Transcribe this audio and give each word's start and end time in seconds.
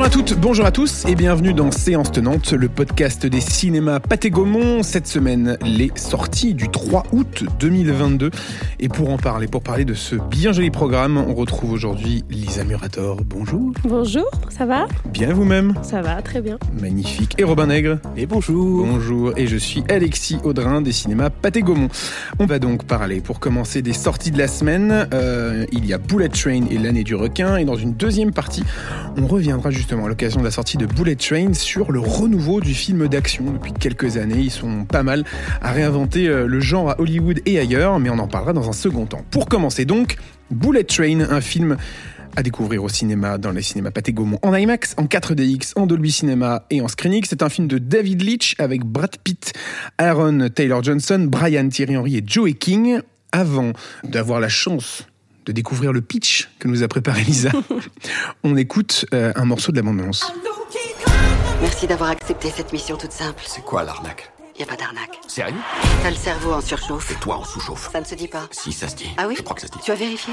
Bonjour 0.00 0.12
à 0.12 0.16
toutes, 0.16 0.40
bonjour 0.40 0.64
à 0.64 0.72
tous 0.72 1.04
et 1.06 1.14
bienvenue 1.14 1.52
dans 1.52 1.70
Séance 1.70 2.10
Tenante, 2.10 2.52
le 2.52 2.70
podcast 2.70 3.26
des 3.26 3.42
cinémas 3.42 4.00
Pathé 4.00 4.30
Gaumont. 4.30 4.82
Cette 4.82 5.06
semaine, 5.06 5.58
les 5.62 5.92
sorties 5.94 6.54
du 6.54 6.70
3 6.70 7.02
août 7.12 7.44
2022. 7.60 8.30
Et 8.78 8.88
pour 8.88 9.10
en 9.10 9.18
parler, 9.18 9.46
pour 9.46 9.62
parler 9.62 9.84
de 9.84 9.92
ce 9.92 10.16
bien 10.16 10.52
joli 10.52 10.70
programme, 10.70 11.18
on 11.18 11.34
retrouve 11.34 11.72
aujourd'hui 11.72 12.24
Lisa 12.30 12.64
Murator. 12.64 13.18
Bonjour. 13.26 13.74
Bonjour, 13.84 14.24
ça 14.48 14.64
va? 14.64 14.86
Bien 15.12 15.34
vous-même? 15.34 15.74
Ça 15.82 16.00
va, 16.00 16.22
très 16.22 16.40
bien. 16.40 16.58
Magnifique. 16.80 17.34
Et 17.36 17.44
Robin 17.44 17.66
Nègre? 17.66 17.98
Et 18.16 18.24
bonjour. 18.24 18.86
Bonjour. 18.86 19.34
Et 19.36 19.46
je 19.46 19.58
suis 19.58 19.84
Alexis 19.90 20.38
Audrin 20.44 20.80
des 20.80 20.92
cinémas 20.92 21.28
Pathé 21.28 21.60
Gaumont. 21.60 21.90
On 22.38 22.46
va 22.46 22.58
donc 22.58 22.84
parler, 22.84 23.20
pour 23.20 23.38
commencer, 23.38 23.82
des 23.82 23.92
sorties 23.92 24.30
de 24.30 24.38
la 24.38 24.48
semaine. 24.48 25.08
Euh, 25.12 25.66
il 25.72 25.84
y 25.84 25.92
a 25.92 25.98
Bullet 25.98 26.30
Train 26.30 26.64
et 26.70 26.78
l'année 26.78 27.04
du 27.04 27.14
requin. 27.14 27.58
Et 27.58 27.66
dans 27.66 27.76
une 27.76 27.92
deuxième 27.92 28.32
partie, 28.32 28.64
on 29.18 29.26
reviendra 29.26 29.70
justement 29.70 29.89
à 29.90 30.08
l'occasion 30.08 30.38
de 30.38 30.44
la 30.44 30.52
sortie 30.52 30.76
de 30.76 30.86
Bullet 30.86 31.16
Train 31.16 31.52
sur 31.52 31.90
le 31.90 31.98
renouveau 31.98 32.60
du 32.60 32.74
film 32.74 33.08
d'action. 33.08 33.44
Depuis 33.52 33.72
quelques 33.72 34.18
années, 34.18 34.38
ils 34.38 34.50
sont 34.50 34.84
pas 34.84 35.02
mal 35.02 35.24
à 35.60 35.72
réinventer 35.72 36.28
euh, 36.28 36.46
le 36.46 36.60
genre 36.60 36.90
à 36.90 37.00
Hollywood 37.00 37.40
et 37.44 37.58
ailleurs, 37.58 37.98
mais 37.98 38.08
on 38.08 38.18
en 38.20 38.28
parlera 38.28 38.52
dans 38.52 38.68
un 38.68 38.72
second 38.72 39.06
temps. 39.06 39.24
Pour 39.32 39.48
commencer 39.48 39.84
donc, 39.84 40.16
Bullet 40.52 40.84
Train, 40.84 41.20
un 41.28 41.40
film 41.40 41.76
à 42.36 42.44
découvrir 42.44 42.84
au 42.84 42.88
cinéma 42.88 43.36
dans 43.36 43.50
les 43.50 43.62
cinémas 43.62 43.90
Pathé 43.90 44.12
Gaumont 44.12 44.38
en 44.42 44.54
IMAX, 44.54 44.94
en 44.96 45.06
4DX, 45.06 45.72
en 45.74 45.86
Dolby 45.86 46.12
Cinema 46.12 46.66
et 46.70 46.80
en 46.80 46.86
Screenix. 46.86 47.28
C'est 47.28 47.42
un 47.42 47.48
film 47.48 47.66
de 47.66 47.78
David 47.78 48.22
Leitch 48.22 48.54
avec 48.58 48.84
Brad 48.84 49.16
Pitt, 49.24 49.52
Aaron 49.98 50.48
Taylor 50.54 50.84
Johnson, 50.84 51.26
Brian 51.28 51.68
Thierry 51.68 51.96
Henry 51.96 52.16
et 52.16 52.22
Joey 52.24 52.52
King. 52.52 53.00
Avant 53.32 53.72
d'avoir 54.04 54.40
la 54.40 54.48
chance 54.48 55.04
de 55.50 55.52
découvrir 55.52 55.92
le 55.92 56.00
pitch 56.00 56.48
que 56.60 56.68
nous 56.68 56.84
a 56.84 56.88
préparé 56.88 57.24
Lisa, 57.24 57.50
on 58.44 58.56
écoute 58.56 59.04
euh, 59.12 59.32
un 59.34 59.44
morceau 59.44 59.72
de 59.72 59.76
la 59.78 59.82
bande-annonce. 59.82 60.32
Merci 61.60 61.88
d'avoir 61.88 62.10
accepté 62.10 62.50
cette 62.54 62.72
mission 62.72 62.96
toute 62.96 63.10
simple. 63.10 63.42
C'est 63.44 63.64
quoi 63.64 63.82
l'arnaque? 63.82 64.30
Y 64.56 64.62
a 64.62 64.66
pas 64.66 64.76
d'arnaque. 64.76 65.18
Sérieux? 65.26 65.56
T'as 66.04 66.10
le 66.10 66.16
cerveau 66.16 66.52
en 66.52 66.60
surchauffe. 66.60 67.10
Et 67.10 67.14
toi 67.16 67.38
en 67.38 67.44
sous-chauffe 67.44 67.90
Ça 67.92 68.00
ne 68.00 68.04
se 68.04 68.14
dit 68.14 68.28
pas. 68.28 68.46
Si, 68.52 68.70
ça 68.70 68.86
se 68.86 68.94
dit. 68.94 69.08
Ah 69.16 69.26
oui 69.26 69.34
Je 69.36 69.42
crois 69.42 69.56
que 69.56 69.62
ça 69.62 69.66
se 69.66 69.72
dit. 69.72 69.80
Tu 69.82 69.90
as 69.90 69.96
vérifié 69.96 70.32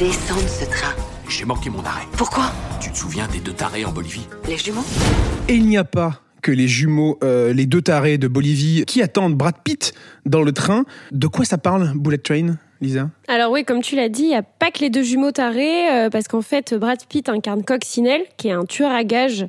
Descends 0.00 0.42
de 0.42 0.48
ce 0.48 0.64
train. 0.64 0.94
J'ai 1.28 1.44
manqué 1.44 1.70
mon 1.70 1.84
arrêt. 1.84 2.06
Pourquoi? 2.16 2.50
Tu 2.80 2.90
te 2.90 2.96
souviens 2.98 3.28
des 3.28 3.38
deux 3.38 3.52
tarés 3.52 3.84
en 3.84 3.92
Bolivie? 3.92 4.26
Les 4.48 4.56
jumeaux? 4.56 4.84
Et 5.46 5.54
il 5.54 5.66
n'y 5.66 5.78
a 5.78 5.84
pas 5.84 6.22
que 6.42 6.50
les 6.50 6.66
jumeaux, 6.66 7.18
euh, 7.22 7.52
les 7.52 7.66
deux 7.66 7.82
tarés 7.82 8.18
de 8.18 8.26
Bolivie, 8.26 8.84
qui 8.86 9.00
attendent 9.02 9.36
Brad 9.36 9.56
Pitt 9.62 9.92
dans 10.26 10.42
le 10.42 10.52
train. 10.52 10.84
De 11.12 11.28
quoi 11.28 11.44
ça 11.44 11.58
parle, 11.58 11.92
Bullet 11.94 12.18
Train, 12.18 12.56
Lisa 12.80 13.10
Alors 13.26 13.50
oui, 13.50 13.64
comme 13.64 13.82
tu 13.82 13.96
l'as 13.96 14.08
dit, 14.08 14.22
il 14.22 14.28
n'y 14.28 14.36
a 14.36 14.42
pas 14.42 14.70
que 14.70 14.80
les 14.80 14.90
deux 14.90 15.02
jumeaux 15.02 15.32
tarés, 15.32 15.90
euh, 15.90 16.10
parce 16.10 16.28
qu'en 16.28 16.42
fait, 16.42 16.74
Brad 16.74 17.04
Pitt 17.06 17.28
incarne 17.28 17.64
Coccinelle, 17.64 18.22
qui 18.36 18.48
est 18.48 18.52
un 18.52 18.64
tueur 18.64 18.92
à 18.92 19.02
gages, 19.02 19.46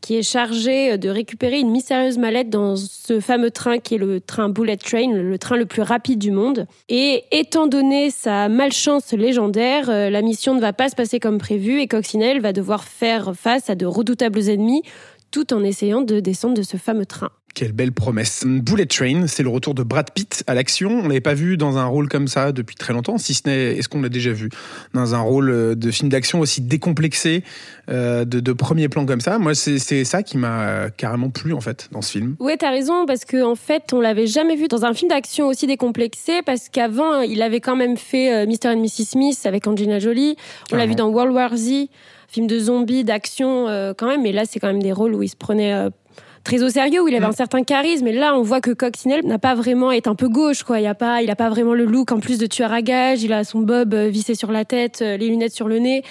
qui 0.00 0.16
est 0.16 0.22
chargé 0.22 0.98
de 0.98 1.08
récupérer 1.08 1.60
une 1.60 1.70
mystérieuse 1.70 2.18
mallette 2.18 2.50
dans 2.50 2.74
ce 2.76 3.20
fameux 3.20 3.52
train 3.52 3.78
qui 3.78 3.94
est 3.94 3.98
le 3.98 4.20
train 4.20 4.48
Bullet 4.48 4.76
Train, 4.76 5.12
le 5.12 5.38
train 5.38 5.56
le 5.56 5.66
plus 5.66 5.82
rapide 5.82 6.18
du 6.18 6.32
monde. 6.32 6.66
Et 6.88 7.24
étant 7.30 7.68
donné 7.68 8.10
sa 8.10 8.48
malchance 8.48 9.12
légendaire, 9.12 9.88
euh, 9.88 10.10
la 10.10 10.22
mission 10.22 10.54
ne 10.54 10.60
va 10.60 10.72
pas 10.72 10.88
se 10.88 10.96
passer 10.96 11.20
comme 11.20 11.38
prévu 11.38 11.80
et 11.80 11.86
Coccinelle 11.86 12.40
va 12.40 12.52
devoir 12.52 12.84
faire 12.84 13.32
face 13.36 13.70
à 13.70 13.76
de 13.76 13.86
redoutables 13.86 14.48
ennemis 14.48 14.82
tout 15.32 15.54
en 15.54 15.64
essayant 15.64 16.02
de 16.02 16.20
descendre 16.20 16.54
de 16.56 16.62
ce 16.62 16.76
fameux 16.76 17.06
train. 17.06 17.30
Quelle 17.54 17.72
belle 17.72 17.92
promesse. 17.92 18.44
Bullet 18.46 18.86
Train, 18.86 19.26
c'est 19.26 19.42
le 19.42 19.50
retour 19.50 19.74
de 19.74 19.82
Brad 19.82 20.10
Pitt 20.10 20.42
à 20.46 20.54
l'action. 20.54 21.00
On 21.04 21.08
l'avait 21.08 21.20
pas 21.20 21.34
vu 21.34 21.58
dans 21.58 21.76
un 21.76 21.84
rôle 21.84 22.08
comme 22.08 22.26
ça 22.26 22.50
depuis 22.50 22.76
très 22.76 22.94
longtemps, 22.94 23.18
si 23.18 23.34
ce 23.34 23.42
n'est, 23.46 23.76
est-ce 23.76 23.90
qu'on 23.90 24.00
l'a 24.00 24.08
déjà 24.08 24.32
vu 24.32 24.48
dans 24.94 25.14
un 25.14 25.20
rôle 25.20 25.50
euh, 25.50 25.74
de 25.74 25.90
film 25.90 26.08
d'action 26.08 26.40
aussi 26.40 26.62
décomplexé, 26.62 27.44
euh, 27.90 28.24
de, 28.24 28.40
de 28.40 28.52
premier 28.54 28.88
plan 28.88 29.04
comme 29.04 29.20
ça? 29.20 29.38
Moi, 29.38 29.54
c'est 29.54 30.04
ça 30.04 30.22
qui 30.22 30.38
m'a 30.38 30.88
carrément 30.96 31.28
plu 31.28 31.52
en 31.52 31.60
fait 31.60 31.88
dans 31.92 32.00
ce 32.00 32.12
film. 32.12 32.36
Ouais, 32.40 32.56
t'as 32.56 32.70
raison, 32.70 33.04
parce 33.06 33.24
qu'en 33.26 33.52
en 33.52 33.54
fait, 33.54 33.92
on 33.92 34.00
l'avait 34.00 34.26
jamais 34.26 34.56
vu 34.56 34.66
dans 34.68 34.84
un 34.86 34.94
film 34.94 35.10
d'action 35.10 35.46
aussi 35.48 35.66
décomplexé, 35.66 36.40
parce 36.46 36.70
qu'avant, 36.70 37.20
il 37.20 37.42
avait 37.42 37.60
quand 37.60 37.76
même 37.76 37.96
fait 37.98 38.32
euh, 38.32 38.46
Mr. 38.46 38.68
and 38.68 38.80
Mrs. 38.80 39.04
Smith 39.04 39.40
avec 39.44 39.66
Angelina 39.66 39.98
Jolie. 39.98 40.36
On 40.70 40.76
l'a 40.76 40.86
Carrément. 40.86 40.88
vu 40.88 40.94
dans 40.96 41.08
World 41.08 41.34
War 41.34 41.56
Z, 41.56 41.88
film 42.28 42.46
de 42.46 42.58
zombies, 42.58 43.04
d'action 43.04 43.68
euh, 43.68 43.92
quand 43.96 44.06
même, 44.06 44.22
mais 44.22 44.32
là, 44.32 44.44
c'est 44.48 44.58
quand 44.58 44.68
même 44.68 44.82
des 44.82 44.92
rôles 44.92 45.14
où 45.14 45.22
il 45.22 45.28
se 45.28 45.36
prenait 45.36 45.74
euh, 45.74 45.90
très 46.44 46.62
au 46.62 46.68
sérieux, 46.68 47.02
où 47.02 47.08
il 47.08 47.14
avait 47.14 47.26
Mm. 47.26 47.30
un 47.30 47.32
certain 47.32 47.62
charisme. 47.62 48.06
Et 48.06 48.12
là, 48.12 48.36
on 48.36 48.42
voit 48.42 48.60
que 48.60 48.70
Coccinelle 48.72 49.24
n'a 49.24 49.38
pas 49.38 49.54
vraiment, 49.54 49.90
est 49.92 50.06
un 50.06 50.14
peu 50.14 50.28
gauche, 50.28 50.62
quoi. 50.62 50.80
Il 50.80 50.86
a 50.86 50.94
pas, 50.94 51.22
il 51.22 51.30
a 51.30 51.36
pas 51.36 51.50
vraiment 51.50 51.74
le 51.74 51.84
look 51.84 52.12
en 52.12 52.20
plus 52.20 52.38
de 52.38 52.46
tueur 52.46 52.72
à 52.72 52.82
gages. 52.82 53.22
Il 53.22 53.32
a 53.32 53.44
son 53.44 53.60
bob 53.60 53.94
euh, 53.94 54.08
vissé 54.08 54.34
sur 54.34 54.52
la 54.52 54.64
tête, 54.64 55.00
euh, 55.02 55.16
les 55.16 55.28
lunettes 55.28 55.54
sur 55.54 55.68
le 55.68 55.78
nez. 55.78 56.02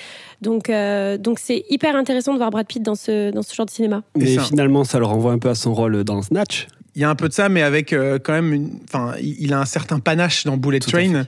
Donc, 0.42 0.70
euh, 0.70 1.18
donc 1.18 1.40
c'est 1.40 1.66
hyper 1.70 1.96
intéressant 1.96 2.34
de 2.34 2.38
voir 2.38 2.50
Brad 2.52 2.66
Pitt 2.66 2.82
dans 2.82 2.96
ce, 2.96 3.32
dans 3.32 3.42
ce 3.42 3.54
genre 3.54 3.66
de 3.66 3.72
cinéma. 3.72 4.04
Et 4.20 4.38
finalement, 4.40 4.84
ça 4.84 5.00
le 5.00 5.06
renvoie 5.06 5.32
un 5.34 5.40
peu 5.40 5.50
à 5.50 5.56
son 5.56 5.74
rôle 5.74 6.04
dans 6.04 6.22
Snatch. 6.22 6.68
Il 6.96 7.02
y 7.02 7.06
a 7.06 7.10
un 7.10 7.16
peu 7.16 7.30
de 7.30 7.34
ça, 7.34 7.48
mais 7.48 7.62
avec 7.62 7.94
euh, 7.94 8.20
quand 8.22 8.34
même, 8.34 8.54
une, 8.54 8.70
enfin, 8.86 9.14
il 9.22 9.54
a 9.54 9.60
un 9.60 9.66
certain 9.66 10.00
panache 10.00 10.46
dans 10.46 10.58
Bullet 10.58 10.80
Tout 10.80 10.92
Train. 10.92 11.24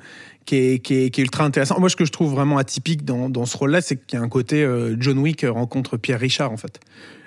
Qui 0.45 0.57
est, 0.57 0.79
qui, 0.79 0.95
est, 0.95 1.09
qui 1.09 1.21
est 1.21 1.23
ultra 1.23 1.45
intéressant. 1.45 1.79
Moi, 1.79 1.87
ce 1.87 1.95
que 1.95 2.03
je 2.03 2.11
trouve 2.11 2.33
vraiment 2.33 2.57
atypique 2.57 3.05
dans, 3.05 3.29
dans 3.29 3.45
ce 3.45 3.55
rôle-là, 3.55 3.79
c'est 3.79 3.95
qu'il 3.95 4.19
y 4.19 4.21
a 4.21 4.25
un 4.25 4.27
côté 4.27 4.61
euh, 4.61 4.93
John 4.99 5.17
Wick 5.19 5.45
rencontre 5.47 5.95
Pierre 5.95 6.19
Richard, 6.19 6.51
en 6.51 6.57
fait. 6.57 6.81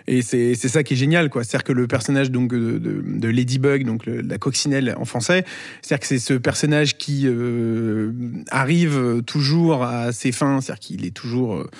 Et 0.08 0.22
c'est 0.22 0.54
ça 0.54 0.82
qui 0.82 0.94
est 0.94 0.96
génial, 0.96 1.30
quoi. 1.30 1.44
C'est-à-dire 1.44 1.64
que 1.64 1.72
le 1.72 1.86
personnage 1.86 2.30
donc 2.30 2.52
de, 2.52 2.78
de, 2.78 3.02
de 3.04 3.28
Ladybug, 3.28 3.84
donc 3.84 4.06
la 4.06 4.38
coccinelle 4.38 4.94
en 4.98 5.04
français, 5.04 5.44
c'est-à-dire 5.82 6.00
que 6.00 6.06
c'est 6.06 6.18
ce 6.18 6.34
personnage 6.34 6.96
qui 6.96 7.22
euh, 7.26 8.12
arrive 8.50 9.22
toujours 9.26 9.84
à 9.84 10.12
ses 10.12 10.32
fins, 10.32 10.60
c'est-à-dire 10.60 10.80
qu'il 10.80 11.06
est 11.06 11.10
toujours, 11.10 11.56
euh, 11.56 11.70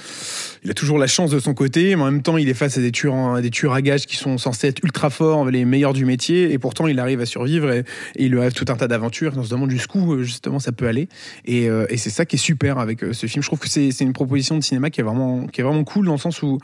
il 0.64 0.70
a 0.70 0.74
toujours 0.74 0.98
la 0.98 1.06
chance 1.06 1.30
de 1.30 1.38
son 1.38 1.54
côté, 1.54 1.94
mais 1.96 2.02
en 2.02 2.10
même 2.10 2.22
temps, 2.22 2.36
il 2.36 2.48
est 2.48 2.54
face 2.54 2.78
à 2.78 2.80
des 2.80 2.92
tueurs, 2.92 3.34
à 3.34 3.40
des 3.40 3.50
tueurs 3.50 3.72
à 3.72 3.82
gages 3.82 4.06
qui 4.06 4.16
sont 4.16 4.38
censés 4.38 4.68
être 4.68 4.82
ultra 4.82 5.10
forts, 5.10 5.48
les 5.50 5.64
meilleurs 5.64 5.92
du 5.92 6.04
métier, 6.04 6.52
et 6.52 6.58
pourtant, 6.58 6.86
il 6.86 6.98
arrive 6.98 7.20
à 7.20 7.26
survivre 7.26 7.70
et, 7.70 7.84
il 8.16 8.36
arrive 8.38 8.52
tout 8.52 8.66
un 8.68 8.76
tas 8.76 8.88
d'aventures. 8.88 9.32
On 9.36 9.44
se 9.44 9.50
demande 9.50 9.70
jusqu'où 9.70 10.14
euh, 10.14 10.22
justement 10.22 10.58
ça 10.58 10.72
peut 10.72 10.86
aller, 10.86 11.08
et, 11.44 11.68
euh, 11.68 11.86
et 11.88 11.96
c'est 11.96 12.10
ça 12.10 12.24
qui 12.24 12.36
est 12.36 12.40
super 12.40 12.78
avec 12.78 13.02
euh, 13.02 13.12
ce 13.12 13.26
film. 13.26 13.42
Je 13.42 13.48
trouve 13.48 13.58
que 13.58 13.68
c'est 13.68 14.00
une 14.00 14.12
proposition 14.12 14.56
de 14.56 14.62
cinéma 14.62 14.90
qui 14.90 15.00
est 15.00 15.04
vraiment, 15.04 15.46
qui 15.46 15.60
est 15.60 15.64
vraiment 15.64 15.84
cool 15.84 16.06
dans 16.06 16.12
le 16.12 16.18
sens 16.18 16.42
où 16.42 16.58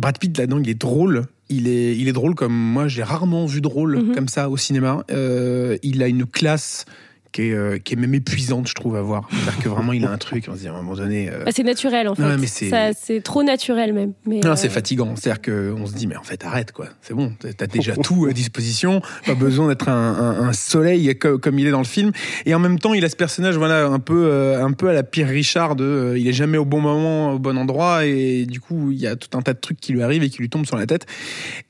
Brad 0.00 0.18
Pitt 0.18 0.36
là-dedans, 0.38 0.58
il 0.62 0.68
est 0.70 0.74
drôle. 0.80 1.24
Il 1.48 1.68
est, 1.68 1.96
il 1.96 2.08
est 2.08 2.12
drôle 2.12 2.34
comme 2.34 2.54
moi, 2.54 2.88
j'ai 2.88 3.02
rarement 3.02 3.44
vu 3.46 3.60
drôle 3.60 3.98
Mhm. 3.98 4.14
comme 4.14 4.28
ça 4.28 4.48
au 4.48 4.56
cinéma. 4.56 5.04
Euh, 5.10 5.76
il 5.82 6.02
a 6.02 6.08
une 6.08 6.24
classe 6.24 6.86
qui 7.32 7.42
est, 7.48 7.52
euh, 7.52 7.78
qui 7.78 7.94
est 7.94 7.96
même 7.96 8.14
épuisante, 8.14 8.68
je 8.68 8.74
trouve, 8.74 8.96
à 8.96 9.02
voir. 9.02 9.28
C'est-à-dire 9.30 9.62
que 9.62 9.68
vraiment, 9.68 9.92
il 9.92 10.04
a 10.04 10.10
un 10.10 10.18
truc, 10.18 10.44
on 10.48 10.54
se 10.54 10.60
dit 10.60 10.68
à 10.68 10.72
un 10.72 10.76
moment 10.76 10.94
donné. 10.94 11.30
euh, 11.30 11.44
Bah, 11.44 11.50
c'est 11.54 11.62
naturel 11.62 12.08
en 12.08 12.14
fait. 12.14 12.22
Ouais, 12.22 12.36
mais 12.38 12.46
c'est- 12.46 12.68
Ça, 12.70 12.90
c'est 12.92 13.20
trop 13.22 13.42
naturel 13.42 13.92
même. 13.92 14.12
Mais, 14.26 14.40
non, 14.40 14.50
euh, 14.52 14.56
c'est 14.56 14.68
fatigant. 14.68 15.14
C'est-à-dire 15.16 15.42
qu'on 15.42 15.86
se 15.86 15.94
dit, 15.94 16.06
mais 16.06 16.16
en 16.16 16.22
fait, 16.22 16.44
arrête, 16.44 16.72
quoi. 16.72 16.86
C'est 17.00 17.14
bon, 17.14 17.32
t'as 17.56 17.66
déjà 17.66 17.94
tout 17.96 18.26
à 18.28 18.32
disposition. 18.32 19.00
Pas 19.26 19.34
besoin 19.34 19.68
d'être 19.68 19.88
un, 19.88 19.92
un- 19.92 20.48
un 20.48 20.52
soleil 20.52 21.16
co- 21.18 21.38
comme 21.38 21.58
il 21.58 21.66
est 21.66 21.70
dans 21.70 21.78
le 21.78 21.84
film. 21.84 22.12
Et 22.46 22.54
en 22.54 22.58
même 22.58 22.78
temps, 22.78 22.94
il 22.94 23.04
a 23.04 23.08
ce 23.08 23.16
personnage, 23.16 23.56
voilà, 23.56 23.86
un 23.86 23.98
peu, 23.98 24.26
euh, 24.30 24.62
un 24.64 24.72
peu 24.72 24.88
à 24.88 24.92
la 24.92 25.02
Pierre 25.02 25.28
Richard 25.28 25.76
de, 25.76 25.84
euh, 25.84 26.18
il 26.18 26.28
est 26.28 26.32
jamais 26.32 26.58
au 26.58 26.64
bon 26.64 26.80
moment, 26.80 27.32
au 27.32 27.38
bon 27.38 27.56
endroit. 27.58 28.04
Et 28.04 28.44
du 28.46 28.60
coup, 28.60 28.90
il 28.90 28.98
y 29.00 29.06
a 29.06 29.16
tout 29.16 29.36
un 29.36 29.42
tas 29.42 29.54
de 29.54 29.58
trucs 29.60 29.80
qui 29.80 29.92
lui 29.92 30.02
arrivent 30.02 30.22
et 30.22 30.28
qui 30.30 30.38
lui 30.38 30.48
tombent 30.50 30.66
sur 30.66 30.76
la 30.76 30.86
tête. 30.86 31.06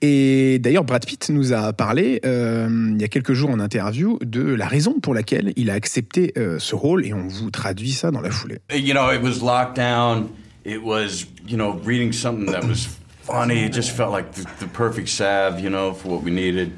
Et 0.00 0.59
d'ailleurs, 0.59 0.84
Brad 0.84 1.05
Pitt 1.06 1.29
nous 1.31 1.53
a 1.53 1.73
parlé, 1.73 2.21
euh, 2.25 2.93
il 2.94 3.00
y 3.00 3.05
a 3.05 3.09
quelques 3.09 3.33
jours 3.33 3.50
en 3.50 3.61
interview, 3.61 4.19
de 4.25 4.43
la 4.43 4.67
raison 4.67 4.99
pour 5.00 5.15
laquelle 5.15 5.52
il 5.57 5.71
a 5.71 5.75
accepté 5.75 6.33
euh, 6.37 6.59
ce 6.59 6.75
rôle. 6.75 7.05
Et 7.07 7.13
on 7.13 7.27
vous 7.29 7.51
traduit 7.51 7.93
ça 7.93 8.11
dans 8.11 8.21
la 8.21 8.31
foulée. 8.31 8.59
you 8.73 8.95
know, 8.95 9.11
it 9.11 9.23
was 9.23 9.43
lockdown. 9.43 10.29
It 10.65 10.83
was, 10.83 11.27
you 11.47 11.57
know, 11.57 11.81
reading 11.85 12.13
something 12.13 12.47
that 12.53 12.65
was 12.65 12.87
funny. 13.23 13.65
It 13.65 13.73
just 13.73 13.91
felt 13.91 14.12
like 14.12 14.33
the, 14.33 14.45
the 14.61 14.69
perfect 14.69 15.09
salve, 15.09 15.61
you 15.61 15.71
know, 15.71 15.93
for 15.93 16.09
what 16.09 16.23
we 16.23 16.31
needed. 16.31 16.71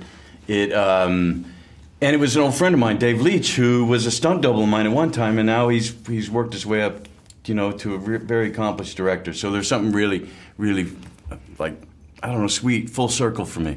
It, 0.48 0.72
um, 0.72 1.44
and 2.00 2.14
it 2.14 2.18
was 2.18 2.36
an 2.36 2.42
old 2.42 2.54
friend 2.54 2.74
of 2.74 2.78
mine, 2.80 2.98
Dave 2.98 3.20
Leach, 3.20 3.56
who 3.56 3.84
was 3.86 4.06
a 4.06 4.10
stunt 4.10 4.42
double 4.42 4.62
of 4.62 4.68
mine 4.68 4.86
at 4.86 4.92
one 4.92 5.10
time, 5.10 5.38
and 5.38 5.46
now 5.46 5.68
he's 5.68 5.94
he's 6.06 6.30
worked 6.30 6.52
his 6.52 6.66
way 6.66 6.82
up, 6.82 7.08
you 7.46 7.54
know, 7.54 7.72
to 7.72 7.94
a 7.94 7.98
re- 7.98 8.18
very 8.18 8.48
accomplished 8.48 8.96
director. 8.96 9.32
So 9.32 9.50
there's 9.50 9.68
something 9.68 9.92
really, 9.92 10.26
really, 10.58 10.86
like, 11.58 11.74
I 12.22 12.28
don't 12.28 12.40
know, 12.40 12.48
sweet, 12.48 12.90
full 12.90 13.08
circle 13.08 13.44
for 13.46 13.60
me. 13.60 13.76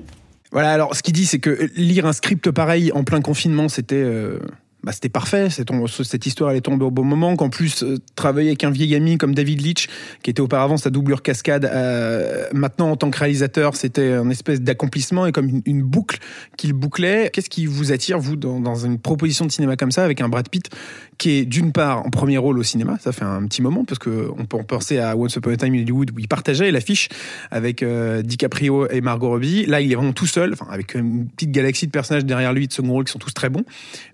Voilà, 0.52 0.72
alors 0.72 0.96
ce 0.96 1.02
qu'il 1.04 1.14
dit, 1.14 1.26
c'est 1.26 1.40
que 1.40 1.70
lire 1.76 2.06
un 2.06 2.14
script 2.14 2.52
pareil 2.52 2.92
en 2.94 3.04
plein 3.04 3.22
confinement, 3.22 3.68
c'était. 3.70 3.96
euh, 3.96 4.40
bah, 4.88 4.94
c'était 4.94 5.10
parfait, 5.10 5.50
cette 5.50 6.26
histoire 6.26 6.52
elle 6.52 6.56
est 6.56 6.62
tombée 6.62 6.86
au 6.86 6.92
bon 6.92 7.04
moment, 7.04 7.36
qu'en 7.36 7.50
plus 7.50 7.84
euh, 7.84 7.98
travailler 8.16 8.52
avec 8.52 8.64
un 8.64 8.72
vieil 8.72 8.96
ami 8.96 9.18
comme 9.18 9.36
David 9.36 9.62
Leitch, 9.62 9.90
qui 10.24 10.30
était 10.30 10.40
auparavant 10.40 10.78
sa 10.78 10.90
doublure 10.90 11.24
cascade, 11.24 11.66
euh, 11.66 12.46
maintenant 12.54 12.92
en 12.92 12.96
tant 12.96 13.10
que 13.10 13.20
réalisateur, 13.20 13.76
c'était 13.76 14.14
un 14.14 14.30
espèce 14.30 14.62
d'accomplissement 14.62 15.26
et 15.26 15.34
comme 15.34 15.50
une, 15.50 15.62
une 15.66 15.84
boucle 15.84 16.20
qu'il 16.56 16.72
bouclait. 16.72 17.30
Qu'est-ce 17.34 17.50
qui 17.50 17.66
vous 17.66 17.92
attire, 17.92 18.18
vous, 18.18 18.38
dans, 18.38 18.62
dans 18.62 18.76
une 18.76 18.98
proposition 18.98 19.46
de 19.46 19.52
cinéma 19.52 19.76
comme 19.76 19.92
ça, 19.92 20.06
avec 20.06 20.22
un 20.22 20.30
Brad 20.30 20.48
Pitt 20.48 20.70
qui 21.18 21.32
est 21.32 21.46
d'une 21.46 21.72
part 21.72 22.06
en 22.06 22.10
premier 22.10 22.38
rôle 22.38 22.60
au 22.60 22.64
cinéma, 22.64 22.98
ça 23.00 23.12
fait 23.12 23.26
un 23.26 23.46
petit 23.48 23.62
moment, 23.62 23.86
parce 23.86 24.00
que 24.00 24.30
on 24.38 24.46
peut 24.46 24.58
en 24.58 24.64
penser 24.64 25.00
à 25.00 25.18
Once 25.18 25.36
Upon 25.36 25.52
a 25.52 25.58
Time 25.58 25.74
in 25.74 25.82
Hollywood, 25.82 26.12
où 26.16 26.20
il 26.20 26.28
partageait 26.28 26.72
l'affiche 26.72 27.10
avec 27.52 27.84
euh, 27.84 28.22
DiCaprio 28.22 28.90
et 28.90 29.02
Margot 29.02 29.30
Robbie. 29.30 29.66
Là, 29.66 29.82
il 29.82 29.92
est 29.92 29.96
vraiment 29.96 30.14
tout 30.14 30.28
seul, 30.28 30.54
enfin, 30.54 30.68
avec 30.72 30.96
une 30.96 31.28
petite 31.28 31.52
galaxie 31.52 31.88
de 31.88 31.92
personnages 31.92 32.26
derrière 32.26 32.54
lui 32.54 32.68
de 32.68 32.74
second 32.74 32.92
rôle 32.92 33.06
qui 33.06 33.12
sont 33.12 33.20
tous 33.20 33.34
très 33.34 33.50
bons. 33.50 33.64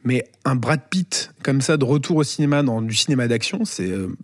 Mais 0.03 0.25
un 0.45 0.55
Brad 0.55 0.81
Pitt 0.89 1.31
comme 1.43 1.61
ça 1.61 1.77
de 1.77 1.85
retour 1.85 2.17
au 2.17 2.23
cinéma, 2.23 2.63
dans 2.63 2.81
du 2.81 2.95
cinéma 2.95 3.27
d'action, 3.27 3.65
c'est 3.65 3.89
euh, 3.89 4.15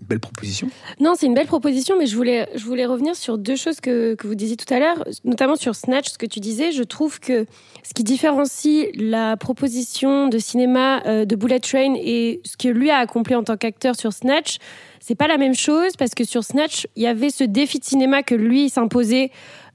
belle 0.00 0.20
proposition. 0.20 0.68
Non, 1.00 1.14
c'est 1.16 1.26
une 1.26 1.34
belle 1.34 1.46
proposition, 1.46 1.96
mais 1.98 2.06
je 2.06 2.16
voulais, 2.16 2.48
je 2.54 2.64
voulais 2.64 2.86
revenir 2.86 3.16
sur 3.16 3.38
deux 3.38 3.56
choses 3.56 3.80
que, 3.80 4.14
que 4.14 4.26
vous 4.26 4.34
disiez 4.34 4.56
tout 4.56 4.72
à 4.72 4.78
l'heure, 4.78 5.04
notamment 5.24 5.56
sur 5.56 5.74
Snatch, 5.74 6.10
ce 6.10 6.18
que 6.18 6.26
tu 6.26 6.40
disais. 6.40 6.72
Je 6.72 6.82
trouve 6.82 7.20
que 7.20 7.46
ce 7.82 7.94
qui 7.94 8.04
différencie 8.04 8.88
la 8.94 9.36
proposition 9.36 10.28
de 10.28 10.38
cinéma 10.38 11.02
euh, 11.06 11.24
de 11.24 11.36
Bullet 11.36 11.60
Train 11.60 11.94
et 11.96 12.40
ce 12.44 12.56
que 12.56 12.68
lui 12.68 12.90
a 12.90 12.98
accompli 12.98 13.34
en 13.34 13.44
tant 13.44 13.56
qu'acteur 13.56 13.96
sur 13.96 14.12
Snatch, 14.12 14.58
c'est 15.00 15.16
pas 15.16 15.26
la 15.26 15.36
même 15.36 15.54
chose 15.54 15.96
parce 15.98 16.14
que 16.14 16.24
sur 16.24 16.44
Snatch, 16.44 16.86
il 16.96 17.02
y 17.02 17.06
avait 17.06 17.30
ce 17.30 17.44
défi 17.44 17.78
de 17.78 17.84
cinéma 17.84 18.22
que 18.22 18.34
lui 18.34 18.70
s'imposait 18.70 19.30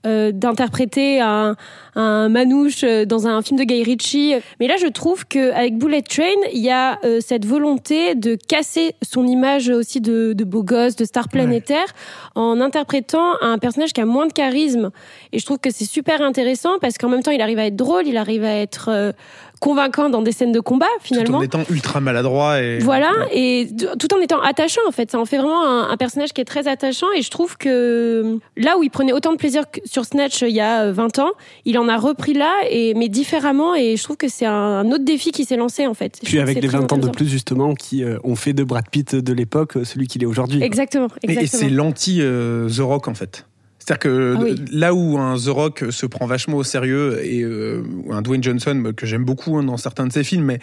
euh, 0.06 0.32
d'interpréter 0.32 1.20
un, 1.20 1.56
un 1.96 2.30
manouche 2.30 2.84
euh, 2.84 3.06
dans 3.06 3.28
un 3.28 3.42
film 3.42 3.60
de 3.60 3.66
Guy 3.66 3.84
Ritchie. 3.84 4.36
Mais 4.60 4.68
là, 4.68 4.76
je 4.80 4.88
trouve 4.88 5.26
qu'avec 5.26 5.78
Bullet 5.78 6.04
Train, 6.04 6.24
il 6.54 6.62
y 6.62 6.70
a 6.70 7.00
euh, 7.04 7.20
cette 7.20 7.46
volonté 7.46 8.14
de 8.14 8.36
casser 8.36 8.94
son 9.02 9.26
image 9.26 9.70
aussi 9.70 10.00
de, 10.00 10.34
de 10.34 10.44
beau 10.44 10.64
gosse, 10.64 10.96
de 10.96 11.06
star 11.06 11.30
planétaire, 11.30 11.88
en 12.36 12.62
interprétant 12.62 13.42
un 13.42 13.58
personnage 13.58 13.92
qui 13.94 14.02
a 14.02 14.06
moins 14.06 14.28
de 14.28 14.34
charisme. 14.34 14.92
Et 15.34 15.40
je 15.40 15.46
trouve 15.46 15.58
que 15.58 15.72
c'est 15.72 15.86
super 15.86 16.22
intéressant 16.22 16.78
parce 16.80 16.98
qu'en 16.98 17.10
même 17.10 17.24
temps, 17.24 17.32
il 17.32 17.42
arrive 17.42 17.60
à 17.60 17.66
être 17.66 17.76
drôle, 17.76 18.08
il 18.08 18.18
arrive 18.18 18.44
à 18.44 18.54
être 18.54 18.90
euh, 18.90 19.12
convaincant 19.60 20.10
dans 20.10 20.22
des 20.22 20.32
scènes 20.32 20.52
de 20.52 20.60
combat, 20.60 20.86
Tout 21.00 21.04
finalement. 21.08 21.38
en 21.40 21.42
étant 21.42 21.64
ultra 21.70 22.00
maladroit 22.00 22.62
et. 22.62 22.80
Voilà, 22.80 23.12
et 23.32 23.68
tout 24.00 24.14
en 24.14 24.20
étant 24.22 24.40
attachant 24.42 24.82
en 24.88 24.92
fait. 24.92 25.12
Ça 25.12 25.20
en 25.20 25.26
fait 25.26 25.38
vraiment 25.38 25.66
un, 25.66 25.90
un 25.90 25.98
personnage 25.98 26.34
qui 26.34 26.42
est 26.42 26.46
très 26.46 26.68
attachant 26.68 27.08
et 27.16 27.22
je 27.22 27.30
trouve 27.32 27.58
que 27.58 28.38
là 28.56 28.78
où 28.78 28.84
il 28.84 28.90
prenait 28.90 29.14
autant 29.14 29.32
de 29.32 29.38
plaisir 29.38 29.70
que 29.70 29.80
sur 29.86 30.06
Snatch 30.06 30.44
euh, 30.44 30.50
il 30.50 30.56
y 30.56 30.60
a 30.62 30.84
euh, 30.84 30.92
20 30.92 31.20
ans, 31.20 31.32
il 31.66 31.78
en 31.78 31.88
a 31.90 31.98
repris 31.98 32.34
là, 32.34 32.52
et, 32.70 32.94
mais 32.94 33.10
différemment 33.10 33.76
et 33.76 33.98
je 33.98 34.04
trouve 34.04 34.18
que 34.18 34.28
c'est 34.28 34.46
un, 34.46 34.54
un 34.54 34.92
autre 34.92 35.04
défi 35.06 35.32
qui 35.32 35.46
s'est 35.46 35.58
lancé 35.58 35.88
en 35.88 35.94
fait. 35.94 36.18
Je 36.22 36.28
Puis 36.28 36.40
avec 36.40 36.60
très 36.60 36.68
20 36.68 36.92
ans 36.94 36.98
de 36.98 37.10
plus, 37.10 37.28
justement, 37.28 37.74
qui 37.74 38.04
euh, 38.04 38.18
ont 38.24 38.36
fait 38.36 38.54
de 38.54 38.64
Brad 38.64 38.90
Pitt 38.90 39.16
de 39.16 39.34
l'époque 39.34 39.78
euh, 39.78 39.84
celui 39.84 40.08
qu'il 40.08 40.24
est 40.24 40.28
aujourd'hui. 40.28 40.62
Exactement, 40.64 41.08
Et- 41.24 41.48
c'est 41.48 41.70
l'anti 41.70 42.18
euh, 42.22 42.70
The 42.70 42.80
Rock 42.80 43.08
en 43.08 43.14
fait. 43.14 43.46
C'est-à-dire 43.88 44.00
que 44.00 44.36
Ah 44.38 44.42
oui. 44.44 44.56
là 44.70 44.94
où 44.94 45.18
un 45.18 45.38
The 45.38 45.48
Rock 45.48 45.86
se 45.92 46.06
prend 46.06 46.26
vachement 46.26 46.58
au 46.58 46.64
sérieux 46.66 47.22
et 47.24 47.42
euh, 47.44 47.84
un 48.10 48.22
Dwayne 48.22 48.44
Johnson 48.44 48.92
que 48.98 49.06
j'aime 49.06 49.24
beaucoup 49.24 49.56
hein, 49.58 49.64
dans 49.64 49.78
certains 49.78 50.06
de 50.06 50.12
ses 50.12 50.26
films, 50.26 50.44
mais 50.44 50.60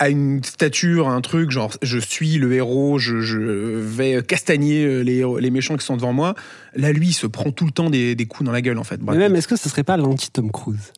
a 0.00 0.08
une 0.08 0.42
stature, 0.42 1.08
un 1.08 1.20
truc 1.20 1.52
genre 1.52 1.70
je 1.82 1.96
suis 1.98 2.38
le 2.38 2.52
héros, 2.54 2.98
je, 2.98 3.20
je 3.20 3.38
vais 3.38 4.20
castagner 4.26 4.84
euh, 4.84 5.02
les, 5.38 5.50
méchants 5.52 5.76
qui 5.76 5.86
sont 5.86 5.94
devant 5.96 6.12
moi. 6.12 6.34
Là, 6.74 6.90
lui, 6.90 7.08
il 7.08 7.12
se 7.12 7.28
prend 7.28 7.52
tout 7.52 7.66
le 7.66 7.70
temps 7.70 7.88
des, 7.88 8.16
des 8.16 8.26
coups 8.26 8.44
dans 8.44 8.52
la 8.52 8.62
gueule 8.62 8.78
en 8.78 8.84
fait. 8.84 9.00
Mais 9.00 9.16
même, 9.16 9.36
est-ce 9.36 9.46
que 9.46 9.54
ce 9.54 9.68
serait 9.68 9.84
pas 9.84 9.96
l'anti-Tom 9.96 10.50
Cruise? 10.50 10.92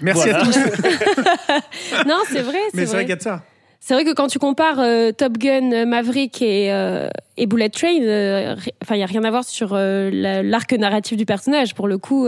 Merci 0.00 0.22
Voilà. 0.30 0.40
à 0.40 0.44
tous. 0.46 0.56
Non, 2.06 2.20
c'est 2.30 2.40
vrai, 2.42 2.58
c'est 2.70 2.76
mais 2.76 2.86
c'est 2.86 2.92
vrai 2.92 2.92
vrai. 2.92 3.00
qu'il 3.04 3.10
y 3.10 3.12
a 3.12 3.16
de 3.16 3.22
ça. 3.22 3.44
C'est 3.80 3.94
vrai 3.94 4.04
que 4.04 4.12
quand 4.14 4.26
tu 4.26 4.38
compares 4.38 4.80
euh, 4.80 5.12
Top 5.12 5.38
Gun, 5.38 5.70
euh, 5.72 5.86
Maverick 5.86 6.42
et, 6.42 6.72
euh, 6.72 7.08
et 7.36 7.46
Bullet 7.46 7.68
Train, 7.68 7.88
il 7.92 8.04
y 8.04 9.02
a 9.02 9.06
rien 9.06 9.22
à 9.24 9.30
voir 9.30 9.44
sur 9.44 9.74
la- 9.74 10.42
l'arc 10.42 10.72
narratif 10.72 11.16
du 11.16 11.26
personnage. 11.26 11.74
Pour 11.74 11.86
le 11.86 11.98
coup, 11.98 12.26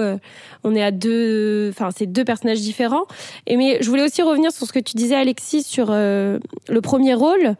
on 0.64 0.74
est 0.74 0.82
à 0.82 0.90
deux, 0.90 1.70
enfin 1.70 1.88
c'est 1.96 2.06
deux 2.06 2.24
personnages 2.24 2.60
différents. 2.60 3.06
Et 3.46 3.56
mais 3.56 3.78
je 3.80 3.88
voulais 3.88 4.04
aussi 4.04 4.22
revenir 4.22 4.52
sur 4.52 4.66
ce 4.66 4.72
que 4.72 4.78
tu 4.78 4.96
disais 4.96 5.14
Alexis 5.16 5.62
sur 5.62 5.90
le 5.90 6.40
premier 6.82 7.14
rôle. 7.14 7.54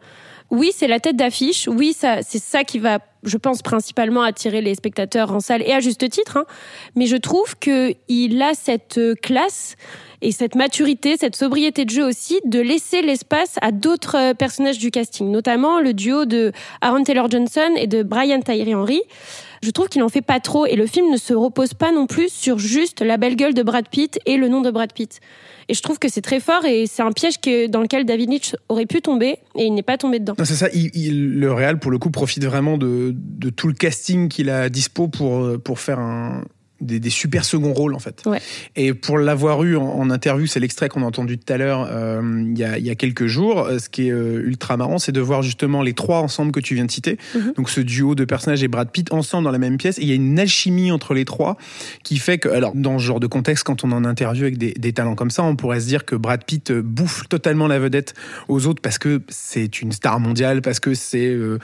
Oui, 0.51 0.71
c'est 0.75 0.87
la 0.87 0.99
tête 0.99 1.15
d'affiche. 1.15 1.67
Oui, 1.67 1.95
c'est 1.95 2.21
ça 2.23 2.63
qui 2.63 2.79
va, 2.79 2.99
je 3.23 3.37
pense, 3.37 3.61
principalement 3.61 4.21
attirer 4.21 4.61
les 4.61 4.75
spectateurs 4.75 5.31
en 5.31 5.39
salle 5.39 5.61
et 5.63 5.73
à 5.73 5.79
juste 5.79 6.09
titre. 6.09 6.37
hein. 6.37 6.45
Mais 6.95 7.05
je 7.05 7.17
trouve 7.17 7.57
que 7.57 7.93
il 8.07 8.41
a 8.41 8.53
cette 8.53 8.97
euh, 8.97 9.15
classe 9.15 9.75
et 10.21 10.31
cette 10.31 10.55
maturité, 10.55 11.15
cette 11.17 11.35
sobriété 11.35 11.85
de 11.85 11.89
jeu 11.89 12.05
aussi, 12.05 12.39
de 12.45 12.59
laisser 12.59 13.01
l'espace 13.01 13.55
à 13.61 13.71
d'autres 13.71 14.17
euh, 14.17 14.33
personnages 14.33 14.77
du 14.77 14.91
casting, 14.91 15.31
notamment 15.31 15.79
le 15.79 15.93
duo 15.93 16.25
de 16.25 16.51
Aaron 16.81 17.03
Taylor 17.03 17.29
Johnson 17.29 17.71
et 17.77 17.87
de 17.87 18.03
Brian 18.03 18.41
Tyree 18.41 18.75
Henry. 18.75 19.01
Je 19.61 19.71
trouve 19.71 19.89
qu'il 19.89 20.03
en 20.03 20.09
fait 20.09 20.21
pas 20.21 20.39
trop 20.39 20.65
et 20.65 20.75
le 20.75 20.85
film 20.85 21.11
ne 21.11 21.17
se 21.17 21.33
repose 21.33 21.73
pas 21.73 21.91
non 21.91 22.07
plus 22.07 22.29
sur 22.29 22.59
juste 22.59 23.01
la 23.01 23.17
belle 23.17 23.35
gueule 23.35 23.53
de 23.53 23.63
Brad 23.63 23.87
Pitt 23.89 24.19
et 24.25 24.37
le 24.37 24.47
nom 24.47 24.61
de 24.61 24.71
Brad 24.71 24.93
Pitt. 24.93 25.19
Et 25.67 25.73
je 25.73 25.81
trouve 25.81 25.99
que 25.99 26.09
c'est 26.09 26.21
très 26.21 26.39
fort 26.39 26.65
et 26.65 26.87
c'est 26.87 27.03
un 27.03 27.11
piège 27.11 27.35
dans 27.69 27.81
lequel 27.81 28.05
David 28.05 28.31
Lynch 28.31 28.55
aurait 28.69 28.85
pu 28.85 29.01
tomber 29.01 29.39
et 29.55 29.65
il 29.65 29.73
n'est 29.73 29.83
pas 29.83 29.97
tombé 29.97 30.19
dedans. 30.19 30.33
C'est 30.39 30.55
ça. 30.55 30.67
Le 30.73 31.51
Real, 31.51 31.79
pour 31.79 31.91
le 31.91 31.99
coup, 31.99 32.09
profite 32.09 32.43
vraiment 32.43 32.77
de, 32.77 33.15
tout 33.55 33.67
le 33.67 33.73
casting 33.73 34.29
qu'il 34.29 34.49
a 34.49 34.61
à 34.61 34.69
dispo 34.69 35.07
pour, 35.07 35.61
pour 35.61 35.79
faire 35.79 35.99
un, 35.99 36.43
des, 36.81 36.99
des 36.99 37.09
super 37.09 37.45
seconds 37.45 37.73
rôles, 37.73 37.93
en 37.93 37.99
fait. 37.99 38.21
Ouais. 38.25 38.41
Et 38.75 38.93
pour 38.93 39.17
l'avoir 39.17 39.63
eu 39.63 39.75
en, 39.75 39.83
en 39.83 40.09
interview, 40.09 40.47
c'est 40.47 40.59
l'extrait 40.59 40.89
qu'on 40.89 41.03
a 41.03 41.05
entendu 41.05 41.37
tout 41.37 41.51
à 41.51 41.57
l'heure, 41.57 41.87
euh, 41.91 42.21
il 42.51 42.57
y, 42.57 42.63
a, 42.63 42.77
il 42.77 42.85
y 42.85 42.89
a 42.89 42.95
quelques 42.95 43.27
jours. 43.27 43.65
euh, 43.65 43.79
Ce 43.79 43.89
qui 43.89 44.07
est 44.07 44.11
euh, 44.11 44.41
ultra 44.45 44.77
marrant, 44.77 44.97
c'est 44.97 45.11
de 45.11 45.21
voir 45.21 45.41
justement 45.41 45.81
les 45.81 45.93
trois 45.93 46.19
ensemble 46.19 46.51
que 46.51 46.59
tu 46.59 46.75
viens 46.75 46.85
de 46.85 46.91
citer. 46.91 47.17
Mhm. 47.35 47.53
Donc 47.57 47.69
ce 47.69 47.81
duo 47.81 48.15
de 48.15 48.25
personnages 48.25 48.63
et 48.63 48.67
Brad 48.67 48.89
Pitt 48.91 49.11
ensemble 49.11 49.45
dans 49.45 49.51
la 49.51 49.57
même 49.57 49.77
pièce. 49.77 49.97
Et 49.99 50.03
il 50.03 50.07
y 50.07 50.11
a 50.11 50.15
une 50.15 50.39
alchimie 50.39 50.91
entre 50.91 51.13
les 51.13 51.25
trois 51.25 51.57
qui 52.03 52.17
fait 52.17 52.37
que, 52.37 52.49
alors, 52.49 52.73
dans 52.75 52.99
ce 52.99 53.03
genre 53.05 53.19
de 53.19 53.27
contexte, 53.27 53.63
quand 53.63 53.83
on 53.83 53.91
en 53.91 54.05
interview 54.05 54.43
avec 54.43 54.57
des, 54.57 54.73
des 54.73 54.93
talents 54.93 55.15
comme 55.15 55.31
ça, 55.31 55.43
on 55.43 55.55
pourrait 55.55 55.79
se 55.79 55.87
dire 55.87 56.05
que 56.05 56.15
Brad 56.15 56.43
Pitt 56.43 56.71
bouffe 56.71 57.27
totalement 57.29 57.67
la 57.67 57.79
vedette 57.79 58.13
aux 58.47 58.67
autres 58.67 58.81
parce 58.81 58.97
que 58.97 59.21
c'est 59.29 59.81
une 59.81 59.91
star 59.91 60.19
mondiale, 60.19 60.61
parce 60.61 60.79
que 60.79 60.93
c'est 60.93 61.27
euh, 61.27 61.59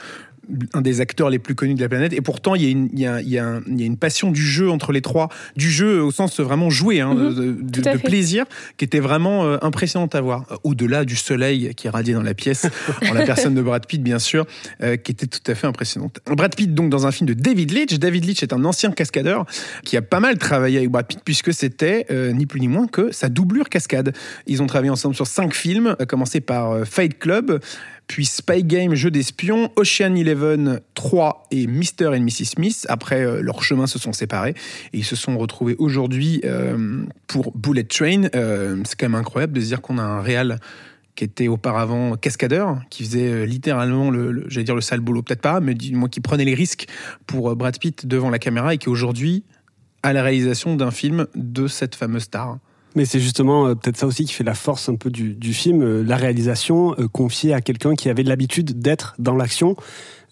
un 0.74 0.80
des 0.80 1.00
acteurs 1.00 1.30
les 1.30 1.38
plus 1.38 1.54
connus 1.54 1.74
de 1.74 1.80
la 1.80 1.88
planète. 1.88 2.12
Et 2.12 2.20
pourtant, 2.20 2.54
il 2.54 2.62
y, 2.62 2.66
a 2.66 2.70
une, 2.70 2.88
il, 2.92 3.00
y 3.00 3.06
a, 3.06 3.20
il, 3.20 3.28
y 3.28 3.38
a 3.38 3.46
un- 3.46 3.62
il 3.66 3.80
y 3.80 3.82
a 3.82 3.86
une 3.86 3.96
passion 3.96 4.30
du 4.30 4.42
jeu 4.42 4.70
entre 4.70 4.92
les 4.92 5.00
trois, 5.00 5.28
du 5.56 5.70
jeu 5.70 6.02
au 6.02 6.10
sens 6.10 6.38
vraiment 6.40 6.70
jouer, 6.70 7.00
hein, 7.00 7.14
Mhm, 7.14 7.58
de, 7.70 7.96
plaisir, 7.98 8.44
qui 8.76 8.84
était 8.84 9.00
vraiment 9.00 9.44
euh, 9.44 9.58
impressionnante 9.62 10.14
à 10.14 10.20
voir. 10.20 10.44
Euh, 10.50 10.56
Au-delà 10.64 11.04
du 11.04 11.16
soleil 11.16 11.74
qui 11.74 11.88
radiait 11.88 12.14
dans 12.14 12.22
la 12.22 12.34
pièce, 12.34 12.66
en 13.10 13.14
la 13.14 13.24
personne 13.24 13.54
de 13.54 13.62
Brad 13.62 13.86
Pitt, 13.86 14.02
bien 14.02 14.18
sûr, 14.18 14.46
euh, 14.82 14.96
qui 14.96 15.12
était 15.12 15.26
tout 15.26 15.40
à 15.50 15.54
fait 15.54 15.66
impressionnante. 15.66 16.20
Brad 16.26 16.54
Pitt, 16.54 16.72
donc, 16.74 16.90
dans 16.90 17.06
un 17.06 17.10
film 17.12 17.28
de 17.28 17.34
David 17.34 17.72
Leitch. 17.72 17.94
David 17.98 18.24
Leitch 18.24 18.42
est 18.42 18.52
un 18.52 18.64
ancien 18.64 18.90
cascadeur 18.92 19.46
qui 19.84 19.96
a 19.96 20.02
pas 20.02 20.20
mal 20.20 20.38
travaillé 20.38 20.78
avec 20.78 20.90
Brad 20.90 21.06
Pitt, 21.06 21.20
puisque 21.24 21.52
c'était 21.52 22.06
euh, 22.10 22.32
ni 22.32 22.46
plus 22.46 22.60
ni 22.60 22.68
moins 22.68 22.86
que 22.86 23.10
sa 23.12 23.28
doublure 23.28 23.68
cascade. 23.68 24.12
Ils 24.46 24.62
ont 24.62 24.66
travaillé 24.66 24.90
ensemble 24.90 25.14
sur 25.14 25.26
cinq 25.26 25.54
films, 25.54 25.96
à 25.98 26.06
commencer 26.06 26.40
par 26.40 26.86
Fight 26.86 27.18
Club, 27.18 27.60
puis 28.06 28.24
Spy 28.24 28.62
Game, 28.62 28.94
Jeu 28.94 29.10
d'espion, 29.10 29.70
Ocean 29.76 30.14
Eleven 30.14 30.80
3 30.94 31.48
et 31.50 31.66
Mr. 31.66 32.14
et 32.14 32.20
Mrs. 32.20 32.44
Smith. 32.44 32.86
Après, 32.88 33.24
euh, 33.24 33.42
leurs 33.42 33.62
chemins 33.62 33.86
se 33.86 33.98
sont 33.98 34.12
séparés 34.12 34.54
et 34.92 34.98
ils 34.98 35.04
se 35.04 35.16
sont 35.16 35.36
retrouvés 35.36 35.74
aujourd'hui 35.78 36.40
euh, 36.44 37.04
pour 37.26 37.56
Bullet 37.56 37.84
Train. 37.84 38.24
Euh, 38.34 38.80
c'est 38.84 38.98
quand 38.98 39.08
même 39.08 39.20
incroyable 39.20 39.54
de 39.54 39.60
se 39.60 39.66
dire 39.66 39.80
qu'on 39.80 39.98
a 39.98 40.02
un 40.02 40.20
réal 40.20 40.60
qui 41.16 41.24
était 41.24 41.48
auparavant 41.48 42.16
cascadeur, 42.16 42.80
qui 42.90 43.02
faisait 43.02 43.46
littéralement 43.46 44.10
le, 44.10 44.44
j'allais 44.48 44.64
dire 44.64 44.74
le 44.74 44.82
sale 44.82 45.00
boulot, 45.00 45.22
peut-être 45.22 45.40
pas, 45.40 45.60
mais 45.60 45.72
du 45.72 45.94
moins 45.96 46.10
qui 46.10 46.20
prenait 46.20 46.44
les 46.44 46.54
risques 46.54 46.86
pour 47.26 47.56
Brad 47.56 47.78
Pitt 47.78 48.06
devant 48.06 48.28
la 48.28 48.38
caméra 48.38 48.74
et 48.74 48.78
qui 48.78 48.90
aujourd'hui 48.90 49.42
à 50.02 50.12
la 50.12 50.22
réalisation 50.22 50.76
d'un 50.76 50.90
film 50.90 51.26
de 51.34 51.68
cette 51.68 51.94
fameuse 51.94 52.24
star. 52.24 52.58
Mais 52.96 53.04
c'est 53.04 53.20
justement 53.20 53.68
euh, 53.68 53.74
peut-être 53.74 53.98
ça 53.98 54.06
aussi 54.06 54.24
qui 54.24 54.32
fait 54.32 54.42
la 54.42 54.54
force 54.54 54.88
un 54.88 54.96
peu 54.96 55.10
du, 55.10 55.54
film, 55.54 55.82
euh, 55.82 56.02
la 56.02 56.16
réalisation 56.16 56.94
euh, 56.98 57.06
confiée 57.06 57.52
à 57.52 57.60
quelqu'un 57.60 57.94
qui 57.94 58.08
avait 58.08 58.22
l'habitude 58.22 58.80
d'être 58.80 59.14
dans 59.20 59.36
l'action 59.36 59.76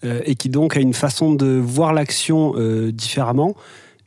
et 0.03 0.35
qui 0.35 0.49
donc 0.49 0.77
a 0.77 0.81
une 0.81 0.93
façon 0.93 1.33
de 1.33 1.47
voir 1.47 1.91
l'action 1.91 2.53
différemment 2.91 3.55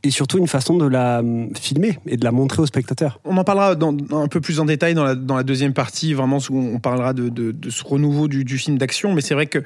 et 0.08 0.10
surtout 0.10 0.38
une 0.38 0.46
façon 0.48 0.78
de 0.78 0.86
la 0.86 1.20
hum, 1.20 1.50
filmer 1.54 1.98
et 2.06 2.16
de 2.16 2.24
la 2.24 2.32
montrer 2.32 2.62
aux 2.62 2.66
spectateurs. 2.66 3.20
On 3.26 3.36
en 3.36 3.44
parlera 3.44 3.74
un 4.12 4.28
peu 4.28 4.40
plus 4.40 4.58
en 4.58 4.64
détail 4.64 4.94
dans 4.94 5.04
la, 5.04 5.42
deuxième 5.42 5.74
partie, 5.74 6.14
vraiment 6.14 6.38
où 6.48 6.58
on 6.58 6.78
parlera 6.78 7.12
de, 7.12 7.54
ce 7.68 7.84
renouveau 7.84 8.26
du, 8.26 8.58
film 8.58 8.78
d'action. 8.78 9.14
Mais 9.14 9.20
c'est 9.20 9.34
vrai 9.34 9.46
que 9.46 9.58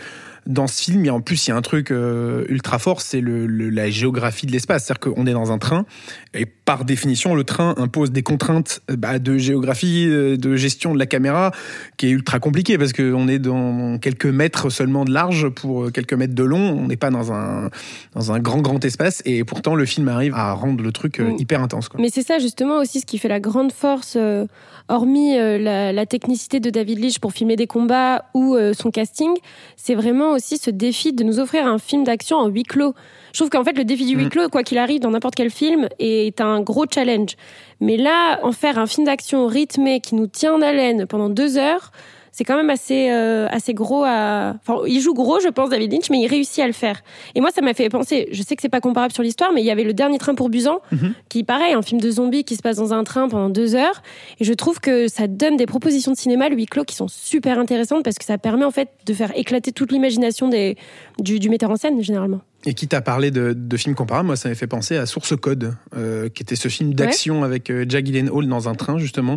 dans 0.47 0.67
ce 0.67 0.83
film, 0.83 1.09
en 1.09 1.21
plus 1.21 1.47
il 1.47 1.51
y 1.51 1.53
a 1.53 1.57
un 1.57 1.63
truc 1.63 1.93
euh, 1.93 2.45
ultra 2.49 2.81
fort, 2.81 3.01
c'est 3.01 3.23
la 3.23 3.89
géographie 3.91 4.47
de 4.47 4.53
l'espace. 4.53 4.85
C'est-à-dire 4.85 5.15
qu'on 5.15 5.27
est 5.27 5.33
dans 5.33 5.53
un 5.53 5.59
train 5.59 5.87
et 6.35 6.47
par 6.47 6.85
définition, 6.85 7.37
le 7.37 7.45
train 7.45 7.75
impose 7.77 8.11
des 8.11 8.25
contraintes 8.25 8.81
euh, 8.91 8.97
bah, 8.97 9.21
de 9.21 9.39
géographie, 9.39 10.07
euh, 10.09 10.37
de 10.37 10.57
gestion 10.57 10.95
de 10.95 10.99
la 10.99 11.07
caméra, 11.07 11.53
qui 11.97 12.07
est 12.07 12.11
ultra 12.11 12.41
compliqué 12.41 12.79
parce 12.79 12.93
qu'on 12.93 13.29
est 13.29 13.39
dans 13.39 13.99
quelques 13.99 14.27
mètres 14.27 14.71
seulement 14.71 15.05
de 15.05 15.13
large 15.13 15.49
pour 15.51 15.93
quelques 15.93 16.15
mètres 16.15 16.35
de 16.35 16.43
long. 16.43 16.81
On 16.83 16.89
n'est 16.89 16.97
pas 16.97 17.11
dans 17.11 17.33
un 17.33 17.71
dans 18.17 18.33
un 18.33 18.41
grand 18.41 18.61
grand 18.61 18.85
espace 18.85 19.23
et 19.25 19.45
pourtant 19.45 19.77
le 19.77 19.87
film 19.87 20.09
arrive 20.09 20.32
à 20.35 20.53
rendre 20.55 20.83
le 20.83 20.93
truc 20.93 21.21
euh, 21.21 21.33
Mm. 21.33 21.37
hyper 21.39 21.63
intense. 21.63 21.89
Quoi. 21.89 22.01
Mais 22.01 22.09
c'est 22.11 22.23
ça 22.23 22.39
justement 22.39 22.79
aussi 22.79 23.01
ce 23.01 23.07
qui 23.07 23.19
fait 23.19 23.29
la 23.29 23.41
grande 23.41 23.73
force, 23.73 24.15
euh, 24.17 24.47
hormis 24.89 25.39
euh, 25.39 25.59
la, 25.59 25.93
la 25.93 26.07
technicité 26.07 26.61
de 26.61 26.71
David 26.71 26.99
Leitch 26.99 27.19
pour 27.19 27.33
filmer 27.33 27.57
des 27.57 27.67
combats 27.67 28.25
ou 28.35 28.55
euh, 28.55 28.73
son 28.75 28.91
casting, 28.91 29.31
c'est 29.77 29.95
vraiment 29.95 30.31
aussi 30.33 30.59
ce 30.59 30.71
défi 30.71 31.13
de 31.13 31.25
nous 31.25 31.39
offrir 31.41 31.67
un 31.67 31.79
film 31.79 32.05
d'action 32.05 32.37
en 32.39 32.49
huis 32.49 32.63
clos. 32.65 32.95
Je 33.33 33.39
trouve 33.39 33.51
qu'en 33.51 33.65
fait 33.65 33.77
le 33.79 33.85
défi 33.85 34.05
du 34.07 34.17
huis 34.17 34.27
Mm. 34.27 34.29
clos, 34.31 34.49
quoi 34.49 34.63
qu'il 34.63 34.79
arrive 34.79 35.01
dans 35.01 35.11
n'importe 35.11 35.35
quel 35.35 35.51
film, 35.51 35.89
est 35.99 36.41
un 36.41 36.61
gros 36.61 36.85
challenge. 36.93 37.37
Mais 37.81 37.97
là, 37.97 38.39
en 38.43 38.53
faire 38.53 38.79
un 38.79 38.87
film 38.87 39.07
d'action 39.07 39.47
rythmé 39.47 40.01
qui 40.01 40.15
nous 40.15 40.27
tient 40.27 40.55
en 40.55 40.63
haleine 40.63 41.07
pendant 41.07 41.29
deux 41.29 41.57
heures, 41.59 41.91
c'est 42.33 42.45
quand 42.45 42.57
même 42.57 42.71
assez, 42.71 43.11
euh, 43.11 43.47
assez 43.51 43.75
gros 43.75 44.03
à. 44.05 44.55
Enfin, 44.67 44.81
il 44.89 45.01
joue 45.01 45.15
gros, 45.15 45.39
je 45.41 45.49
pense, 45.49 45.71
David 45.71 45.93
Lynch, 45.93 46.11
mais 46.11 46.19
il 46.21 46.27
réussit 46.27 46.59
à 46.61 46.67
le 46.67 46.73
faire. 46.73 47.03
Et 47.35 47.41
moi, 47.41 47.51
ça 47.55 47.61
m'a 47.61 47.75
fait 47.75 47.89
penser. 47.91 48.29
Je 48.33 48.43
sais 48.43 48.57
que 48.57 48.63
c'est 48.63 48.69
pas 48.71 48.81
comparable 48.81 49.13
sur 49.13 49.23
l'histoire, 49.23 49.53
mais 49.55 49.61
il 49.61 49.67
y 49.67 49.71
avait 49.71 49.85
le 49.85 49.93
dernier 49.93 50.19
train 50.19 50.35
pour 50.35 50.49
Busan, 50.49 50.81
Mhm. 50.91 51.13
qui, 51.29 51.45
pareil, 51.45 51.75
un 51.75 51.83
film 51.83 52.01
de 52.01 52.11
zombies 52.11 52.45
qui 52.45 52.57
se 52.57 52.63
passe 52.63 52.77
dans 52.79 52.93
un 52.95 53.05
train 53.05 53.29
pendant 53.29 53.49
deux 53.51 53.75
heures. 53.75 54.03
Et 54.41 54.45
je 54.45 54.53
trouve 54.55 54.81
que 54.81 55.07
ça 55.09 55.27
donne 55.29 55.57
des 55.57 55.67
propositions 55.67 56.11
de 56.13 56.17
cinéma, 56.17 56.49
le 56.49 56.57
huis 56.57 56.67
clos, 56.67 56.85
qui 56.85 56.97
sont 56.97 57.09
super 57.09 57.59
intéressantes 57.59 58.03
parce 58.03 58.17
que 58.17 58.25
ça 58.25 58.39
permet 58.39 58.65
en 58.65 58.71
fait 58.71 58.89
de 59.07 59.13
faire 59.15 59.31
éclater 59.37 59.71
toute 59.73 59.93
l'imagination 59.93 60.49
des, 60.49 60.77
du, 61.19 61.39
du 61.39 61.51
metteur 61.51 61.71
en 61.71 61.77
scène, 61.77 62.03
généralement. 62.03 62.41
Et 62.65 62.75
quitte 62.75 62.95
à 62.95 63.01
parler 63.01 63.31
de, 63.33 63.53
de 63.57 63.77
films 63.77 63.95
comparables, 63.97 64.27
moi 64.29 64.37
ça 64.37 64.49
m'a 64.49 64.55
fait 64.55 64.69
penser 64.69 64.97
à 64.97 65.05
Source 65.05 65.35
Code, 65.37 65.75
euh, 65.97 66.29
qui 66.29 66.45
était 66.45 66.55
ce 66.57 66.69
film 66.69 66.95
d'action 66.95 67.43
avec 67.43 67.69
euh, 67.71 67.85
Jack 67.89 68.07
Gyllenhaal 68.07 68.47
dans 68.47 68.69
un 68.69 68.75
train 68.77 68.99
justement, 68.99 69.37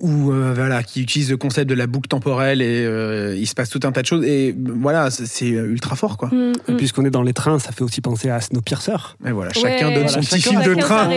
où 0.00 0.30
euh, 0.32 0.52
voilà, 0.54 0.82
qui 0.82 1.00
utilise 1.02 1.30
le 1.30 1.36
concept 1.36 1.68
de 1.68 1.74
la 1.74 1.86
boucle 1.86 2.08
temporelle 2.08 2.60
et 2.62 2.84
euh, 2.84 3.34
il 3.36 3.46
se 3.46 3.54
passe 3.54 3.70
tout 3.70 3.80
un 3.84 3.92
tas 3.92 4.02
de 4.02 4.06
choses. 4.06 4.24
Et 4.24 4.54
voilà, 4.58 5.10
c'est- 5.10 5.46
ultra 5.48 5.96
fort 5.96 6.16
quoi. 6.16 6.28
Mm, 6.28 6.52
mm. 6.68 6.76
Puisqu'on 6.76 7.04
est 7.04 7.10
dans 7.10 7.22
les 7.22 7.32
trains, 7.32 7.58
ça 7.58 7.72
fait 7.72 7.82
aussi 7.82 8.00
penser 8.00 8.28
à 8.30 8.40
Snowpiercer. 8.40 8.92
Et 9.26 9.30
voilà, 9.32 9.52
chacun 9.52 9.90
donne 9.90 10.04
Voilà, 10.06 10.08
son 10.08 10.20
petit 10.20 10.40
film 10.42 10.62
de 10.62 10.74
train, 10.74 11.10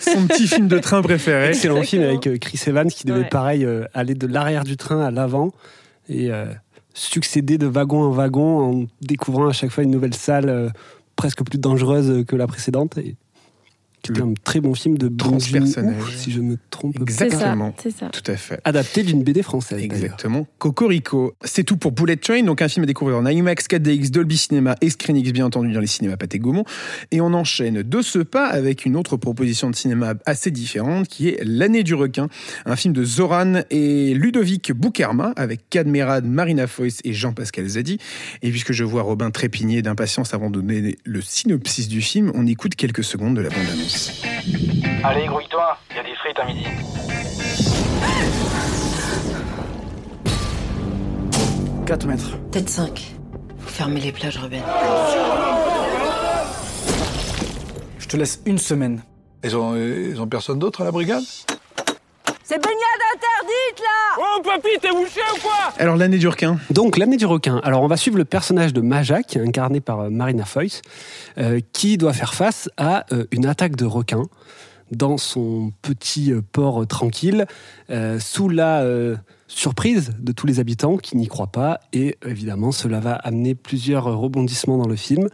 son 0.00 0.26
petit 0.26 0.48
film 0.48 0.68
de 0.68 0.78
train 0.78 1.02
préféré. 1.02 1.48
Excellent 1.48 1.82
film 1.82 2.02
avec 2.02 2.26
euh, 2.26 2.36
Chris 2.38 2.60
Evans 2.66 2.88
qui 2.88 3.04
devait 3.06 3.20
Ouais. 3.20 3.28
pareil 3.28 3.64
euh, 3.64 3.84
aller 3.94 4.14
de 4.14 4.26
l'arrière 4.26 4.64
du 4.64 4.76
train 4.76 5.00
à 5.04 5.10
l'avant 5.10 5.52
et 6.08 6.30
euh, 6.32 6.46
succéder 6.94 7.58
de 7.58 7.66
wagon 7.66 8.02
en 8.02 8.10
wagon 8.10 8.82
en 8.82 8.86
découvrant 9.02 9.48
à 9.48 9.52
chaque 9.52 9.70
fois 9.70 9.84
une 9.84 9.90
nouvelle 9.90 10.14
salle 10.14 10.48
euh, 10.48 10.68
presque 11.16 11.42
plus 11.44 11.58
dangereuse 11.58 12.24
que 12.26 12.34
la 12.36 12.46
précédente. 12.46 12.98
Et 12.98 13.16
qui 14.04 14.12
était 14.12 14.20
Le 14.20 14.26
un 14.28 14.34
très 14.44 14.60
bon 14.60 14.74
film 14.74 14.98
de 14.98 15.08
transpersonnage. 15.08 16.16
Si 16.16 16.30
je 16.30 16.40
me 16.40 16.56
trompe 16.70 16.98
pas. 16.98 17.04
C'est 17.08 17.18
ça, 17.18 17.24
Exactement. 17.24 17.74
c'est 17.82 17.90
ça. 17.90 18.08
Tout 18.10 18.30
à 18.30 18.36
fait. 18.36 18.60
Adapté 18.64 19.02
d'une 19.02 19.22
BD 19.24 19.42
française. 19.42 19.82
Exactement. 19.82 20.46
Cocorico. 20.58 21.34
C'est 21.42 21.64
tout 21.64 21.76
pour 21.76 21.92
Bullet 21.92 22.16
Train, 22.16 22.42
donc 22.42 22.62
un 22.62 22.68
film 22.68 22.84
à 22.84 22.86
découvrir 22.86 23.16
en 23.18 23.26
IMAX, 23.26 23.66
4DX, 23.66 24.10
Dolby 24.10 24.36
Cinema 24.36 24.76
et 24.80 24.90
ScreenX, 24.90 25.32
bien 25.32 25.46
entendu, 25.46 25.72
dans 25.72 25.80
les 25.80 25.86
cinémas 25.86 26.16
Pathé 26.16 26.38
Gaumont. 26.38 26.64
Et 27.10 27.20
on 27.20 27.32
enchaîne 27.32 27.82
de 27.82 28.02
ce 28.02 28.18
pas 28.18 28.46
avec 28.46 28.84
une 28.84 28.96
autre 28.96 29.16
proposition 29.16 29.70
de 29.70 29.74
cinéma 29.74 30.14
assez 30.26 30.50
différente, 30.50 31.08
qui 31.08 31.28
est 31.28 31.42
L'année 31.44 31.82
du 31.82 31.94
requin, 31.94 32.28
un 32.66 32.76
film 32.76 32.92
de 32.94 33.04
Zoran 33.04 33.62
et 33.70 34.12
Ludovic 34.14 34.72
Boukerma, 34.72 35.32
avec 35.36 35.68
Cadmerad, 35.70 36.24
Marina 36.26 36.66
Foïs 36.66 37.00
et 37.04 37.12
Jean-Pascal 37.12 37.66
Zadi. 37.66 37.98
Et 38.42 38.50
puisque 38.50 38.72
je 38.72 38.84
vois 38.84 39.02
Robin 39.02 39.30
trépigner 39.30 39.82
d'impatience 39.82 40.34
avant 40.34 40.50
de 40.50 40.60
donner 40.60 40.96
le 41.04 41.20
synopsis 41.22 41.88
du 41.88 42.00
film, 42.02 42.30
on 42.34 42.46
écoute 42.46 42.74
quelques 42.74 43.04
secondes 43.04 43.36
de 43.36 43.40
la 43.40 43.48
bande-annonce. 43.50 43.93
Allez, 45.04 45.26
grouille-toi, 45.26 45.76
il 45.90 45.96
y 45.96 45.98
a 45.98 46.02
des 46.02 46.14
frites 46.16 46.38
à 46.38 46.44
midi. 46.46 46.66
4 51.86 52.06
mètres. 52.06 52.38
Peut-être 52.50 52.68
5. 52.68 53.14
Faut 53.58 53.68
fermer 53.68 54.00
les 54.00 54.12
plages, 54.12 54.38
Ruben. 54.38 54.62
Je 57.98 58.06
te 58.08 58.16
laisse 58.16 58.40
une 58.46 58.58
semaine. 58.58 59.02
Ils 59.44 59.54
ont, 59.56 59.76
ils 59.76 60.20
ont 60.20 60.26
personne 60.26 60.58
d'autre 60.58 60.80
à 60.80 60.84
la 60.84 60.90
brigade? 60.90 61.22
C'est 62.46 62.56
baignade 62.62 63.00
interdite 63.14 63.80
là 63.80 64.18
Oh, 64.18 64.42
papy, 64.42 64.68
t'es 64.80 64.90
bouché 64.90 65.20
ou 65.34 65.40
quoi 65.40 65.72
Alors, 65.78 65.96
L'année 65.96 66.18
du 66.18 66.28
requin, 66.28 66.58
Donc, 66.70 66.98
l'année 66.98 67.16
du 67.16 67.24
requin. 67.24 67.58
Alors, 67.64 67.82
on 67.82 67.86
va 67.86 67.96
suivre 67.96 68.18
le 68.18 68.26
personnage 68.26 68.74
de 68.74 68.82
Maja, 68.82 69.22
qui 69.22 69.38
est 69.38 69.40
incarné 69.40 69.80
par 69.80 70.00
euh, 70.00 70.10
Marina 70.10 70.44
Foïs, 70.44 70.82
euh, 71.38 71.60
qui 71.72 71.96
doit 71.96 72.12
faire 72.12 72.34
face 72.34 72.68
à 72.76 73.06
euh, 73.12 73.24
une 73.30 73.46
attaque 73.46 73.76
de 73.76 73.86
requins 73.86 74.24
dans 74.90 75.16
son 75.16 75.72
petit 75.80 76.32
euh, 76.32 76.42
port 76.52 76.82
euh, 76.82 76.86
tranquille, 76.86 77.46
euh, 77.88 78.18
sous 78.20 78.50
la 78.50 78.82
euh, 78.82 79.16
surprise 79.48 80.12
de 80.18 80.32
tous 80.32 80.46
les 80.46 80.60
habitants 80.60 80.98
qui 80.98 81.16
n'y 81.16 81.28
croient 81.28 81.46
pas. 81.46 81.80
Et 81.94 82.18
évidemment, 82.26 82.72
cela 82.72 83.00
va 83.00 83.14
amener 83.14 83.54
plusieurs 83.54 84.06
euh, 84.06 84.16
rebondissements 84.16 84.76
dans 84.76 84.88
le 84.88 84.96
film. 84.96 85.28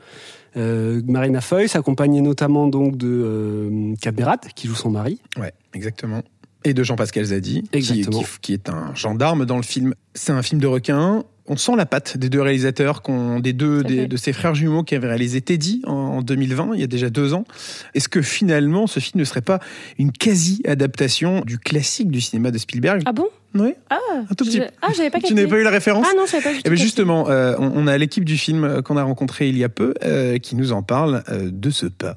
Euh, 0.56 1.02
Marina 1.06 1.40
Foïs, 1.40 1.74
accompagnée 1.74 2.20
notamment 2.20 2.68
donc 2.68 2.96
de 2.96 3.08
euh, 3.08 3.94
Kat 4.00 4.12
Berat, 4.12 4.38
qui 4.54 4.68
joue 4.68 4.76
son 4.76 4.90
mari. 4.90 5.20
Ouais, 5.36 5.52
exactement. 5.74 6.22
Et 6.64 6.74
de 6.74 6.82
Jean-Pascal 6.82 7.24
Zadi, 7.24 7.62
qui, 7.62 7.68
Exactement. 7.78 8.20
qui- 8.20 8.26
qui 8.42 8.52
est 8.52 8.68
un 8.68 8.94
gendarme 8.94 9.46
dans 9.46 9.56
le 9.56 9.62
film. 9.62 9.94
C'est 10.14 10.32
un 10.32 10.42
film 10.42 10.60
de 10.60 10.66
requin. 10.66 11.24
On 11.46 11.56
sent 11.56 11.72
la 11.76 11.86
patte 11.86 12.16
des 12.16 12.28
deux 12.28 12.40
réalisateurs, 12.42 13.02
des 13.40 13.52
deux 13.52 13.82
des- 13.82 14.06
de 14.06 14.16
ces 14.16 14.32
frères 14.32 14.54
jumeaux 14.54 14.84
qui 14.84 14.94
avaient 14.94 15.08
réalisé 15.08 15.40
Teddy 15.40 15.82
en, 15.84 15.92
en 15.92 16.22
2020, 16.22 16.72
il 16.74 16.80
y 16.80 16.84
a 16.84 16.86
déjà 16.86 17.10
deux 17.10 17.34
ans. 17.34 17.44
Est-ce 17.94 18.08
que 18.08 18.22
finalement, 18.22 18.86
ce 18.86 19.00
film 19.00 19.18
ne 19.20 19.24
serait 19.24 19.40
pas 19.40 19.58
une 19.98 20.12
quasi-adaptation 20.12 21.40
du 21.40 21.58
classique 21.58 22.10
du 22.10 22.20
cinéma 22.20 22.50
de 22.50 22.58
Spielberg? 22.58 23.02
Ah 23.06 23.12
bon? 23.12 23.26
Oui, 23.54 23.72
Ah, 23.88 23.96
un 24.30 24.34
tout 24.34 24.44
petit 24.44 24.58
je- 24.58 24.62
ah 24.82 24.88
j'avais 24.96 25.10
pas 25.10 25.18
Tu 25.20 25.34
n'avais 25.34 25.48
pas 25.48 25.58
eu 25.58 25.64
la 25.64 25.70
référence? 25.70 26.06
Ah 26.08 26.14
non, 26.16 26.22
je 26.26 26.30
savais 26.30 26.42
pas 26.44 26.50
tout. 26.50 26.56
eh 26.58 26.62
bien 26.62 26.70
capté. 26.72 26.82
justement, 26.84 27.28
euh, 27.30 27.56
on, 27.58 27.72
on 27.74 27.86
a 27.88 27.98
l'équipe 27.98 28.24
du 28.24 28.36
film 28.38 28.62
euh, 28.62 28.80
qu'on 28.82 28.96
a 28.96 29.02
rencontré 29.02 29.48
il 29.48 29.58
y 29.58 29.64
a 29.64 29.68
peu 29.68 29.94
euh, 30.04 30.38
qui 30.38 30.54
nous 30.54 30.70
en 30.72 30.82
parle 30.84 31.24
euh, 31.30 31.50
de 31.52 31.70
ce 31.70 31.86
pas. 31.86 32.16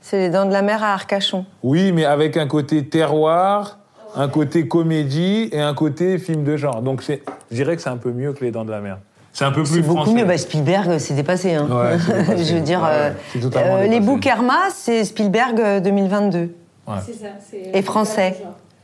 C'est 0.00 0.18
les 0.18 0.30
dents 0.30 0.46
de 0.46 0.52
la 0.52 0.62
mer 0.62 0.82
à 0.82 0.92
Arcachon. 0.94 1.44
Oui, 1.62 1.92
mais 1.92 2.04
avec 2.04 2.36
un 2.36 2.46
côté 2.46 2.84
terroir, 2.86 3.78
un 4.16 4.28
côté 4.28 4.66
comédie 4.66 5.48
et 5.52 5.60
un 5.60 5.74
côté 5.74 6.18
film 6.18 6.42
de 6.44 6.56
genre. 6.56 6.82
Donc 6.82 7.02
c'est- 7.02 7.22
je 7.50 7.56
dirais 7.56 7.76
que 7.76 7.82
c'est 7.82 7.90
un 7.90 7.96
peu 7.96 8.10
mieux 8.12 8.32
que 8.32 8.44
Les 8.44 8.50
Dents 8.50 8.64
de 8.64 8.70
la 8.70 8.80
Mer. 8.80 8.98
C'est 9.32 9.44
un 9.44 9.52
peu 9.52 9.62
plus 9.62 9.74
C'est 9.74 9.82
beaucoup 9.82 9.98
français. 10.02 10.12
mieux. 10.14 10.24
Bah, 10.24 10.36
Spielberg, 10.38 10.98
c'est 10.98 11.14
dépassé. 11.14 11.54
Hein. 11.54 11.68
Ouais, 11.70 11.98
c'est 12.04 12.12
dépassé. 12.26 12.44
Je 12.44 12.54
veux 12.54 12.60
dire, 12.60 12.80
Ouais, 12.80 12.88
euh, 12.90 13.10
c'est 13.32 13.38
euh, 13.56 13.82
les 13.82 13.88
dépassé. 13.90 14.00
Boukerma, 14.00 14.58
c'est 14.74 15.04
Spielberg 15.04 15.60
euh, 15.60 15.80
2022. 15.80 16.50
C'est 17.06 17.12
ça, 17.12 17.26
c'est- 17.48 17.70
Et 17.72 17.82
français. 17.82 18.36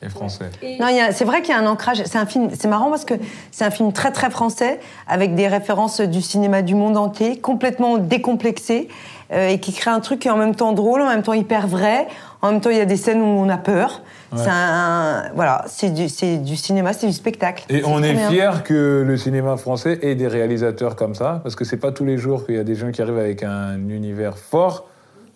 Et 0.06 0.10
français. 0.10 0.46
Non, 0.80 0.88
il 0.88 0.96
y 0.96 1.00
a- 1.00 1.12
c'est 1.12 1.25
vrai 1.25 1.42
qu'il 1.42 1.54
y 1.54 1.56
a 1.56 1.60
un 1.60 1.66
ancrage. 1.66 2.02
C'est 2.04 2.18
un 2.18 2.26
film. 2.26 2.48
C'est 2.58 2.68
marrant 2.68 2.88
parce 2.90 3.04
que 3.04 3.14
c'est 3.50 3.64
un 3.64 3.70
film 3.70 3.92
très 3.92 4.10
très 4.12 4.30
français 4.30 4.80
avec 5.08 5.34
des 5.34 5.48
références 5.48 6.00
du 6.00 6.22
cinéma 6.22 6.62
du 6.62 6.75
monde 6.75 6.96
entier, 6.96 7.38
complètement 7.38 7.98
décomplexé 7.98 8.88
euh, 9.32 9.48
et 9.48 9.58
qui 9.58 9.72
crée 9.72 9.90
un 9.90 10.00
truc 10.00 10.20
qui 10.20 10.28
est 10.28 10.30
en 10.30 10.36
même 10.36 10.54
temps 10.54 10.72
drôle, 10.72 11.00
en 11.02 11.08
même 11.08 11.22
temps 11.22 11.32
hyper 11.34 11.66
vrai. 11.66 12.06
En 12.42 12.52
même 12.52 12.60
temps, 12.60 12.70
il 12.70 12.76
y 12.76 12.80
a 12.80 12.84
des 12.84 12.96
scènes 12.96 13.20
où 13.20 13.25
on 13.25 13.48
a 13.48 13.56
peur. 13.56 14.02
C'est 14.34 14.50
un, 14.50 15.30
voilà, 15.34 15.64
c'est 15.68 15.88
du, 15.88 16.08
c'est 16.10 16.36
du 16.38 16.56
cinéma, 16.56 16.92
c'est 16.92 17.06
du 17.06 17.12
spectacle. 17.12 17.64
Et 17.70 17.82
on 17.86 18.02
est 18.02 18.14
fiers 18.28 18.62
que 18.64 19.02
le 19.06 19.16
cinéma 19.16 19.56
français 19.56 19.98
ait 20.02 20.14
des 20.14 20.28
réalisateurs 20.28 20.94
comme 20.96 21.14
ça, 21.14 21.40
parce 21.42 21.56
que 21.56 21.64
c'est 21.64 21.78
pas 21.78 21.90
tous 21.92 22.04
les 22.04 22.18
jours 22.18 22.44
qu'il 22.44 22.56
y 22.56 22.58
a 22.58 22.64
des 22.64 22.75
gens 22.75 22.90
qui 22.90 23.00
arrivent 23.00 23.18
avec 23.18 23.42
un 23.42 23.76
univers 23.88 24.36
fort. 24.36 24.88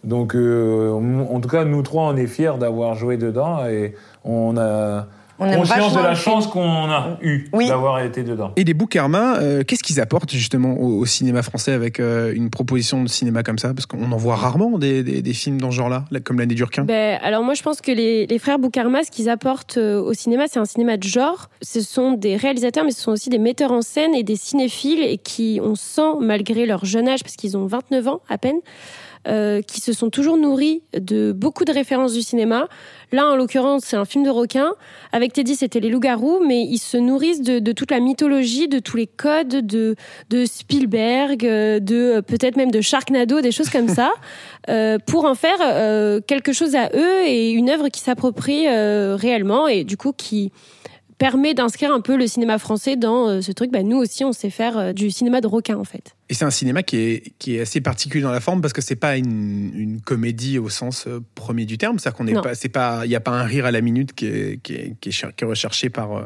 Donc, 0.05 0.35
euh, 0.35 0.91
en 0.93 1.41
tout 1.41 1.49
cas, 1.49 1.65
nous 1.65 1.83
trois, 1.83 2.05
on 2.05 2.17
est 2.17 2.27
fiers 2.27 2.53
d'avoir 2.59 2.95
joué 2.95 3.17
dedans 3.17 3.65
et 3.67 3.95
on 4.25 4.57
a 4.57 5.07
On 5.43 5.51
conscience 5.57 5.95
de 5.95 6.01
la 6.03 6.15
chance 6.15 6.47
qu'on 6.47 6.91
a 6.91 7.17
eue 7.23 7.49
Oui. 7.55 7.67
d'avoir 7.67 8.01
été 8.01 8.23
dedans. 8.23 8.53
Et 8.57 8.65
les 8.65 8.75
Boukarma, 8.75 9.39
euh, 9.39 9.63
qu'est-ce 9.65 9.83
qu'ils 9.83 9.99
apportent 9.99 10.31
justement 10.33 10.75
au, 10.75 10.99
au 10.99 11.07
cinéma 11.07 11.43
français 11.43 11.73
avec 11.73 11.99
euh, 11.99 12.35
une 12.35 12.51
proposition 12.51 13.03
de 13.03 13.09
cinéma 13.09 13.43
comme 13.43 13.57
ça? 13.59 13.73
Parce 13.73 13.87
qu'on 13.87 14.13
en 14.13 14.17
voit 14.19 14.37
rarement 14.37 14.77
des, 14.77 15.03
des- 15.03 15.23
des 15.23 15.33
films 15.33 15.59
dans 15.59 15.71
ce 15.71 15.77
genre-là, 15.77 16.05
là, 16.11 16.21
comme 16.21 16.39
l'année 16.39 16.55
du 16.55 16.63
requin. 16.65 16.85
Ben, 16.85 17.19
alors 17.23 17.43
moi 17.43 17.55
je 17.55 17.63
pense 17.63 17.81
que 17.81 17.91
les, 17.91 18.27
les 18.27 18.39
frères 18.39 18.59
Boukarma, 18.59 19.03
ce 19.03 19.11
qu'ils 19.11 19.31
apportent 19.31 19.79
euh, 19.79 19.99
au 20.03 20.13
cinéma, 20.13 20.45
c'est 20.47 20.59
un 20.59 20.67
cinéma 20.67 20.99
de 20.99 21.05
genre. 21.05 21.49
Ce 21.63 21.81
sont 21.81 22.13
des 22.13 22.37
réalisateurs, 22.37 22.85
mais 22.85 22.91
ce 22.93 23.01
sont 23.01 23.13
aussi 23.13 23.31
des 23.31 23.39
metteurs 23.39 23.73
en 23.73 23.81
scène 23.81 24.15
et 24.15 24.23
des 24.23 24.37
cinéphiles 24.37 25.03
et 25.03 25.17
qui, 25.17 25.59
on 25.65 25.75
sent, 25.75 26.19
malgré 26.21 26.67
leur 26.67 26.85
jeune 26.85 27.09
âge, 27.09 27.23
parce 27.23 27.37
qu'ils 27.37 27.57
ont 27.57 27.65
29 27.65 28.09
ans 28.09 28.21
à 28.29 28.37
peine, 28.37 28.59
euh, 29.29 29.61
qui 29.63 29.81
se 29.81 29.93
sont 29.93 30.11
toujours 30.11 30.37
nourris 30.37 30.83
de 30.95 31.33
beaucoup 31.33 31.65
de 31.65 31.73
références 31.73 32.13
du 32.13 32.23
cinéma. 32.23 32.69
Là, 33.13 33.27
en 33.27 33.37
l'occurrence, 33.37 33.83
c'est 33.85 33.97
un 33.97 34.05
film 34.05 34.25
de 34.25 34.31
requin. 34.31 34.75
Avec 35.13 35.33
Teddy, 35.33 35.57
c'était 35.57 35.81
les 35.81 35.91
loups-garous, 35.91 36.41
mais 36.47 36.63
ils 36.63 36.79
se 36.79 36.97
nourrissent 36.97 37.43
de, 37.43 37.59
de 37.59 37.73
toute 37.73 37.91
la 37.91 38.01
mythologie, 38.01 38.69
de 38.69 38.79
tous 38.79 38.97
les 38.97 39.07
codes 39.07 39.67
de, 39.67 39.97
de 40.31 40.45
Spielberg, 40.45 41.45
euh, 41.45 41.81
de 41.81 41.97
euh, 41.97 42.23
peut-être 42.23 42.57
même 42.57 42.71
de 42.71 42.81
Sharknado, 42.81 43.41
des 43.41 43.53
choses 43.53 43.69
comme 43.69 43.89
ça, 43.89 44.13
euh, 44.69 44.99
pour 45.07 45.25
en 45.25 45.35
faire 45.35 45.59
euh, 45.61 46.21
quelque 46.27 46.53
chose 46.53 46.77
à 46.77 46.91
eux 46.95 47.27
et 47.27 47.51
une 47.51 47.69
œuvre 47.69 47.89
qui 47.89 48.01
s'approprie 48.01 48.69
réellement 48.69 49.69
et 49.69 49.85
du 49.85 49.97
coup 49.97 50.13
qui 50.13 50.53
permet 51.19 51.55
d'inscrire 51.55 51.93
un 51.93 52.01
peu 52.01 52.17
le 52.17 52.27
cinéma 52.27 52.59
français 52.59 52.97
dans 52.97 53.43
ce 53.43 53.53
truc. 53.53 53.71
Bah, 53.71 53.83
nous 53.83 53.99
aussi, 53.99 54.25
on 54.25 54.33
sait 54.33 54.51
faire 54.51 54.95
du 54.95 55.11
cinéma 55.11 55.41
de 55.41 55.47
requin, 55.47 55.77
en 55.77 55.85
fait. 55.85 56.15
Et 56.31 56.35
c'est 56.35 56.45
un 56.45 56.51
cinéma 56.51 56.85
qui 56.85 56.97
est, 56.97 57.33
qui 57.41 57.57
est 57.57 57.61
assez 57.61 57.81
particulier 57.81 58.23
dans 58.23 58.31
la 58.31 58.39
forme 58.39 58.61
parce 58.61 58.73
que 58.73 58.81
c'est 58.81 58.95
pas 58.95 59.17
une, 59.17 59.73
une 59.75 60.01
comédie 60.01 60.59
au 60.61 60.69
sens 60.69 61.07
euh, 61.09 61.19
premier 61.35 61.65
du 61.67 61.77
terme. 61.77 61.99
C'est-à-dire 61.99 62.17
qu'on 62.17 62.25
n'est 62.25 62.41
pas, 62.41 62.55
c'est 62.55 62.69
pas, 62.69 63.01
il 63.05 63.09
n'y 63.09 63.17
a 63.17 63.21
pas 63.21 63.33
un 63.33 63.43
rire 63.43 63.67
à 63.67 63.73
la 63.73 63.81
minute 63.81 64.13
qui 64.15 64.27
est, 64.27 64.61
qui 64.63 64.75
est, 64.75 64.95
qui 65.01 65.09
est, 65.09 65.13
cher- 65.13 65.35
qui 65.35 65.43
est 65.43 65.47
recherché 65.49 65.91
par, 65.91 66.17
euh, 66.17 66.23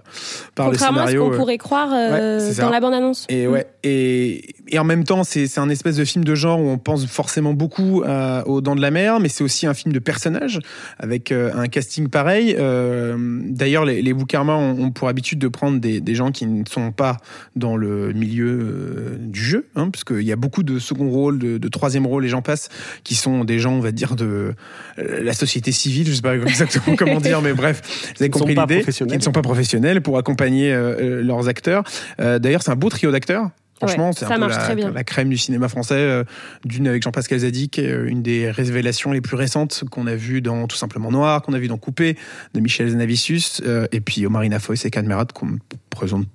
par 0.54 0.66
le 0.66 0.72
Contrairement 0.72 0.98
scénario. 1.06 1.26
qu'on 1.28 1.32
euh. 1.32 1.36
pourrait 1.38 1.56
croire 1.58 1.90
euh, 1.94 2.38
Ouais, 2.50 2.54
dans 2.56 2.68
la 2.68 2.80
bande-annonce. 2.80 3.24
Et 3.30 3.46
ouais, 3.48 3.66
et, 3.82 4.54
et 4.68 4.78
en 4.78 4.84
même 4.84 5.04
temps, 5.04 5.24
c'est 5.24 5.56
un 5.58 5.70
espèce 5.70 5.96
de 5.96 6.04
film 6.04 6.22
de 6.22 6.34
genre 6.34 6.60
où 6.60 6.68
on 6.68 6.76
pense 6.76 7.06
forcément 7.06 7.54
beaucoup 7.54 8.02
à- 8.06 8.46
aux 8.46 8.60
Dents 8.60 8.76
de 8.76 8.82
la 8.82 8.90
Mer, 8.90 9.20
mais 9.20 9.30
c'est 9.30 9.42
aussi 9.42 9.66
un 9.66 9.72
film 9.74 9.94
de 9.94 9.98
personnages 10.00 10.60
avec 10.98 11.32
euh, 11.32 11.50
un 11.54 11.66
casting 11.68 12.08
pareil. 12.08 12.54
Euh, 12.58 13.16
D'ailleurs, 13.44 13.86
les, 13.86 14.02
les 14.02 14.12
Boukarma 14.12 14.54
ont, 14.54 14.84
ont 14.84 14.90
pour 14.90 15.08
habitude 15.08 15.38
de 15.38 15.48
prendre 15.48 15.78
des, 15.80 16.02
des 16.02 16.14
gens 16.14 16.30
qui 16.30 16.44
ne 16.44 16.64
sont 16.68 16.92
pas 16.92 17.16
dans 17.56 17.76
le 17.78 18.12
milieu 18.12 19.16
du 19.18 19.40
jeu, 19.42 19.66
hein, 19.76 19.90
puisqu'il 19.94 20.26
y 20.26 20.32
a 20.32 20.36
beaucoup 20.36 20.64
de 20.64 20.80
second 20.80 21.08
rôle, 21.08 21.38
de, 21.38 21.56
de 21.56 21.68
troisième 21.68 22.04
rôle, 22.04 22.24
et 22.24 22.28
j'en 22.28 22.42
passe, 22.42 22.68
qui 23.04 23.14
sont 23.14 23.44
des 23.44 23.60
gens, 23.60 23.74
on 23.74 23.80
va 23.80 23.92
dire, 23.92 24.16
de 24.16 24.54
euh, 24.98 25.22
la 25.22 25.32
société 25.32 25.70
civile, 25.70 26.08
je 26.08 26.14
sais 26.14 26.20
pas 26.20 26.34
exactement 26.36 26.96
comment 26.96 27.20
dire, 27.20 27.40
mais 27.42 27.52
bref, 27.52 27.80
vous 28.16 28.22
avez 28.22 28.30
Qui 28.30 28.38
ne 28.38 28.40
compris 28.40 28.54
sont 28.54 28.56
pas 28.56 28.62
l'idée, 28.62 28.80
professionnels. 28.80 29.12
qui 29.12 29.18
ne 29.18 29.22
sont 29.22 29.32
pas 29.32 29.42
professionnels 29.42 30.02
pour 30.02 30.18
accompagner 30.18 30.72
euh, 30.72 31.20
euh, 31.20 31.22
leurs 31.22 31.46
acteurs. 31.46 31.84
Euh, 32.20 32.40
D'ailleurs, 32.40 32.62
c'est 32.64 32.72
un 32.72 32.76
beau 32.76 32.88
trio 32.88 33.12
d'acteurs. 33.12 33.50
Franchement, 33.76 34.08
Ouais, 34.08 34.12
c'est 34.16 34.24
un 34.26 34.38
peu 34.38 34.90
la, 34.92 35.04
crème 35.04 35.28
du 35.30 35.36
cinéma 35.36 35.68
français, 35.68 35.94
euh, 35.96 36.24
d'une 36.64 36.86
avec 36.86 37.02
Jean-Pascal 37.02 37.40
Zadig, 37.40 37.78
euh, 37.78 38.06
une 38.06 38.22
des 38.22 38.50
révélations 38.50 39.12
les 39.12 39.20
plus 39.20 39.36
récentes 39.36 39.84
qu'on 39.90 40.06
a 40.06 40.14
vues 40.14 40.40
dans 40.40 40.66
Tout 40.66 40.76
simplement 40.76 41.10
Noir, 41.10 41.42
qu'on 41.42 41.52
a 41.54 41.58
vu 41.58 41.66
dans 41.68 41.76
Coupé, 41.76 42.16
de 42.54 42.60
Michel 42.60 42.88
Zanavicius, 42.90 43.62
euh, 43.66 43.86
et 43.92 44.00
puis 44.00 44.26
Omarina 44.26 44.58
Foïs 44.60 44.84
et 44.84 44.90
Cadmerat, 44.90 45.26
qu'on 45.34 45.46
ne 45.46 45.56
présente 45.90 46.26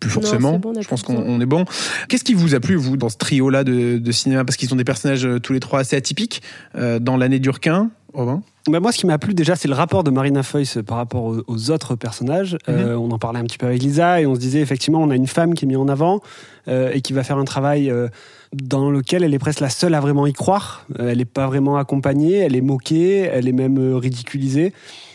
plus 0.00 0.10
forcément. 0.10 0.58
bon, 0.58 0.72
Je 0.80 0.88
pense 0.88 1.02
qu'on 1.02 1.40
est 1.40 1.46
bon. 1.46 1.64
Qu'est-ce 2.08 2.24
qui 2.24 2.34
vous 2.34 2.54
a 2.54 2.60
plu, 2.60 2.76
vous, 2.76 2.96
dans 2.96 3.08
ce 3.08 3.16
trio-là 3.16 3.64
de, 3.64 3.98
de 3.98 4.12
cinéma? 4.12 4.44
Parce 4.44 4.56
qu'ils 4.56 4.72
ont 4.72 4.76
des 4.76 4.84
personnages 4.84 5.26
euh, 5.26 5.38
tous 5.40 5.52
les 5.52 5.60
trois 5.60 5.80
assez 5.80 5.96
atypiques. 5.96 6.42
Euh, 6.76 6.98
dans 6.98 7.16
l'année 7.16 7.38
d'Urquin, 7.38 7.90
Robin 8.12 8.42
Bah, 8.68 8.80
moi, 8.80 8.92
ce 8.92 8.98
qui 8.98 9.06
m'a 9.06 9.18
plu 9.18 9.34
déjà, 9.34 9.56
c'est 9.56 9.68
le 9.68 9.74
rapport 9.74 10.04
de 10.04 10.10
Marina 10.10 10.42
Foïs 10.42 10.78
par 10.86 10.96
rapport 10.96 11.24
aux, 11.24 11.42
aux 11.46 11.70
autres 11.70 11.94
personnages. 11.96 12.56
Euh, 12.68 12.94
on 12.94 13.10
en 13.10 13.18
parlait 13.18 13.38
un 13.40 13.44
petit 13.44 13.58
peu 13.58 13.66
avec 13.66 13.82
Lisa 13.82 14.20
et 14.20 14.26
on 14.26 14.34
se 14.34 14.40
disait 14.40 14.60
effectivement, 14.60 15.02
on 15.02 15.10
a 15.10 15.16
une 15.16 15.26
femme 15.26 15.54
qui 15.54 15.64
est 15.64 15.68
mise 15.68 15.76
en 15.76 15.88
avant 15.88 16.20
euh, 16.68 16.90
et 16.92 17.00
qui 17.00 17.12
va 17.12 17.22
faire 17.24 17.38
un 17.38 17.44
travail 17.44 17.90
euh, 17.90 18.08
dans 18.54 18.90
lequel 18.90 19.22
elle 19.24 19.34
est 19.34 19.38
presque 19.38 19.60
la 19.60 19.70
seule 19.70 19.94
à 19.94 20.00
vraiment 20.00 20.26
y 20.26 20.32
croire. 20.32 20.86
Euh, 20.98 21.10
elle 21.10 21.18
n'est 21.18 21.24
pas 21.24 21.46
vraiment 21.46 21.76
accompagnée, 21.76 22.36
elle 22.36 22.56
est 22.56 22.60
moquée, 22.62 23.28
elle 23.32 23.48
est 23.48 23.52
même 23.52 23.78
euh, 23.78 23.96
ridiculisée. 23.96 24.72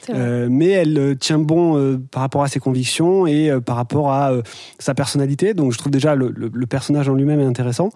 Euh, 0.10 0.48
mais 0.50 0.70
elle 0.70 0.98
euh, 0.98 1.16
tient 1.16 1.38
bon 1.40 1.78
euh, 1.78 1.98
par 2.12 2.22
rapport 2.24 2.44
à 2.44 2.48
ses 2.48 2.60
convictions 2.60 3.28
et 3.28 3.52
par 3.66 3.76
rapport 3.76 4.12
à 4.12 4.32
sa 4.80 4.94
personnalité. 4.94 5.54
Donc 5.54 5.72
je 5.72 5.78
trouve 5.78 5.92
déjà 5.92 6.16
le, 6.16 6.32
le- 6.36 6.50
le 6.54 6.66
personnage 6.66 7.08
en 7.10 7.14
lui-même 7.14 7.40
est 7.40 7.46
intéressant. 7.46 7.90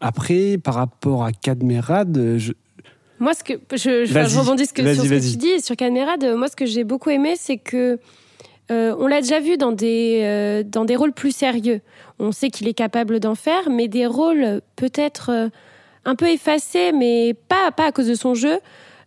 Après, 0.00 0.56
par 0.56 0.74
rapport 0.74 1.24
à 1.24 1.32
Cadmerade, 1.32 2.36
je, 2.38 2.52
Moi, 3.18 3.34
ce 3.34 3.44
que 3.44 3.52
je, 3.72 4.04
je, 4.06 4.12
je 4.28 4.38
rebondis 4.38 4.66
ce 4.66 4.72
que- 4.72 4.82
vas-y, 4.82 4.94
sur 4.96 5.04
ce 5.04 5.10
que 5.10 5.30
tu 5.32 5.36
dis 5.36 5.60
sur 5.60 5.76
Cadmerade. 5.76 6.24
Moi, 6.36 6.48
ce 6.48 6.56
que 6.56 6.64
j'ai 6.66 6.84
beaucoup 6.84 7.10
aimé, 7.10 7.34
c'est 7.36 7.58
que 7.58 7.98
euh, 8.70 8.94
on 8.98 9.06
l'a 9.08 9.20
déjà 9.20 9.40
vu 9.40 9.56
dans 9.56 9.72
des 9.72 10.20
euh, 10.22 10.62
dans 10.62 10.84
des 10.84 10.96
rôles 10.96 11.12
plus 11.12 11.32
sérieux. 11.34 11.80
On 12.18 12.32
sait 12.32 12.50
qu'il 12.50 12.68
est 12.68 12.74
capable 12.74 13.18
d'en 13.20 13.34
faire, 13.34 13.68
mais 13.68 13.88
des 13.88 14.06
rôles 14.06 14.60
peut-être 14.76 15.30
euh, 15.30 15.48
un 16.04 16.14
peu 16.14 16.28
effacés, 16.30 16.92
mais 16.92 17.34
pas 17.48 17.72
pas 17.76 17.86
à 17.86 17.92
cause 17.92 18.06
de 18.06 18.14
son 18.14 18.34
jeu, 18.34 18.58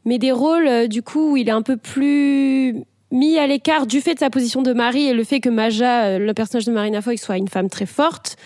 mais 0.05 0.17
des 0.17 0.31
rôles 0.31 0.67
euh, 0.67 0.87
du 0.87 1.01
coup 1.01 1.31
où 1.31 1.37
il 1.37 1.47
est 1.47 1.51
un 1.53 1.61
peu 1.61 1.77
plus 1.77 2.75
mis 3.11 3.37
à 3.37 3.47
l'écart 3.47 3.85
du 3.85 4.01
fait 4.01 4.15
de 4.15 4.19
sa 4.19 4.29
position 4.29 4.61
de 4.61 4.73
mari 4.73 5.07
et 5.07 5.13
le 5.13 5.23
fait 5.23 5.39
que 5.39 5.49
Maja, 5.49 6.05
euh, 6.05 6.19
le 6.19 6.33
personnage 6.33 6.65
de 6.65 6.71
Marina 6.71 7.01
Foy, 7.01 7.17
soit 7.17 7.37
une 7.37 7.47
femme 7.47 7.69
très 7.69 7.85
forte, 7.85 8.37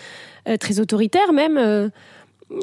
euh, 0.48 0.56
très 0.56 0.78
autoritaire 0.80 1.32
même. 1.32 1.90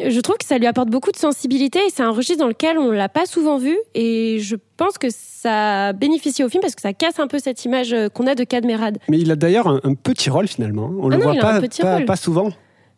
je 0.04 0.20
trouve 0.20 0.38
que 0.38 0.46
ça 0.46 0.58
lui 0.58 0.68
apporte 0.68 0.90
beaucoup 0.90 1.12
de 1.12 1.18
sensibilité 1.18 1.80
et 1.80 1.90
c'est 1.94 2.04
un 2.04 2.12
registre 2.12 2.40
dans 2.40 2.48
lequel 2.48 2.78
on 2.78 2.92
l'a 2.92 3.10
pas 3.10 3.26
souvent 3.26 3.58
vu 3.58 3.78
et 3.94 4.40
je 4.40 4.56
pense 4.78 4.98
que 4.98 5.08
ça 5.12 5.94
bénéficie 5.94 6.44
au 6.44 6.50
film 6.50 6.62
parce 6.62 6.76
que 6.76 6.82
ça 6.82 6.94
casse 6.94 7.20
un 7.20 7.28
peu 7.28 7.40
cette 7.40 7.66
image 7.66 7.96
qu'on 8.14 8.28
a 8.28 8.36
de 8.36 8.44
Cadmerade. 8.44 8.98
Mais 9.10 9.20
il 9.20 9.30
a 9.32 9.36
d'ailleurs 9.36 9.68
un, 9.68 9.80
un 9.84 9.94
petit 9.94 10.30
rôle 10.30 10.48
finalement. 10.48 10.92
On 11.00 11.12
Ah 11.12 11.18
le 11.18 11.24
non, 11.24 11.34
voit 11.34 11.42
pas, 11.42 12.02
pas 12.02 12.16
souvent. 12.16 12.52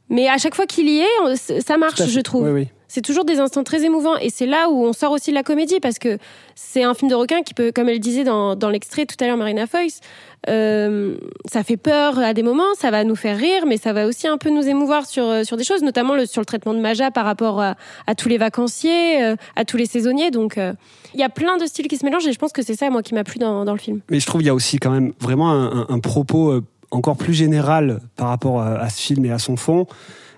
Mais 0.09 0.27
à 0.29 0.37
chaque 0.37 0.55
fois 0.55 0.65
qu'il 0.65 0.87
y 0.89 0.99
est, 0.99 1.35
ça 1.61 1.77
marche, 1.77 2.01
je 2.05 2.19
trouve. 2.21 2.43
Oui, 2.47 2.51
oui. 2.51 2.67
C'est 2.89 3.01
toujours 3.01 3.25
des 3.25 3.39
instants 3.41 3.65
très 3.65 3.83
émouvants 3.83 4.15
et 4.15 4.29
c'est 4.29 4.45
là 4.45 4.69
où 4.69 4.85
on 4.85 4.93
sort 4.93 5.11
aussi 5.11 5.31
de 5.31 5.35
la 5.35 5.43
comédie 5.43 5.81
parce 5.81 5.99
que 5.99 6.17
c'est 6.55 6.83
un 6.83 6.93
film 6.93 7.11
de 7.11 7.15
requin 7.15 7.41
qui 7.43 7.53
peut, 7.53 7.73
comme 7.75 7.89
elle 7.89 7.99
disait 7.99 8.23
dans, 8.23 8.55
dans 8.55 8.69
l'extrait 8.69 9.05
tout 9.05 9.17
à 9.19 9.27
l'heure, 9.27 9.35
Marina 9.35 9.67
Foïs, 9.67 9.99
euh, 10.47 11.17
ça 11.51 11.63
fait 11.63 11.75
peur 11.75 12.17
à 12.19 12.33
des 12.33 12.43
moments, 12.43 12.73
ça 12.79 12.89
va 12.89 13.03
nous 13.03 13.17
faire 13.17 13.37
rire, 13.37 13.65
mais 13.67 13.75
ça 13.75 13.91
va 13.91 14.07
aussi 14.07 14.27
un 14.27 14.37
peu 14.37 14.49
nous 14.49 14.67
émouvoir 14.69 15.05
sur, 15.05 15.25
euh, 15.25 15.43
sur 15.43 15.57
des 15.57 15.65
choses, 15.65 15.81
notamment 15.83 16.15
le, 16.15 16.25
sur 16.25 16.39
le 16.41 16.45
traitement 16.45 16.73
de 16.73 16.79
Maja 16.79 17.11
par 17.11 17.25
rapport 17.25 17.59
à, 17.59 17.75
à 18.07 18.15
tous 18.15 18.29
les 18.29 18.37
vacanciers, 18.37 19.21
euh, 19.21 19.35
à 19.57 19.65
tous 19.65 19.75
les 19.75 19.85
saisonniers. 19.85 20.31
Donc 20.31 20.57
euh, 20.57 20.71
il 21.13 21.19
y 21.19 21.23
a 21.23 21.29
plein 21.29 21.57
de 21.57 21.65
styles 21.65 21.89
qui 21.89 21.97
se 21.97 22.05
mélangent 22.05 22.27
et 22.27 22.31
je 22.31 22.39
pense 22.39 22.53
que 22.53 22.61
c'est 22.61 22.75
ça, 22.75 22.89
moi, 22.89 23.03
qui 23.03 23.13
m'a 23.13 23.25
plu 23.25 23.39
dans, 23.39 23.65
dans 23.65 23.73
le 23.73 23.79
film. 23.79 23.99
Mais 24.09 24.21
je 24.21 24.25
trouve 24.25 24.39
qu'il 24.39 24.47
y 24.47 24.51
a 24.51 24.55
aussi 24.55 24.77
quand 24.77 24.91
même 24.91 25.11
vraiment 25.19 25.51
un, 25.51 25.79
un- 25.81 25.85
un 25.89 25.99
propos 25.99 26.61
encore 26.91 27.17
plus 27.17 27.33
général 27.33 27.99
par 28.15 28.29
rapport 28.29 28.61
à, 28.61 28.75
à 28.79 28.89
ce 28.89 29.01
film 29.01 29.25
et 29.25 29.31
à 29.31 29.39
son 29.39 29.57
fond. 29.57 29.85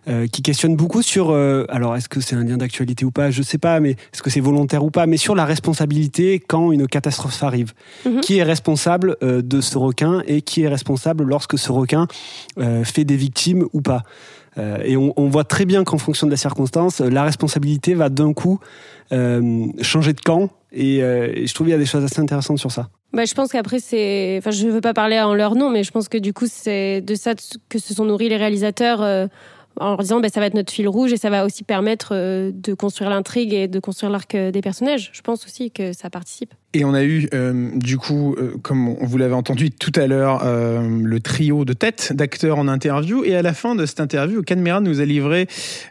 euh, 0.07 0.27
qui 0.27 0.41
questionne 0.41 0.75
beaucoup 0.77 1.01
sur 1.03 1.29
euh, 1.29 1.65
alors 1.69 1.95
est-ce 1.95 2.07
que 2.09 2.21
c'est 2.21 2.35
un 2.35 2.43
lien 2.43 2.57
d'actualité 2.57 3.03
ou 3.05 3.11
pas? 3.11 3.29
Je 3.31 3.43
sais 3.43 3.57
pas 3.59 3.79
mais 3.81 3.91
est-ce 3.91 4.23
que 4.23 4.29
c'est 4.29 4.39
volontaire 4.39 4.83
ou 4.83 4.89
pas? 4.91 5.05
Mais 5.05 5.17
sur 5.17 5.35
la 5.35 5.43
responsabilité 5.45 6.39
quand 6.39 6.71
une 6.71 6.87
catastrophe 6.87 7.43
arrive 7.43 7.73
Mhm. 8.05 8.21
qui 8.21 8.37
est 8.37 8.43
responsable 8.43 9.17
euh, 9.21 9.41
de 9.43 9.59
ce 9.61 9.77
requin 9.77 10.23
et 10.25 10.41
qui 10.41 10.63
est 10.63 10.69
responsable 10.69 11.25
lorsque 11.25 11.59
ce 11.59 11.71
requin 11.71 12.07
fait 12.83 13.03
des 13.03 13.17
victimes 13.17 13.65
ou 13.73 13.81
pas? 13.81 14.03
Et 14.83 14.97
on, 14.97 15.29
voit 15.29 15.43
très 15.43 15.65
bien 15.65 15.83
qu'en 15.83 15.97
fonction 15.97 16.27
de 16.27 16.31
la 16.31 16.37
circonstance 16.37 17.01
euh, 17.01 17.09
la 17.09 17.23
responsabilité 17.23 17.93
va 17.93 18.09
d'un 18.09 18.33
coup 18.33 18.59
euh, 19.11 19.67
changer 19.81 20.13
de 20.13 20.21
camp 20.21 20.49
et, 20.71 21.01
euh, 21.01 21.45
je 21.45 21.53
trouve 21.53 21.67
qu'il 21.67 21.71
y 21.71 21.75
a 21.75 21.79
des 21.79 21.85
choses 21.85 22.03
assez 22.03 22.19
intéressantes 22.19 22.59
sur 22.59 22.71
ça 22.71 22.89
Bah, 23.13 23.25
je 23.25 23.33
pense 23.33 23.51
qu'après, 23.51 23.79
c'est. 23.79 24.37
Enfin, 24.37 24.51
je 24.51 24.65
ne 24.67 24.71
veux 24.71 24.81
pas 24.81 24.93
parler 24.93 25.19
en 25.19 25.33
leur 25.33 25.55
nom, 25.55 25.69
mais 25.69 25.83
je 25.83 25.91
pense 25.91 26.07
que 26.09 26.17
du 26.17 26.33
coup, 26.33 26.45
c'est 26.47 27.01
de 27.01 27.15
ça 27.15 27.33
que 27.69 27.79
se 27.79 27.93
sont 27.93 28.05
nourris 28.05 28.29
les 28.29 28.37
réalisateurs 28.37 29.01
euh, 29.01 29.27
en 29.79 29.89
leur 29.89 29.97
disant 29.99 30.19
bah, 30.19 30.29
ça 30.29 30.39
va 30.39 30.45
être 30.45 30.53
notre 30.53 30.71
fil 30.71 30.87
rouge 30.87 31.13
et 31.13 31.17
ça 31.17 31.29
va 31.29 31.45
aussi 31.45 31.63
permettre 31.63 32.09
euh, 32.13 32.51
de 32.53 32.73
construire 32.73 33.09
l'intrigue 33.09 33.53
et 33.53 33.67
de 33.67 33.79
construire 33.79 34.11
l'arc 34.11 34.33
euh, 34.35 34.51
des 34.51 34.61
personnages. 34.61 35.09
Je 35.13 35.21
pense 35.21 35.45
aussi 35.45 35.71
que 35.71 35.93
ça 35.93 36.09
participe. 36.09 36.53
Et 36.75 36.85
on 36.85 36.93
a 36.93 37.03
eu, 37.03 37.27
euh, 37.33 37.71
du 37.73 37.97
coup, 37.97 38.35
euh, 38.37 38.53
comme 38.61 38.89
on 38.89 39.03
vous 39.03 39.17
l'avez 39.17 39.33
entendu 39.33 39.71
tout 39.71 39.91
à 39.95 40.05
l'heure, 40.05 40.41
euh, 40.45 40.87
le 41.03 41.19
trio 41.19 41.65
de 41.65 41.73
tête 41.73 42.13
d'acteurs 42.13 42.59
en 42.59 42.67
interview. 42.67 43.23
Et 43.23 43.35
à 43.35 43.41
la 43.41 43.53
fin 43.55 43.73
de 43.73 43.87
cette 43.87 43.99
interview, 43.99 44.43
Cadmeran 44.43 44.79
nous 44.81 45.01
a 45.01 45.05
livré 45.05 45.47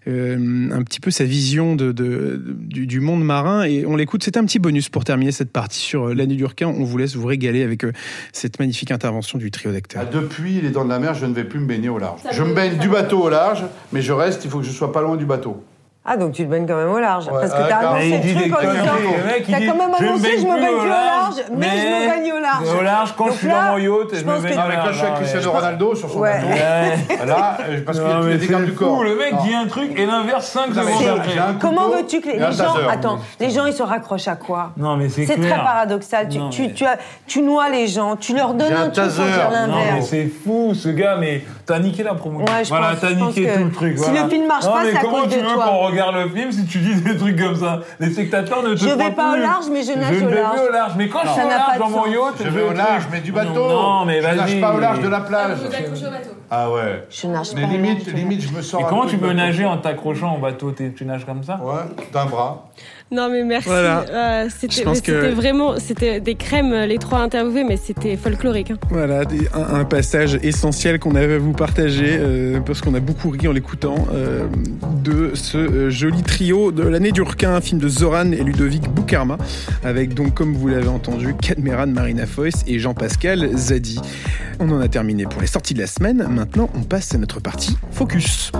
euh, 0.07 0.69
un 0.71 0.83
petit 0.85 1.01
peu 1.01 1.11
sa 1.11 1.25
vision 1.25 1.75
de, 1.75 1.91
de- 1.91 2.41
du, 2.47 2.87
du 2.87 3.01
monde 3.01 3.25
marin. 3.25 3.65
Et 3.65 3.87
on 3.87 3.97
l'écoute. 3.97 4.23
C'était 4.23 4.39
un 4.39 4.45
petit 4.45 4.61
bonus 4.61 4.89
pour 4.89 5.03
terminer 5.03 5.33
cette 5.33 5.51
partie 5.51 5.81
sur 5.81 6.15
l'année 6.15 6.37
du 6.37 6.45
requin. 6.45 6.69
On 6.69 6.85
vous 6.85 6.97
laisse 6.97 7.17
vous 7.17 7.27
régaler 7.27 7.65
avec 7.65 7.83
euh, 7.85 7.91
cette 8.33 8.61
magnifique 8.61 8.93
intervention 8.93 9.37
du 9.37 9.51
trio 9.51 9.73
d'acteurs. 9.73 10.05
Ah, 10.07 10.11
Depuis 10.15 10.61
les 10.61 10.71
dents 10.71 10.85
de 10.85 10.91
la 10.91 11.01
mer, 11.01 11.15
je 11.15 11.27
ne 11.27 11.35
vais 11.35 11.43
plus 11.45 11.59
me 11.59 11.67
baigner 11.67 11.89
au 11.89 11.99
large. 11.99 12.21
Je 12.31 12.43
me 12.45 12.55
baigne 12.55 12.79
du 12.79 12.89
bateau 12.89 13.19
au 13.25 13.29
large, 13.29 13.65
mais 13.93 14.01
je 14.01 14.13
reste, 14.13 14.45
il 14.45 14.51
faut 14.53 14.61
que 14.61 14.65
je 14.67 14.71
sois 14.71 14.93
pas 14.93 15.03
loin 15.03 15.17
du 15.17 15.27
bateau. 15.27 15.61
Ah, 16.11 16.17
donc 16.17 16.33
tu 16.33 16.45
te 16.45 16.51
baignes 16.51 16.67
quand 16.67 16.77
même 16.77 16.91
au 16.91 16.99
large. 16.99 17.27
Parce 17.29 17.53
que 17.53 17.59
ah, 17.61 17.67
t'as 17.69 17.77
annoncé 17.91 18.11
le 18.11 18.41
truc 18.41 18.57
en 18.57 18.61
disant. 18.61 18.83
T'as 19.51 19.59
quand 19.59 19.77
même 19.77 19.95
annoncé, 19.95 20.39
je 20.39 20.47
me 20.47 20.55
baigne 20.55 20.75
au 20.75 20.79
plus 20.79 20.87
au 20.87 20.89
large, 20.89 21.35
mais, 21.55 21.67
je 21.67 21.87
me 21.87 22.09
baigne 22.09 22.33
au 22.33 22.41
large. 22.41 22.79
Au 22.79 22.83
large, 22.83 23.15
quand 23.15 23.25
Donc 23.27 23.33
je 23.35 23.39
suis 23.39 23.49
là, 23.49 23.55
dans 23.67 23.73
mon 23.73 23.79
yacht, 23.79 24.09
je, 24.13 24.17
je 24.17 24.25
me 24.25 24.39
baigne 24.41 24.59
au 24.59 24.69
mais 24.69 24.75
quand 24.77 24.87
je 24.87 24.93
suis 24.93 25.01
avec 25.03 25.03
large. 25.03 25.19
Cristiano. 25.19 25.51
Ronaldo 25.51 25.95
sur 25.95 26.11
son 26.11 26.19
Ouais. 26.21 26.41
bateau, 26.41 27.27
là, 27.27 27.57
parce 27.85 27.99
qu'il 27.99 28.09
y 28.51 28.55
a 28.55 28.61
du 28.61 28.73
corps. 28.73 29.05
le 29.05 29.17
mec 29.17 29.35
dit 29.43 29.55
un 29.55 29.67
truc 29.67 29.99
et 29.99 30.07
l'inverse 30.07 30.47
5 30.47 30.69
Non, 30.75 30.83
mais 30.87 30.93
secondes 30.93 31.19
après. 31.19 31.59
Comment 31.61 31.89
veux-tu 31.91 32.21
que 32.21 32.29
les, 32.29 32.39
gens. 32.39 32.75
Attends, 32.91 33.19
les 33.39 33.51
gens 33.51 33.67
ils 33.67 33.75
se 33.75 33.83
raccrochent 33.83 34.29
à 34.29 34.37
quoi? 34.37 34.71
Non, 34.79 34.97
mais 34.97 35.11
c'est 35.11 35.27
C'est 35.27 35.37
très 35.37 35.57
paradoxal. 35.57 36.29
Tu, 37.27 37.43
noies 37.43 37.69
les 37.69 37.87
gens, 37.87 38.17
tu 38.17 38.35
leur 38.35 38.55
donnes 38.55 38.73
un 38.73 38.89
truc 38.89 39.09
dire 39.09 39.51
Non, 39.69 39.75
mais 39.77 39.85
l'inverse. 39.91 40.07
c'est 40.09 40.27
fou, 40.27 40.73
ce 40.75 40.89
gars, 40.89 41.17
mais 41.17 41.43
t'as 41.69 41.79
niqué 41.79 42.03
la 42.03 42.15
promo. 42.15 42.41
Ouais, 42.41 42.65
je 42.65 42.69
voilà, 42.71 42.89
pense- 42.93 43.01
t'as 43.01 43.09
je 43.11 43.15
pense 43.15 43.29
niqué 43.37 43.45
que 43.47 43.59
tout 43.59 43.65
le 43.65 43.71
truc. 43.71 43.99
si 43.99 44.05
voilà. 44.05 44.23
le 44.25 44.29
film 44.31 44.47
marche 44.47 44.65
non, 44.65 44.73
pas, 44.73 44.83
mais 44.85 44.91
c'est 44.91 44.97
à 44.97 45.01
comment 45.01 45.21
cause 45.23 45.29
tu 45.33 45.39
de 45.39 45.45
veux 45.45 45.55
toi. 45.55 45.65
qu'on 45.67 45.79
regarde 45.87 46.15
le 46.17 46.29
film 46.31 46.51
si 46.53 46.67
tu 46.67 46.79
dis 46.79 47.01
des 47.03 47.17
trucs 47.17 47.39
comme 47.39 47.55
ça? 47.55 47.81
Les 48.01 48.11
spectateurs 48.11 48.63
ne 48.63 48.75
te 48.75 48.81
Je 48.81 48.89
vais 48.89 49.11
pas 49.11 49.29
au 49.31 49.33
plus. 49.35 49.43
large, 49.43 49.65
mais 49.71 49.83
je 49.83 49.93
nage 49.93 50.21
ne 50.21 50.27
au 50.27 50.29
vais 50.31 50.35
large. 50.41 50.53
plus 50.57 50.69
au 50.69 50.73
large. 50.73 50.93
Mais 50.97 51.09
quand 51.09 51.21
je 51.23 51.27
Ça 51.29 51.33
suis 51.35 51.43
au 51.43 51.49
n'a 51.49 51.51
pas 51.51 51.59
large 51.59 51.75
de 51.75 51.79
dans 51.81 51.91
mon 51.91 52.05
sens. 52.05 52.15
yacht, 52.15 52.35
Je 52.45 52.49
vais 52.49 52.63
au 52.63 52.73
large, 52.73 53.03
mais 53.13 53.21
du 53.21 53.33
bateau. 53.33 53.69
Non, 53.69 54.05
mais 54.07 54.21
Je 54.23 54.27
nage 54.27 54.37
vas-y. 54.39 54.61
pas 54.61 54.75
au 54.75 54.79
large 54.81 55.01
de 55.01 55.09
la 55.09 55.21
plage. 55.21 55.59
au 55.61 55.65
bateau. 56.11 56.31
Ah 56.51 56.71
ouais. 56.71 57.07
Je 57.11 57.27
nage 57.27 57.49
Mais 57.55 57.61
pas 57.63 57.69
au 57.69 57.71
limite, 57.73 58.07
limite, 58.15 58.41
je 58.43 58.53
me 58.57 58.63
sors 58.63 58.81
Et 58.81 58.85
un 58.85 58.87
comment 58.89 59.03
peu 59.03 59.09
tu 59.11 59.19
peux 59.19 59.33
nager 59.33 59.67
en 59.67 59.77
t'accrochant 59.77 60.35
au 60.37 60.39
bateau? 60.39 60.71
T'es- 60.73 60.93
Tu 60.97 61.05
nages 61.05 61.27
comme 61.27 61.43
ça? 61.45 61.61
Ouais, 61.63 61.83
d'un 62.13 62.25
bras. 62.25 62.65
Non, 63.11 63.31
mais 63.31 63.43
merci. 63.43 63.69
Voilà. 63.69 64.05
Euh, 64.11 64.49
c'était 64.55 64.83
que- 65.01 65.33
vraiment. 65.33 65.79
C'était 65.79 66.21
des 66.21 66.35
crèmes, 66.35 66.73
euh, 66.73 66.85
les 66.87 66.99
trois 66.99 67.21
interviewés, 67.21 67.65
mais 67.65 67.79
c'était 67.79 68.17
folklorique. 68.19 68.71
hein. 68.73 68.77
Voilà, 68.91 69.25
des- 69.25 69.49
un, 69.55 69.77
un 69.81 69.85
passage 69.85 70.39
essentiel 70.43 70.99
qu'on 70.99 71.15
avait 71.15 71.35
à 71.35 71.39
vous 71.39 71.53
partager, 71.53 72.19
euh, 72.21 72.61
parce 72.61 72.83
qu'on 72.83 72.95
a 72.95 73.01
beaucoup 73.01 73.31
ri 73.31 73.49
en 73.49 73.53
l'écoutant, 73.53 74.07
euh, 74.13 74.47
de 75.03 75.31
ce 75.35 75.89
joli 75.89 76.23
trio 76.23 76.71
de 76.71 76.83
l'année 76.83 77.11
du 77.13 77.23
requin, 77.23 77.55
un 77.55 77.63
film 77.63 77.81
de 77.81 77.89
Zoran 77.89 78.31
et 78.33 78.43
Ludovic 78.45 78.89
Boukarma, 78.91 79.39
avec 79.85 80.13
donc, 80.13 80.35
comme 80.35 80.53
vous 80.55 80.69
l'avez 80.69 80.89
entendu, 80.89 81.35
Cadmeran, 81.41 81.87
Marina 81.87 82.27
Foïs 82.27 82.57
et 82.67 82.79
Jean-Pascal 82.79 83.57
Zadi. 83.57 83.99
On 84.61 84.69
en 84.71 84.81
a 84.81 84.89
terminé 84.89 85.25
pour 85.25 85.41
les 85.41 85.47
sorties 85.47 85.73
de 85.73 85.81
la 85.81 85.87
semaine. 85.87 86.27
Maintenant, 86.29 86.69
on 86.75 86.83
passe 86.83 87.15
à 87.15 87.19
notre 87.19 87.41
partie 87.41 87.75
Focus. 87.91 88.53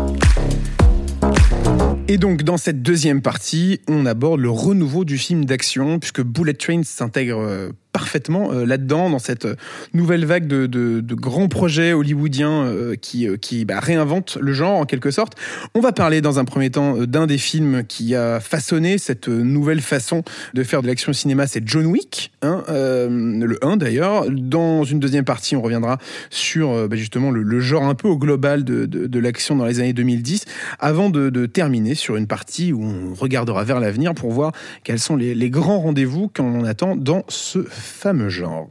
Et 2.11 2.17
donc, 2.17 2.43
dans 2.43 2.57
cette 2.57 2.81
deuxième 2.81 3.21
partie, 3.21 3.83
on 3.87 4.07
aborde 4.07 4.41
le 4.41 4.49
renouveau 4.49 5.05
du 5.05 5.19
film 5.19 5.45
d'action, 5.45 5.99
puisque 5.99 6.23
Bullet 6.23 6.55
Train 6.55 6.83
s'intègre 6.83 7.39
euh, 7.39 7.71
parfaitement 7.99 8.53
euh, 8.53 8.65
là-dedans, 8.65 9.11
dans 9.11 9.19
cette 9.19 9.47
euh, 9.47 9.57
nouvelle 9.93 10.25
vague 10.25 10.47
de, 10.47 11.03
grands 11.17 11.49
projets 11.49 11.93
hollywoodiens 11.93 12.63
euh, 12.63 12.95
qui, 12.95 13.27
qui 13.41 13.65
bah, 13.65 13.81
réinventent 13.81 14.39
le 14.41 14.53
genre 14.53 14.79
en 14.79 14.85
quelque 14.85 15.11
sorte. 15.11 15.33
On 15.75 15.81
va 15.81 15.91
parler 15.91 16.21
dans 16.21 16.39
un 16.39 16.45
premier 16.45 16.71
temps 16.71 16.97
d'un 16.99 17.27
des 17.27 17.39
films 17.39 17.83
qui 17.83 18.15
a 18.15 18.39
façonné 18.39 18.99
cette 18.99 19.27
nouvelle 19.27 19.81
façon 19.81 20.23
de 20.55 20.63
faire 20.63 20.81
de 20.81 20.87
l'action 20.87 21.13
cinéma, 21.13 21.49
c'est 21.49 21.67
John 21.67 21.87
Wick, 21.87 22.31
hein, 22.43 22.63
le 22.69 23.59
1 23.63 23.77
d'ailleurs. 23.79 24.27
Dans 24.31 24.85
une 24.85 25.01
deuxième 25.01 25.25
partie, 25.25 25.57
on 25.57 25.63
reviendra 25.63 25.99
sur 26.31 26.89
bah, 26.89 26.97
justement 26.97 27.33
le, 27.33 27.61
genre 27.61 27.83
un 27.83 27.95
peu 27.97 28.07
au 28.07 28.17
global 28.17 28.63
de, 28.63 29.19
l'action 29.19 29.57
dans 29.57 29.65
les 29.65 29.81
années 29.81 29.93
2010, 29.93 30.45
avant 30.79 31.11
de, 31.11 31.47
terminer 31.47 31.97
sur 31.97 32.17
une 32.17 32.29
partie 32.29 32.73
où 32.73 32.85
on 32.85 33.15
regardera 33.15 33.65
vers 33.65 33.81
l'avenir 33.81 34.15
pour 34.15 34.31
voir 34.31 34.53
quels 34.85 35.01
sont 35.01 35.17
les, 35.17 35.35
les 35.35 35.51
grands 35.51 35.81
rendez-vous 35.81 36.29
qu'on 36.29 36.65
attend 36.65 36.95
dans 36.95 37.25
ce 37.29 37.67
fameux 37.89 38.29
genre. 38.29 38.69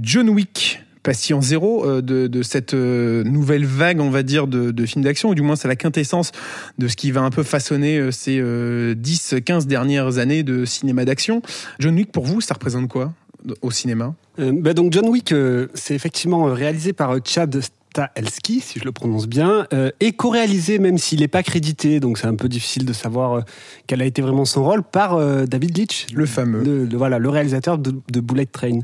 John 0.00 0.28
Wick, 0.30 0.82
patient 1.02 1.40
zéro 1.40 1.84
euh, 1.84 2.00
de, 2.00 2.42
cette 2.42 2.74
euh, 2.74 3.24
nouvelle 3.24 3.64
vague, 3.64 4.00
on 4.00 4.10
va 4.10 4.22
dire, 4.22 4.46
de, 4.46 4.86
films 4.86 5.04
d'action, 5.04 5.30
ou 5.30 5.34
du 5.34 5.42
moins 5.42 5.56
c'est 5.56 5.68
la 5.68 5.76
quintessence 5.76 6.32
de 6.78 6.88
ce 6.88 6.96
qui 6.96 7.10
va 7.10 7.22
un 7.22 7.30
peu 7.30 7.42
façonner 7.42 7.98
euh, 7.98 8.10
ces 8.10 8.40
10-15 8.40 9.66
dernières 9.66 10.18
années 10.18 10.42
de 10.42 10.64
cinéma 10.64 11.04
d'action. 11.04 11.42
John 11.78 11.94
Wick, 11.94 12.12
pour 12.12 12.26
vous, 12.26 12.40
ça 12.40 12.54
représente 12.54 12.88
quoi 12.88 13.12
au 13.60 13.72
cinéma? 13.72 14.14
Bah 14.38 14.72
donc 14.72 14.92
John 14.92 15.08
Wick, 15.08 15.34
c'est 15.74 15.94
effectivement 15.94 16.44
réalisé 16.44 16.92
par 16.92 17.16
Chad 17.24 17.60
Stahelski, 17.92 18.60
si 18.60 18.78
je 18.78 18.84
le 18.86 18.92
prononce 18.92 19.26
bien, 19.28 19.66
euh, 19.74 19.90
et 20.00 20.12
co-réalisé, 20.12 20.78
même 20.78 20.96
s'il 20.96 21.20
n'est 21.20 21.28
pas 21.28 21.42
crédité, 21.42 22.00
donc 22.00 22.16
c'est 22.16 22.26
un 22.26 22.36
peu 22.36 22.48
difficile 22.48 22.86
de 22.86 22.92
savoir 22.94 23.32
euh, 23.34 23.40
quel 23.86 24.00
a 24.00 24.06
été 24.06 24.22
vraiment 24.22 24.46
son 24.46 24.64
rôle, 24.64 24.82
par 24.82 25.14
euh, 25.14 25.44
David 25.44 25.76
Leitch, 25.76 26.06
le 26.14 26.24
fameux, 26.24 26.62
le, 26.62 26.86
le- 26.86 26.96
voilà, 26.96 27.18
le 27.18 27.28
réalisateur 27.28 27.76
de, 27.76 27.94
de 28.10 28.20
Bullet 28.20 28.46
Train. 28.46 28.80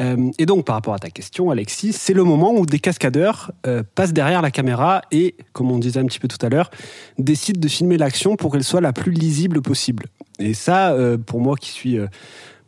Euh, 0.00 0.32
et 0.38 0.46
donc, 0.46 0.64
par 0.64 0.74
rapport 0.74 0.94
à 0.94 0.98
ta 0.98 1.10
question, 1.10 1.52
Alexis, 1.52 1.92
c'est 1.92 2.12
le 2.14 2.24
moment 2.24 2.52
où 2.52 2.66
des 2.66 2.80
cascadeurs 2.80 3.52
euh, 3.68 3.84
passent 3.94 4.12
derrière 4.12 4.42
la 4.42 4.50
caméra 4.50 5.02
et, 5.12 5.36
comme 5.52 5.70
on 5.70 5.78
disait 5.78 6.00
un 6.00 6.06
petit 6.06 6.18
peu 6.18 6.26
tout 6.26 6.44
à 6.44 6.48
l'heure, 6.48 6.72
décident 7.18 7.60
de 7.60 7.68
filmer 7.68 7.96
l'action 7.98 8.34
pour 8.34 8.50
qu'elle 8.50 8.64
soit 8.64 8.80
la 8.80 8.92
plus 8.92 9.12
lisible 9.12 9.62
possible. 9.62 10.06
Et 10.40 10.54
ça, 10.54 10.96
pour 11.26 11.40
moi 11.40 11.54
qui 11.54 11.70
suis 11.70 11.96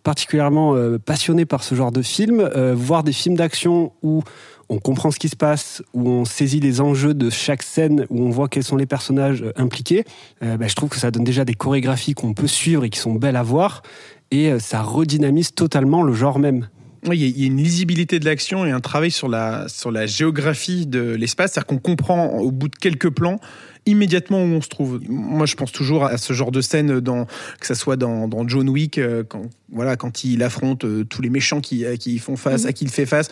particulièrement 0.07 0.77
euh, 0.77 1.01
passionné 1.01 1.47
par 1.47 1.64
ce 1.64 1.75
genre 1.75 1.90
de 1.90 2.01
film, 2.01 2.38
euh, 2.38 2.77
voir 2.77 3.03
des 3.03 3.12
films 3.12 3.35
d'action 3.35 3.90
où 4.05 4.23
on 4.69 4.79
comprend 4.79 5.11
ce 5.11 5.19
qui 5.19 5.29
se 5.29 5.35
passe, 5.35 5.83
où 5.95 6.09
on 6.09 6.25
saisit 6.25 6.61
les 6.61 6.81
enjeux 6.81 7.12
de 7.12 7.29
chaque 7.29 7.64
scène, 7.64 8.07
où 8.09 8.23
on 8.23 8.31
voit 8.31 8.47
quels 8.47 8.62
sont 8.62 8.77
les 8.77 8.87
personnages 8.87 9.42
euh, 9.42 9.51
impliqués, 9.57 10.05
bah, 10.40 10.69
je 10.69 10.75
trouve 10.77 10.90
que 10.90 10.99
ça 10.99 11.11
donne 11.11 11.25
déjà 11.25 11.45
des 11.45 11.55
chorégraphies 11.55 12.14
qu'on 12.14 12.35
peut 12.35 12.47
suivre 12.47 12.85
et 12.85 12.90
qui 12.90 13.01
sont 13.01 13.14
belles 13.14 13.35
à 13.35 13.42
voir, 13.42 13.83
et 14.31 14.57
ça 14.61 14.81
redynamise 14.81 15.53
totalement 15.55 16.05
le 16.05 16.12
genre 16.12 16.38
même. 16.38 16.69
Il 17.12 17.14
y 17.14 17.45
a 17.45 17.47
une 17.47 17.57
lisibilité 17.57 18.21
de 18.21 18.25
l'action 18.25 18.64
et 18.64 18.71
un 18.71 18.81
travail 18.81 19.11
sur 19.11 19.29
la, 19.29 19.66
sur 19.69 19.90
la 19.90 20.07
géographie 20.07 20.87
de 20.87 21.01
l'espace, 21.01 21.53
c'est-à-dire 21.53 21.66
qu'on 21.66 21.79
comprend 21.79 22.29
au 22.38 22.53
bout 22.53 22.69
de 22.69 22.77
quelques 22.77 23.11
plans 23.11 23.40
immédiatement 23.87 24.38
où 24.42 24.46
on 24.49 24.61
se 24.61 24.68
trouve. 24.68 25.01
Moi, 25.09 25.46
je 25.46 25.55
pense 25.55 25.72
toujours 25.72 26.05
à 26.05 26.18
ce 26.18 26.33
genre 26.33 26.51
de 26.51 26.61
scène, 26.61 27.01
dans, 27.01 27.27
que 27.61 27.66
ça 27.66 27.75
soit 27.75 27.96
dans, 27.96 28.29
dans 28.29 28.46
John 28.46 28.68
Wick, 28.68 28.99
euh, 28.99 29.22
quand, 29.27 29.42
voilà, 29.72 29.96
quand 29.96 30.25
il 30.25 30.42
affronte 30.42 30.85
euh, 30.85 31.05
tous 31.05 31.22
les 31.22 31.31
méchants 31.31 31.61
qui, 31.61 31.87
à 31.87 31.96
qui 31.96 32.12
ils 32.14 32.20
font 32.20 32.37
face, 32.37 32.62
Mhm. 32.62 32.68
à 32.68 32.72
qui 32.72 32.85
il 32.85 32.90
fait 32.90 33.07
face. 33.07 33.29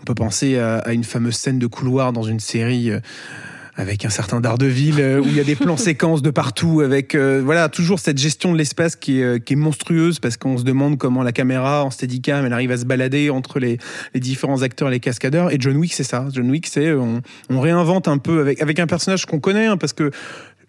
On 0.00 0.04
peut 0.04 0.14
penser 0.14 0.58
à, 0.58 0.78
à 0.78 0.92
une 0.92 1.04
fameuse 1.04 1.36
scène 1.36 1.58
de 1.58 1.66
couloir 1.66 2.12
dans 2.12 2.22
une 2.24 2.40
série. 2.40 2.90
Avec 3.78 4.04
un 4.04 4.10
certain 4.10 4.40
Daredevil 4.40 4.96
euh, 4.98 5.20
où 5.20 5.26
il 5.26 5.36
y 5.36 5.40
a 5.40 5.44
des 5.44 5.54
plans 5.54 5.76
séquences 5.78 6.20
de 6.20 6.30
partout 6.30 6.80
avec 6.80 7.14
euh, 7.14 7.40
voilà 7.42 7.68
toujours 7.68 8.00
cette 8.00 8.18
gestion 8.18 8.52
de 8.52 8.58
l'espace 8.58 8.96
qui 8.96 9.20
est, 9.20 9.24
euh, 9.24 9.38
qui 9.38 9.52
est 9.52 9.56
monstrueuse 9.56 10.18
parce 10.18 10.36
qu'on 10.36 10.58
se 10.58 10.64
demande 10.64 10.98
comment 10.98 11.22
la 11.22 11.32
caméra 11.32 11.84
en 11.84 11.90
steadicam 11.90 12.44
elle 12.44 12.52
arrive 12.52 12.72
à 12.72 12.76
se 12.76 12.84
balader 12.84 13.30
entre 13.30 13.60
les, 13.60 13.78
les 14.14 14.20
différents 14.20 14.62
acteurs 14.62 14.90
les 14.90 15.00
cascadeurs. 15.00 15.52
Et 15.52 15.56
John 15.60 15.76
Wick 15.76 15.94
c'est 15.94 16.04
ça. 16.04 16.26
John 16.32 16.50
Wick 16.50 16.66
c'est 16.66 16.88
euh, 16.88 16.98
on, 16.98 17.22
on 17.50 17.60
réinvente 17.60 18.08
un 18.08 18.18
peu 18.18 18.40
avec 18.40 18.60
avec 18.60 18.80
un 18.80 18.88
personnage 18.88 19.26
qu'on 19.26 19.38
connaît 19.38 19.66
hein, 19.66 19.76
parce 19.76 19.92
que 19.92 20.10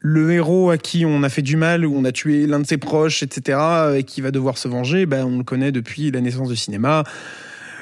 le 0.02 0.32
héros 0.32 0.69
à 0.69 0.78
qui 0.78 1.04
on 1.06 1.24
a 1.24 1.30
fait 1.30 1.41
du 1.41 1.58
mal 1.58 1.86
ou 1.86 1.98
on 1.98 2.06
a 2.06 2.12
tué 2.12 2.45
l'un 2.45 2.60
de 2.60 2.67
ses 2.67 2.78
proches 2.78 3.24
etc 3.24 3.60
et 3.98 4.04
qui 4.04 4.22
va 4.22 4.30
devoir 4.30 4.58
se 4.58 4.67
venger 4.67 5.08
ben 5.08 5.26
on 5.26 5.39
le 5.39 5.43
connaît 5.43 5.72
depuis 5.72 6.12
la 6.12 6.22
naissance 6.22 6.48
du 6.48 6.56
cinéma 6.56 7.04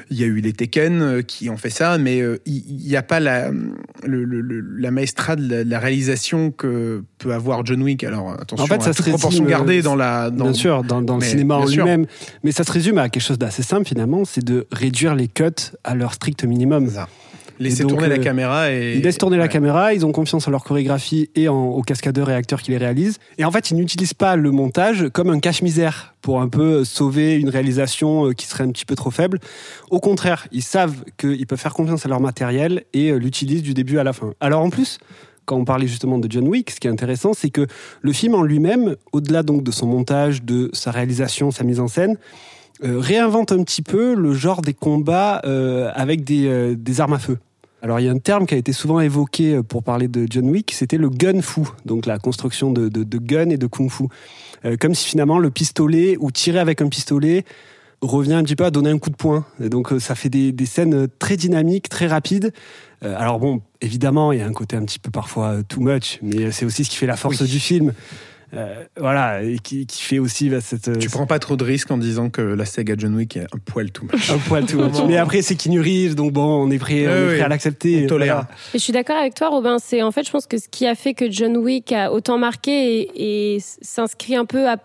il 0.09 0.17
y 0.19 0.23
a 0.23 0.27
eu 0.27 0.39
les 0.41 0.53
Tekken 0.53 1.01
euh, 1.01 1.21
qui 1.21 1.49
ont 1.49 1.57
fait 1.57 1.69
ça, 1.69 1.97
mais 1.97 2.21
euh, 2.21 2.39
il 2.45 2.63
n'y 2.85 2.95
a 2.95 3.01
pas 3.03 3.19
la, 3.19 3.49
le, 3.51 4.23
le- 4.23 4.41
le- 4.41 4.61
la 4.77 4.91
maestria 4.91 5.35
de 5.35 5.47
la, 5.49 5.63
de 5.63 5.69
la 5.69 5.79
réalisation 5.79 6.51
que 6.51 7.03
peut 7.17 7.33
avoir 7.33 7.65
John 7.65 7.81
Wick. 7.83 8.03
Alors 8.03 8.31
attention, 8.31 8.63
en 8.63 8.67
fait, 8.67 8.81
ça 8.81 8.89
à 8.89 8.93
se 8.93 9.01
résume, 9.03 9.47
gardée 9.47 9.79
euh, 9.79 9.83
dans 9.83 9.95
la. 9.95 10.29
Dans, 10.29 10.45
bien 10.45 10.53
sûr, 10.53 10.83
dans, 10.83 11.01
dans 11.01 11.15
le 11.15 11.21
cinéma 11.23 11.55
en 11.55 11.65
lui-même. 11.65 12.05
Mais 12.43 12.51
ça 12.51 12.63
se 12.63 12.71
résume 12.71 12.97
à 12.97 13.09
quelque 13.09 13.23
chose 13.23 13.39
d'assez 13.39 13.63
simple 13.63 13.87
finalement, 13.87 14.23
c'est 14.25 14.43
de 14.43 14.67
réduire 14.71 15.15
les 15.15 15.27
cuts 15.27 15.43
à 15.83 15.95
leur 15.95 16.13
strict 16.13 16.43
minimum. 16.43 16.89
Laisser 17.59 17.83
donc, 17.83 17.93
tourner 17.93 18.07
la 18.07 18.15
euh, 18.15 18.23
caméra 18.23 18.71
et. 18.71 18.95
Ils 18.95 19.03
laissent 19.03 19.17
tourner 19.17 19.37
la 19.37 19.47
caméra, 19.47 19.93
ils 19.93 20.05
ont 20.05 20.11
confiance 20.11 20.47
en 20.47 20.51
leur 20.51 20.63
chorégraphie 20.63 21.29
et 21.35 21.47
en, 21.49 21.65
aux 21.65 21.81
cascadeurs 21.81 22.29
et 22.29 22.35
acteurs 22.35 22.61
qui 22.61 22.71
les 22.71 22.77
réalisent. 22.77 23.19
Et 23.37 23.45
en 23.45 23.51
fait, 23.51 23.71
ils 23.71 23.77
n'utilisent 23.77 24.13
pas 24.13 24.35
le 24.35 24.51
montage 24.51 25.09
comme 25.09 25.29
un 25.29 25.39
cache-misère 25.39 26.15
pour 26.21 26.41
un 26.41 26.49
peu 26.49 26.83
sauver 26.83 27.35
une 27.35 27.49
réalisation 27.49 28.27
euh, 28.27 28.33
qui 28.33 28.47
serait 28.47 28.63
un 28.63 28.71
petit 28.71 28.85
peu 28.85 28.95
trop 28.95 29.11
faible. 29.11 29.39
Au 29.89 29.99
contraire, 29.99 30.47
ils 30.51 30.63
savent 30.63 31.03
qu'ils 31.17 31.47
peuvent 31.47 31.59
faire 31.59 31.73
confiance 31.73 32.05
à 32.05 32.09
leur 32.09 32.19
matériel 32.19 32.83
et 32.93 33.11
euh, 33.11 33.17
l'utilisent 33.17 33.63
du 33.63 33.73
début 33.73 33.97
à 33.97 34.03
la 34.03 34.13
fin. 34.13 34.33
Alors 34.39 34.61
en 34.61 34.69
plus, 34.69 34.99
quand 35.45 35.55
on 35.55 35.65
parlait 35.65 35.87
justement 35.87 36.19
de 36.19 36.29
John 36.29 36.47
Wick, 36.47 36.69
ce 36.69 36.79
qui 36.79 36.87
est 36.87 36.91
intéressant, 36.91 37.33
c'est 37.33 37.49
que 37.49 37.65
le 38.01 38.13
film 38.13 38.35
en 38.35 38.43
lui-même, 38.43 38.97
au-delà 39.13 39.43
donc 39.43 39.63
de 39.63 39.71
son 39.71 39.87
montage, 39.87 40.43
de 40.43 40.69
sa 40.73 40.91
réalisation, 40.91 41.51
sa 41.51 41.63
mise 41.63 41.79
en 41.79 41.87
scène, 41.87 42.11
euh, 42.11 42.17
réinvente 42.81 43.51
un 43.51 43.63
petit 43.63 43.81
peu 43.81 44.15
le 44.15 44.33
genre 44.33 44.61
des 44.61 44.73
combats 44.73 45.41
euh, 45.45 45.91
avec 45.95 46.23
des, 46.23 46.47
euh, 46.47 46.75
des 46.77 47.01
armes 47.01 47.13
à 47.13 47.19
feu. 47.19 47.37
Alors 47.81 47.99
il 47.99 48.05
y 48.05 48.09
a 48.09 48.11
un 48.11 48.17
terme 48.17 48.45
qui 48.47 48.55
a 48.55 48.57
été 48.57 48.73
souvent 48.73 48.99
évoqué 48.99 49.55
euh, 49.55 49.63
pour 49.63 49.83
parler 49.83 50.07
de 50.07 50.25
John 50.29 50.49
Wick, 50.49 50.71
c'était 50.71 50.97
le 50.97 51.09
gun 51.09 51.41
fu, 51.41 51.61
donc 51.85 52.05
la 52.05 52.17
construction 52.17 52.71
de, 52.71 52.89
de, 52.89 53.03
de 53.03 53.17
gun 53.17 53.49
et 53.49 53.57
de 53.57 53.67
kung 53.67 53.89
fu. 53.89 54.05
Euh, 54.65 54.77
comme 54.79 54.95
si 54.95 55.07
finalement 55.07 55.37
le 55.37 55.51
pistolet 55.51 56.17
ou 56.19 56.31
tirer 56.31 56.59
avec 56.59 56.81
un 56.81 56.89
pistolet 56.89 57.45
revient 58.01 58.33
un 58.33 58.43
petit 58.43 58.55
peu 58.55 58.65
à 58.65 58.71
donner 58.71 58.89
un 58.89 58.97
coup 58.99 59.09
de 59.09 59.15
poing. 59.15 59.45
Et 59.61 59.69
donc 59.69 59.91
euh, 59.91 59.99
ça 59.99 60.15
fait 60.15 60.29
des, 60.29 60.51
des 60.51 60.65
scènes 60.65 61.07
très 61.19 61.37
dynamiques, 61.37 61.89
très 61.89 62.07
rapides. 62.07 62.51
Euh, 63.03 63.15
alors 63.17 63.39
bon, 63.39 63.61
évidemment, 63.81 64.31
il 64.31 64.39
y 64.39 64.41
a 64.41 64.47
un 64.47 64.53
côté 64.53 64.75
un 64.75 64.83
petit 64.83 64.99
peu 64.99 65.11
parfois 65.11 65.47
euh, 65.49 65.61
too 65.67 65.81
much, 65.81 66.19
mais 66.23 66.51
c'est 66.51 66.65
aussi 66.65 66.83
ce 66.83 66.89
qui 66.89 66.95
fait 66.97 67.05
la 67.07 67.15
force 67.15 67.41
Oui. 67.41 67.47
du 67.47 67.59
film. 67.59 67.93
Euh, 68.53 68.85
voilà, 68.97 69.43
et 69.43 69.59
qui, 69.59 69.85
qui 69.85 70.01
fait 70.01 70.19
aussi 70.19 70.49
bah, 70.49 70.61
cette... 70.61 70.97
Tu 70.99 71.09
prends 71.09 71.25
pas 71.27 71.37
trop 71.39 71.57
de 71.57 71.63
risques 71.65 71.91
en 71.91 71.97
disant 71.97 72.29
que 72.29 72.41
la 72.41 72.63
saga 72.65 72.95
John 72.97 73.13
Wick 73.15 73.35
est 73.35 73.43
un 73.43 73.57
poil 73.65 73.91
tout 73.91 74.05
much. 74.11 74.29
un 74.31 74.37
poil 74.37 74.65
too 74.65 74.77
much. 74.81 74.95
Mais 75.05 75.17
après, 75.17 75.41
c'est 75.41 75.55
Keanu 75.55 75.81
Reeves, 75.81 76.15
donc 76.15 76.31
bon, 76.31 76.45
on 76.45 76.71
est 76.71 76.79
prêt, 76.79 77.05
on 77.07 77.09
Ouais, 77.09 77.17
est 77.17 77.25
prêt 77.25 77.35
ouais. 77.37 77.41
à 77.41 77.47
l'accepter. 77.49 78.03
On 78.05 78.07
tolère. 78.07 78.33
Voilà. 78.35 78.47
Et 78.73 78.77
je 78.77 78.83
suis 78.83 78.93
d'accord 78.93 79.17
avec 79.17 79.33
toi, 79.33 79.49
Robin. 79.49 79.77
C'est 79.79 80.01
en 80.01 80.11
fait, 80.11 80.25
je 80.25 80.31
pense 80.31 80.47
que 80.47 80.57
ce 80.57 80.69
qui 80.69 80.87
a 80.87 80.95
fait 80.95 81.13
que 81.13 81.29
John 81.29 81.57
Wick 81.57 81.91
a 81.91 82.11
autant 82.13 82.37
marqué 82.37 83.01
et, 83.01 83.55
et 83.55 83.59
s'inscrit 83.81 84.35
un 84.37 84.45
peu 84.45 84.67
à- 84.69 84.77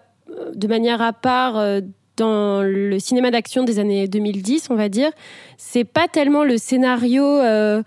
de 0.55 0.66
manière 0.66 1.01
à 1.01 1.12
part 1.12 1.57
euh, 1.59 1.81
dans 2.16 2.62
le 2.62 2.98
cinéma 2.98 3.31
d'action 3.31 3.62
des 3.64 3.79
années 3.79 4.09
2010, 4.09 4.68
on 4.70 4.75
va 4.77 4.88
dire, 4.88 5.11
c'est 5.57 5.85
pas 5.85 6.09
tellement 6.09 6.42
le 6.44 6.59
scénario. 6.59 7.25
euh, 7.25 7.83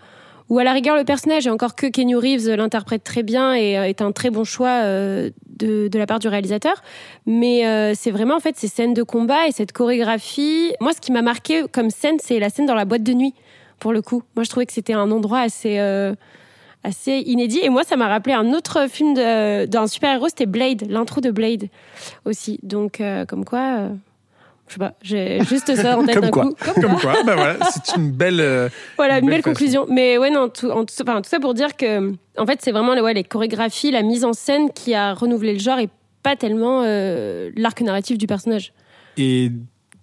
ou 0.48 0.58
à 0.58 0.64
la 0.64 0.72
rigueur 0.72 0.96
le 0.96 1.04
personnage, 1.04 1.46
et 1.46 1.50
encore 1.50 1.74
que 1.74 1.86
Keanu 1.86 2.16
Reeves 2.16 2.48
l'interprète 2.54 3.02
très 3.02 3.22
bien 3.22 3.54
et 3.54 3.78
euh, 3.78 3.88
est 3.88 4.00
un 4.00 4.12
très 4.12 4.30
bon 4.30 4.44
choix 4.44 4.82
euh, 4.84 5.30
de, 5.58 5.88
de 5.88 5.98
la 5.98 6.06
part 6.06 6.18
du 6.18 6.28
réalisateur. 6.28 6.82
Mais 7.26 7.66
euh, 7.66 7.94
c'est 7.94 8.10
vraiment 8.10 8.36
en 8.36 8.40
fait 8.40 8.56
ces 8.56 8.68
scènes 8.68 8.94
de 8.94 9.02
combat 9.02 9.48
et 9.48 9.52
cette 9.52 9.72
chorégraphie. 9.72 10.72
Moi, 10.80 10.92
ce 10.92 11.00
qui 11.00 11.12
m'a 11.12 11.22
marqué 11.22 11.64
comme 11.72 11.90
scène, 11.90 12.16
c'est 12.20 12.38
la 12.38 12.50
scène 12.50 12.66
dans 12.66 12.74
la 12.74 12.84
boîte 12.84 13.02
de 13.02 13.12
nuit, 13.12 13.34
pour 13.78 13.92
le 13.92 14.02
coup. 14.02 14.22
Moi, 14.36 14.44
je 14.44 14.50
trouvais 14.50 14.66
que 14.66 14.72
c'était 14.72 14.92
un 14.92 15.10
endroit 15.10 15.40
assez, 15.40 15.78
euh, 15.78 16.14
assez 16.84 17.22
inédit. 17.26 17.60
Et 17.62 17.68
moi, 17.68 17.82
ça 17.82 17.96
m'a 17.96 18.06
rappelé 18.06 18.34
un 18.34 18.52
autre 18.52 18.88
film 18.88 19.14
d'un 19.14 19.86
super-héros, 19.86 20.28
c'était 20.28 20.46
Blade, 20.46 20.84
l'intro 20.88 21.20
de 21.20 21.30
Blade 21.30 21.68
aussi. 22.24 22.60
Donc, 22.62 23.00
euh, 23.00 23.24
comme 23.26 23.44
quoi. 23.44 23.88
Je 24.68 24.72
sais 24.74 24.78
pas, 24.78 24.94
j'ai 25.02 25.38
juste 25.44 25.74
ça 25.76 25.96
en 25.98 26.04
tête 26.04 26.14
Comme 26.14 26.24
d'un 26.24 26.30
quoi. 26.30 26.44
coup. 26.44 26.80
Comme 26.80 26.98
quoi, 27.00 27.14
bah 27.24 27.34
voilà, 27.36 27.56
c'est 27.72 27.96
une 27.96 28.10
belle. 28.10 28.40
euh, 28.40 28.68
Voilà, 28.96 29.18
une 29.20 29.26
belle, 29.26 29.42
façon. 29.42 29.50
conclusion. 29.50 29.86
Mais 29.88 30.18
ouais, 30.18 30.30
non, 30.30 30.48
tout, 30.48 30.70
en- 30.70 30.84
tout, 30.84 30.94
enfin, 31.02 31.22
tout 31.22 31.28
ça 31.30 31.38
pour 31.40 31.54
dire 31.54 31.76
que, 31.76 32.12
en 32.36 32.46
fait, 32.46 32.58
c'est 32.62 32.72
vraiment 32.72 32.94
ouais, 32.94 33.14
les 33.14 33.24
chorégraphies, 33.24 33.90
la 33.92 34.02
mise 34.02 34.24
en 34.24 34.32
scène 34.32 34.70
qui 34.72 34.94
a 34.94 35.14
renouvelé 35.14 35.52
le 35.52 35.58
genre 35.60 35.78
et 35.78 35.88
pas 36.22 36.34
tellement 36.36 36.82
euh, 36.84 37.50
l'arc 37.56 37.80
narratif 37.80 38.18
du 38.18 38.26
personnage. 38.26 38.72
Et 39.16 39.52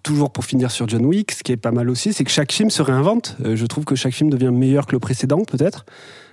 toujours 0.04 0.30
pour 0.30 0.44
finir 0.44 0.70
sur 0.70 0.88
John 0.88 1.04
Wick, 1.04 1.32
ce 1.32 1.42
qui 1.42 1.50
est 1.50 1.56
pas 1.56 1.72
mal 1.72 1.90
aussi, 1.90 2.12
c'est 2.12 2.22
que 2.22 2.30
chaque 2.30 2.52
film 2.52 2.70
se 2.70 2.82
réinvente. 2.82 3.36
Euh, 3.44 3.56
je 3.56 3.66
trouve 3.66 3.84
que 3.84 3.96
chaque 3.96 4.12
film 4.14 4.30
devient 4.30 4.50
meilleur 4.52 4.86
que 4.86 4.92
le 4.92 5.00
précédent, 5.00 5.42
peut-être. 5.44 5.84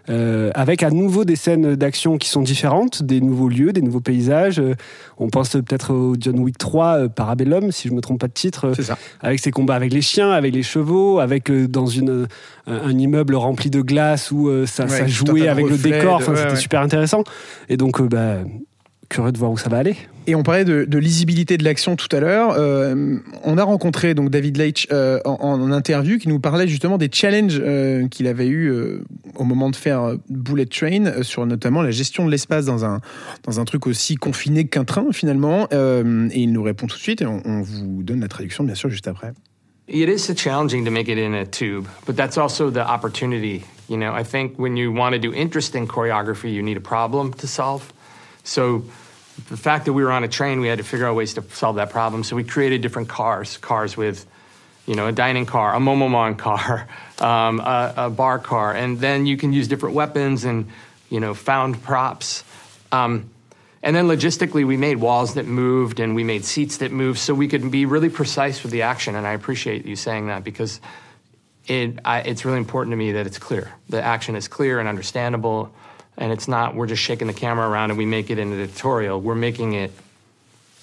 Euh, 0.09 0.49
avec 0.55 0.81
à 0.81 0.89
nouveau 0.89 1.25
des 1.25 1.35
scènes 1.35 1.75
d'action 1.75 2.17
qui 2.17 2.27
sont 2.27 2.41
différentes, 2.41 3.03
des 3.03 3.21
nouveaux 3.21 3.47
lieux, 3.49 3.71
des 3.71 3.83
nouveaux 3.83 3.99
paysages. 4.01 4.59
Euh, 4.59 4.73
on 5.19 5.29
pense 5.29 5.49
peut-être 5.51 5.93
au 5.93 6.15
John 6.19 6.39
Wick 6.39 6.57
3, 6.57 6.85
euh, 7.03 7.07
Parabellum, 7.07 7.71
si 7.71 7.87
je 7.87 7.93
me 7.93 8.01
trompe 8.01 8.19
pas 8.19 8.27
de 8.27 8.33
titre, 8.33 8.73
ça. 8.81 8.97
avec 9.21 9.39
ses 9.39 9.51
combats 9.51 9.75
avec 9.75 9.93
les 9.93 10.01
chiens, 10.01 10.31
avec 10.31 10.53
les 10.55 10.63
chevaux, 10.63 11.19
avec 11.19 11.51
dans 11.51 11.85
une, 11.85 12.27
un 12.65 12.97
immeuble 12.97 13.35
rempli 13.35 13.69
de 13.69 13.81
glace 13.81 14.31
où 14.31 14.49
ça, 14.65 14.85
Ouais, 14.85 15.07
jouait 15.07 15.47
avec 15.47 15.67
le 15.69 15.77
décor. 15.77 16.17
de- 16.17 16.23
Enfin, 16.23 16.31
ouais, 16.31 16.37
c'était 16.39 16.49
ouais. 16.53 16.55
super 16.59 16.81
intéressant. 16.81 17.23
Et 17.69 17.77
donc, 17.77 18.01
bah, 18.01 18.37
curieux 19.07 19.31
de 19.31 19.37
voir 19.37 19.51
où 19.51 19.57
ça 19.57 19.69
va 19.69 19.77
aller. 19.77 19.95
Et 20.27 20.35
on 20.35 20.43
parlait 20.43 20.65
de, 20.65 20.97
lisibilité 20.97 21.57
de 21.57 21.63
l'action 21.63 21.95
tout 21.95 22.07
à 22.15 22.19
l'heure. 22.19 22.53
Euh, 22.55 23.17
on 23.43 23.57
a 23.57 23.63
rencontré 23.63 24.13
donc 24.13 24.29
David 24.29 24.57
Leitch 24.57 24.87
euh, 24.91 25.19
en, 25.25 25.71
interview 25.71 26.19
qui 26.19 26.29
nous 26.29 26.39
parlait 26.39 26.67
justement 26.67 26.97
des 26.97 27.09
challenges 27.11 27.59
euh, 27.59 28.07
qu'il 28.07 28.27
avait 28.27 28.47
eu 28.47 28.71
au 29.35 29.43
moment 29.43 29.69
de 29.69 29.75
faire 29.75 30.15
Bullet 30.29 30.65
Train 30.65 31.23
sur 31.23 31.45
notamment 31.45 31.81
la 31.81 31.91
gestion 31.91 32.25
de 32.25 32.31
l'espace 32.31 32.65
dans 32.65 32.85
un 32.85 33.01
dans 33.43 33.59
un 33.59 33.65
truc 33.65 33.87
aussi 33.87 34.15
confiné 34.15 34.67
qu'un 34.67 34.83
train 34.83 35.07
finalement. 35.11 35.67
Et 35.71 36.39
il 36.39 36.51
nous 36.51 36.63
répond 36.63 36.87
tout 36.87 36.97
de 36.97 37.01
suite 37.01 37.21
et 37.21 37.25
on, 37.25 37.61
vous 37.61 38.03
donne 38.03 38.19
la 38.21 38.27
traduction 38.27 38.63
bien 38.63 38.75
sûr 38.75 38.89
juste 38.89 39.07
après. 39.07 39.33
It 39.87 40.07
is 40.07 40.33
challenging 40.35 40.85
to 40.85 40.91
make 40.91 41.09
it 41.09 41.17
in 41.17 41.33
a 41.33 41.45
tube, 41.45 41.85
but 42.05 42.15
that's 42.15 42.37
also 42.37 42.69
the 42.71 42.79
opportunity. 42.79 43.63
You 43.89 43.97
know, 43.97 44.13
I 44.13 44.23
think 44.23 44.57
when 44.57 44.77
you 44.77 44.91
want 44.93 45.13
to 45.13 45.19
do 45.19 45.33
interesting 45.33 45.85
choreography, 45.85 46.53
you 46.53 46.61
need 46.61 46.77
a 46.77 46.81
problem 46.81 47.33
to 47.33 47.47
the 49.49 49.57
fact 49.57 49.85
that 49.85 49.93
we 49.93 50.03
were 50.03 50.11
on 50.11 50.23
a 50.23 50.27
train, 50.27 50.59
we 50.59 50.67
had 50.67 50.77
to 50.77 50.83
figure 50.83 51.07
out 51.07 51.15
ways 51.15 51.33
to 51.35 51.43
solve 51.51 51.77
that 51.77 51.89
problem. 51.89 52.23
So 52.23 52.35
we 52.35 52.43
created 52.43 52.81
different 52.81 53.09
cars, 53.09 53.57
cars 53.57 53.95
with, 53.97 54.25
you 54.85 54.95
know, 54.95 55.07
a 55.07 55.11
dining 55.11 55.45
car, 55.45 55.75
a 55.75 55.79
momomon 55.79 56.37
car, 56.37 56.87
um, 57.19 57.59
a, 57.59 57.93
a 57.97 58.09
bar 58.09 58.39
car, 58.39 58.73
and 58.73 58.99
then 58.99 59.25
you 59.25 59.37
can 59.37 59.53
use 59.53 59.67
different 59.67 59.95
weapons 59.95 60.43
and, 60.43 60.67
you 61.09 61.19
know, 61.19 61.33
found 61.33 61.81
props. 61.83 62.43
Um, 62.91 63.29
and 63.83 63.95
then 63.95 64.07
logistically, 64.07 64.65
we 64.65 64.77
made 64.77 64.97
walls 64.97 65.33
that 65.33 65.47
moved 65.47 65.99
and 65.99 66.13
we 66.13 66.23
made 66.23 66.45
seats 66.45 66.77
that 66.77 66.91
moved 66.91 67.17
so 67.17 67.33
we 67.33 67.47
could 67.47 67.71
be 67.71 67.85
really 67.85 68.09
precise 68.09 68.61
with 68.61 68.71
the 68.71 68.83
action. 68.83 69.15
And 69.15 69.25
I 69.25 69.33
appreciate 69.33 69.85
you 69.85 69.95
saying 69.95 70.27
that 70.27 70.43
because 70.43 70.79
it, 71.67 71.99
I, 72.05 72.19
it's 72.19 72.45
really 72.45 72.59
important 72.59 72.93
to 72.93 72.97
me 72.97 73.13
that 73.13 73.25
it's 73.25 73.39
clear. 73.39 73.71
The 73.89 74.01
action 74.01 74.35
is 74.35 74.47
clear 74.47 74.79
and 74.79 74.87
understandable. 74.87 75.73
And 76.17 76.31
it's 76.31 76.47
not, 76.47 76.75
we're 76.75 76.87
just 76.87 77.01
shaking 77.01 77.27
the 77.27 77.33
camera 77.33 77.67
around 77.67 77.91
and 77.91 77.97
we 77.97 78.05
make 78.05 78.29
it 78.29 78.37
into 78.37 78.55
the 78.55 78.67
tutorial. 78.67 79.19
We're 79.19 79.35
making 79.35 79.73
it 79.73 79.91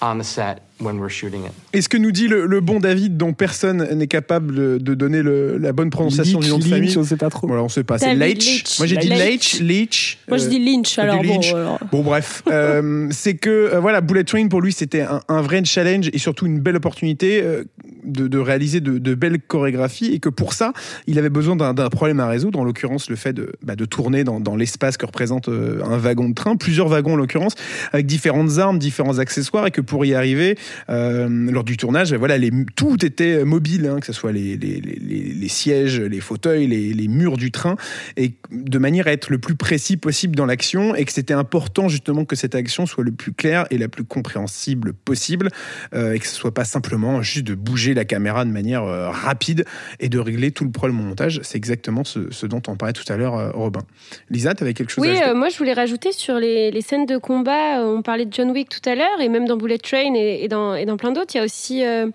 on 0.00 0.18
the 0.18 0.24
set 0.24 0.67
when 0.80 0.98
we're 0.98 1.08
shooting 1.10 1.44
it. 1.44 1.52
Et 1.72 1.82
ce 1.82 1.88
que 1.88 1.96
nous 1.96 2.12
dit 2.12 2.28
le, 2.28 2.46
le 2.46 2.60
bon 2.60 2.80
David, 2.80 3.16
dont 3.16 3.32
personne 3.32 3.82
n'est 3.94 4.06
capable 4.06 4.78
de 4.78 4.94
donner 4.94 5.22
le- 5.22 5.58
la 5.58 5.72
bonne 5.72 5.90
prononciation 5.90 6.38
du 6.40 6.48
nom 6.48 6.58
de 6.58 6.64
Lynch, 6.64 6.72
famille. 6.72 6.98
on 6.98 7.04
sait 7.04 7.16
pas 7.16 7.30
trop. 7.30 7.46
Voilà, 7.46 7.62
on 7.62 7.68
sait 7.68 7.84
pas. 7.84 7.98
C'est 7.98 8.14
Leitch. 8.14 8.78
Moi 8.78 8.86
j'ai 8.86 8.96
dit 8.96 9.08
Leitch. 9.08 9.60
Leitch. 9.60 10.18
Moi, 10.28 10.38
je 10.38 10.44
euh, 10.46 10.48
dis 10.48 10.58
Lynch, 10.64 10.94
du 10.94 11.00
alors 11.00 11.22
bon, 11.22 11.34
Lynch. 11.34 11.52
alors. 11.54 11.78
Bon, 11.90 12.02
bref, 12.02 12.42
euh, 12.48 13.08
c'est 13.10 13.34
que 13.34 13.50
euh, 13.50 13.80
voilà, 13.80 14.00
Bullet 14.00 14.24
Train 14.24 14.46
pour 14.48 14.60
lui 14.60 14.72
c'était 14.72 15.02
un, 15.02 15.20
un 15.28 15.42
vrai 15.42 15.64
challenge 15.64 16.10
et 16.12 16.18
surtout 16.18 16.46
une 16.46 16.60
belle 16.60 16.76
opportunité 16.76 17.40
euh, 17.42 17.64
de, 18.04 18.28
de 18.28 18.38
réaliser 18.38 18.80
de, 18.80 18.98
de 18.98 19.14
belles 19.14 19.40
chorégraphies 19.40 20.12
et 20.14 20.18
que 20.20 20.28
pour 20.28 20.52
ça 20.52 20.72
il 21.06 21.18
avait 21.18 21.28
besoin 21.30 21.56
d'un 21.56 21.88
problème 21.88 22.20
à 22.20 22.28
résoudre, 22.28 22.58
en 22.58 22.64
l'occurrence 22.64 23.10
le 23.10 23.16
fait 23.16 23.32
de, 23.32 23.52
bah, 23.62 23.74
de 23.76 23.84
tourner 23.84 24.24
dans, 24.24 24.40
dans 24.40 24.56
l'espace 24.56 24.96
que 24.96 25.06
représente 25.06 25.48
euh, 25.48 25.82
un 25.84 25.96
wagon 25.98 26.28
de 26.28 26.34
train, 26.34 26.56
plusieurs 26.56 26.88
wagons 26.88 27.14
en 27.14 27.16
l'occurrence, 27.16 27.54
avec 27.92 28.06
différentes 28.06 28.58
armes, 28.58 28.78
différents 28.78 29.18
accessoires 29.18 29.66
et 29.66 29.70
que 29.70 29.80
pour 29.80 30.04
y 30.04 30.14
arriver 30.14 30.50
euh, 30.50 30.54
lors 30.88 31.64
du 31.64 31.76
tournage, 31.76 32.12
voilà, 32.14 32.38
les, 32.38 32.50
tout 32.76 33.04
était 33.04 33.44
mobile, 33.44 33.87
hein, 33.87 34.00
que 34.00 34.07
ce 34.07 34.12
soit 34.12 34.33
les, 34.33 35.48
sièges, 35.48 36.00
les 36.00 36.20
fauteuils, 36.20 36.66
les, 36.66 37.09
murs 37.09 37.37
du 37.37 37.50
train, 37.50 37.76
et 38.16 38.33
de 38.50 38.78
manière 38.78 39.07
à 39.07 39.12
être 39.12 39.31
le 39.31 39.38
plus 39.38 39.54
précis 39.57 39.96
possible 39.96 40.37
dans 40.37 40.46
l'action, 40.46 40.94
et 40.94 41.04
que 41.04 41.12
c'était 41.12 41.35
important 41.35 41.88
justement 41.88 42.24
que 42.24 42.37
cette 42.37 42.54
action 42.54 42.87
soit 42.87 43.04
le 43.04 43.12
plus 43.12 43.33
claire 43.33 43.66
et 43.70 43.78
la 43.78 43.88
plus 43.88 44.04
compréhensible 44.04 44.92
possible, 44.92 45.48
euh, 45.94 46.12
et 46.12 46.18
que 46.18 46.26
ce 46.26 46.35
soit 46.35 46.52
pas 46.54 46.64
simplement 46.64 47.22
juste 47.22 47.46
de 47.46 47.54
bouger 47.54 47.94
la 47.94 48.04
caméra 48.04 48.44
de 48.44 48.50
manière 48.50 48.85
euh, 48.85 49.09
rapide 49.11 49.64
et 50.00 50.09
de 50.09 50.18
régler 50.18 50.50
tout 50.50 50.64
le 50.64 50.70
problème 50.70 51.00
au 51.00 51.02
montage. 51.04 51.40
C'est 51.42 51.57
exactement 51.57 52.04
ce, 52.04 52.31
ce 52.31 52.46
dont 52.46 52.62
on 52.68 52.76
parlait 52.76 52.92
tout 52.92 53.11
à 53.11 53.16
l'heure, 53.16 53.37
euh, 53.37 53.50
Robin. 53.52 53.81
Lisa, 54.31 54.54
tu 54.54 54.62
avais 54.64 54.74
quelque 54.74 54.90
chose 54.90 55.04
à 55.04 55.09
Oui, 55.09 55.14
ajouter? 55.14 55.31
euh, 55.31 55.35
moi 55.35 55.48
je 55.48 55.59
voulais 55.59 55.72
rajouter 55.72 56.12
sur 56.12 56.35
les, 56.38 56.70
les 56.70 56.81
scènes 56.83 57.07
de 57.07 57.16
combat. 57.16 57.81
euh, 57.81 57.96
On 57.96 58.02
parlait 58.02 58.26
de 58.26 58.33
John 58.33 58.50
Wick 58.50 58.68
tout 58.68 58.87
à 58.88 58.94
l'heure, 58.94 59.20
et 59.20 59.28
même 59.28 59.46
dans 59.46 59.57
Bullet 59.57 59.78
Train 59.78 60.14
et, 60.14 60.44
et 60.44 60.48
dans, 60.48 60.57
et 60.74 60.84
dans 60.86 60.96
plein 60.96 61.12
d'autres, 61.12 61.34
il 61.34 61.38
y 61.38 61.40
a 61.40 61.44
aussi. 61.44 61.84
euh, 61.84 62.10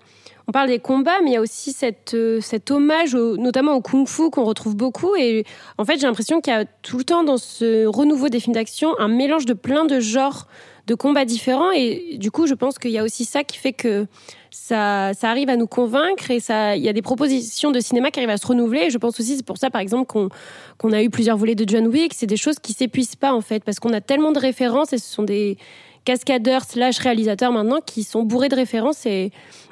on 0.46 0.52
parle 0.52 0.68
des 0.68 0.78
combats, 0.78 1.20
mais 1.22 1.30
il 1.30 1.32
y 1.32 1.36
a 1.36 1.40
aussi 1.40 1.72
cette, 1.72 2.12
euh, 2.12 2.40
cet 2.40 2.70
hommage, 2.70 3.14
notamment 3.14 3.72
au 3.74 3.80
kung-fu, 3.80 4.28
qu'on 4.30 4.44
retrouve 4.44 4.76
beaucoup. 4.76 5.16
Et 5.16 5.44
en 5.78 5.84
fait, 5.86 5.98
j'ai 5.98 6.06
l'impression 6.06 6.40
qu'il 6.40 6.52
y 6.52 6.56
a 6.56 6.66
tout 6.82 6.98
le 6.98 7.04
temps 7.04 7.24
dans 7.24 7.38
ce 7.38 7.86
renouveau 7.86 8.28
des 8.28 8.40
films 8.40 8.54
d'action 8.54 8.98
un 8.98 9.08
mélange 9.08 9.46
de 9.46 9.54
plein 9.54 9.86
de 9.86 10.00
genres 10.00 10.46
de 10.86 10.94
combats 10.94 11.24
différents. 11.24 11.70
Et 11.70 12.18
du 12.18 12.30
coup, 12.30 12.46
je 12.46 12.52
pense 12.52 12.78
qu'il 12.78 12.90
y 12.90 12.98
a 12.98 13.04
aussi 13.04 13.24
ça 13.24 13.42
qui 13.42 13.56
fait 13.56 13.72
que 13.72 14.06
ça, 14.50 15.12
ça 15.14 15.30
arrive 15.30 15.48
à 15.48 15.56
nous 15.56 15.66
convaincre 15.66 16.30
et 16.30 16.40
ça, 16.40 16.76
il 16.76 16.82
y 16.82 16.90
a 16.90 16.92
des 16.92 17.02
propositions 17.02 17.70
de 17.70 17.80
cinéma 17.80 18.10
qui 18.10 18.20
arrivent 18.20 18.28
à 18.28 18.36
se 18.36 18.46
renouveler. 18.46 18.82
Et 18.82 18.90
je 18.90 18.98
pense 18.98 19.18
aussi, 19.18 19.36
c'est 19.38 19.46
pour 19.46 19.56
ça, 19.56 19.70
par 19.70 19.80
exemple, 19.80 20.06
qu'on 20.06 20.28
qu'on 20.76 20.92
a 20.92 21.02
eu 21.02 21.08
plusieurs 21.08 21.38
volets 21.38 21.54
de 21.54 21.66
John 21.66 21.86
Wick. 21.86 22.12
C'est 22.12 22.26
des 22.26 22.36
choses 22.36 22.58
qui 22.58 22.74
s'épuisent 22.74 23.16
pas, 23.16 23.32
en 23.32 23.40
fait, 23.40 23.64
parce 23.64 23.80
qu'on 23.80 23.94
a 23.94 24.02
tellement 24.02 24.32
de 24.32 24.38
références 24.40 24.92
et 24.92 24.98
ce 24.98 25.10
sont 25.10 25.22
des 25.22 25.56
cascadeurs 26.04 26.64
slash 26.64 26.98
réalisateurs 26.98 27.52
maintenant 27.52 27.80
qui 27.84 28.02
sont 28.04 28.22
bourrés 28.22 28.48
de 28.48 28.54
références 28.56 29.06
et, 29.06 29.30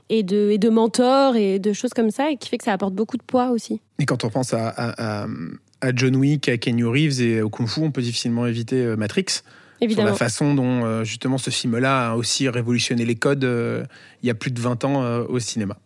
et, 0.09 0.23
de, 0.23 0.51
et 0.51 0.59
de 0.59 0.68
mentors 0.68 1.37
et 1.37 1.59
de 1.59 1.73
choses 1.73 1.92
comme 1.95 2.11
ça 2.11 2.31
et 2.31 2.37
qui 2.37 2.49
fait 2.49 2.59
que 2.59 2.64
ça 2.64 2.73
apporte 2.73 2.95
beaucoup 2.95 3.16
de 3.16 3.23
poids 3.23 3.51
aussi. 3.51 3.81
Et 3.99 4.07
quand 4.07 4.25
on 4.25 4.31
pense 4.31 4.53
à, 4.55 4.68
à, 4.68 5.23
à- 5.25 5.27
à 5.85 5.90
John 5.95 6.14
Wick, 6.14 6.49
à 6.49 6.59
Kenny 6.59 6.85
Reeves 6.85 7.21
et 7.21 7.42
au 7.42 7.51
Kung 7.51 7.66
Fu, 7.66 7.81
on 7.81 7.90
peut 7.90 8.03
difficilement 8.03 8.47
éviter 8.47 8.77
euh, 8.77 8.95
Matrix. 8.97 9.25
Évidemment. 9.81 10.07
Sur 10.09 10.12
la 10.14 10.18
façon 10.18 10.55
dont 10.55 10.85
euh, 10.85 11.03
justement 11.03 11.38
ce 11.38 11.51
film-là 11.51 12.11
a 12.12 12.14
aussi 12.14 12.49
révolutionné 12.49 13.05
les 13.05 13.16
codes 13.16 13.42
euh, 13.42 13.83
il 14.23 14.29
y 14.29 14.31
a 14.31 14.35
plus 14.35 14.53
de 14.53 14.61
20 14.61 14.85
ans 14.85 15.05
au 15.29 15.40
cinéma. 15.40 15.77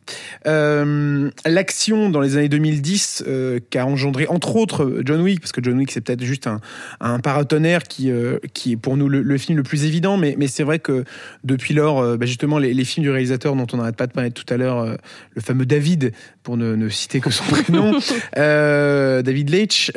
Euh, 0.47 1.31
L'action 1.45 2.11
dans 2.11 2.21
les 2.21 2.37
années 2.37 2.49
2010 2.49 3.25
euh, 3.27 3.59
qui 3.71 3.79
a 3.79 3.87
engendré 3.87 4.27
entre 4.29 4.57
autres 4.57 5.01
John 5.05 5.21
Wick, 5.21 5.41
parce 5.41 5.53
que 5.53 5.63
John 5.63 5.79
Wick 5.79 5.91
c'est 5.91 6.01
peut-être 6.01 6.23
juste 6.23 6.47
un, 6.47 6.61
un 7.01 7.19
paratonnerre 7.21 7.83
qui, 7.85 8.11
euh, 8.11 8.39
qui 8.53 8.73
est 8.73 8.77
pour 8.77 8.97
nous 8.97 9.09
le, 9.09 9.23
le 9.23 9.39
film 9.39 9.57
le 9.57 9.63
plus 9.63 9.85
évident, 9.85 10.17
mais, 10.17 10.35
mais 10.39 10.47
c'est 10.47 10.63
vrai 10.63 10.79
que 10.79 11.05
depuis 11.45 11.75
lors, 11.75 12.01
euh, 12.01 12.17
bah, 12.17 12.27
justement 12.27 12.59
les, 12.59 12.75
les 12.75 12.85
films 12.85 13.05
du 13.05 13.11
réalisateur 13.11 13.55
dont 13.57 13.67
on 13.73 13.77
n'arrête 13.77 13.97
pas 13.97 14.07
de 14.07 14.13
parler 14.13 14.31
tout 14.31 14.45
à 14.53 14.57
l'heure, 14.57 14.97
le 15.35 15.41
fameux 15.41 15.67
David, 15.67 16.13
pour 16.43 16.57
ne, 16.57 16.75
ne 16.75 16.89
citer 16.89 17.21
que 17.21 17.31
son 17.31 17.45
prénom, 17.51 17.93
David 18.37 19.51
Leitch, 19.51 19.93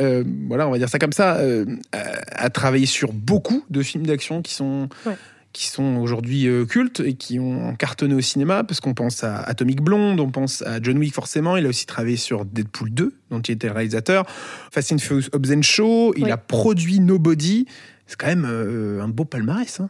voilà, 0.47 0.67
on 0.67 0.71
va 0.71 0.77
dire 0.77 0.89
ça 0.89 0.99
comme 0.99 1.13
ça, 1.13 1.39
a, 1.91 2.45
a 2.45 2.49
travaillé 2.49 2.85
sur 2.85 3.13
beaucoup 3.13 3.63
de 3.69 3.81
films 3.81 4.05
d'action 4.05 4.41
qui 4.41 4.53
sont 4.53 4.89
Ouais. 5.05 5.15
Qui 5.59 5.67
sont 5.67 5.97
aujourd'hui 5.97 6.47
euh, 6.47 6.63
cultes 6.63 7.01
et 7.01 7.15
qui 7.15 7.37
ont 7.37 7.75
cartonné 7.75 8.13
au 8.15 8.21
cinéma, 8.21 8.63
parce 8.63 8.79
qu'on 8.79 8.93
pense 8.93 9.25
à 9.25 9.41
Atomic 9.41 9.81
Blonde, 9.81 10.17
on 10.21 10.31
pense 10.31 10.61
à 10.61 10.81
John 10.81 10.97
Wick 10.97 11.13
forcément, 11.13 11.57
il 11.57 11.65
a 11.65 11.69
aussi 11.69 11.85
travaillé 11.85 12.15
sur 12.15 12.45
Deadpool 12.45 12.91
2, 12.91 13.13
dont 13.29 13.41
il 13.41 13.51
était 13.55 13.67
le 13.67 13.73
réalisateur, 13.73 14.23
Fast 14.71 14.93
and 14.93 14.99
Furious 14.99 15.27
Hobbs 15.33 15.51
and 15.53 15.61
Show, 15.63 16.13
il 16.15 16.23
Oui. 16.23 16.31
a 16.31 16.37
produit 16.37 17.01
Nobody, 17.01 17.65
c'est 18.07 18.17
quand 18.17 18.27
même 18.27 18.47
euh, 18.49 19.03
un 19.03 19.09
beau 19.09 19.25
palmarès. 19.25 19.81
Hein. 19.81 19.89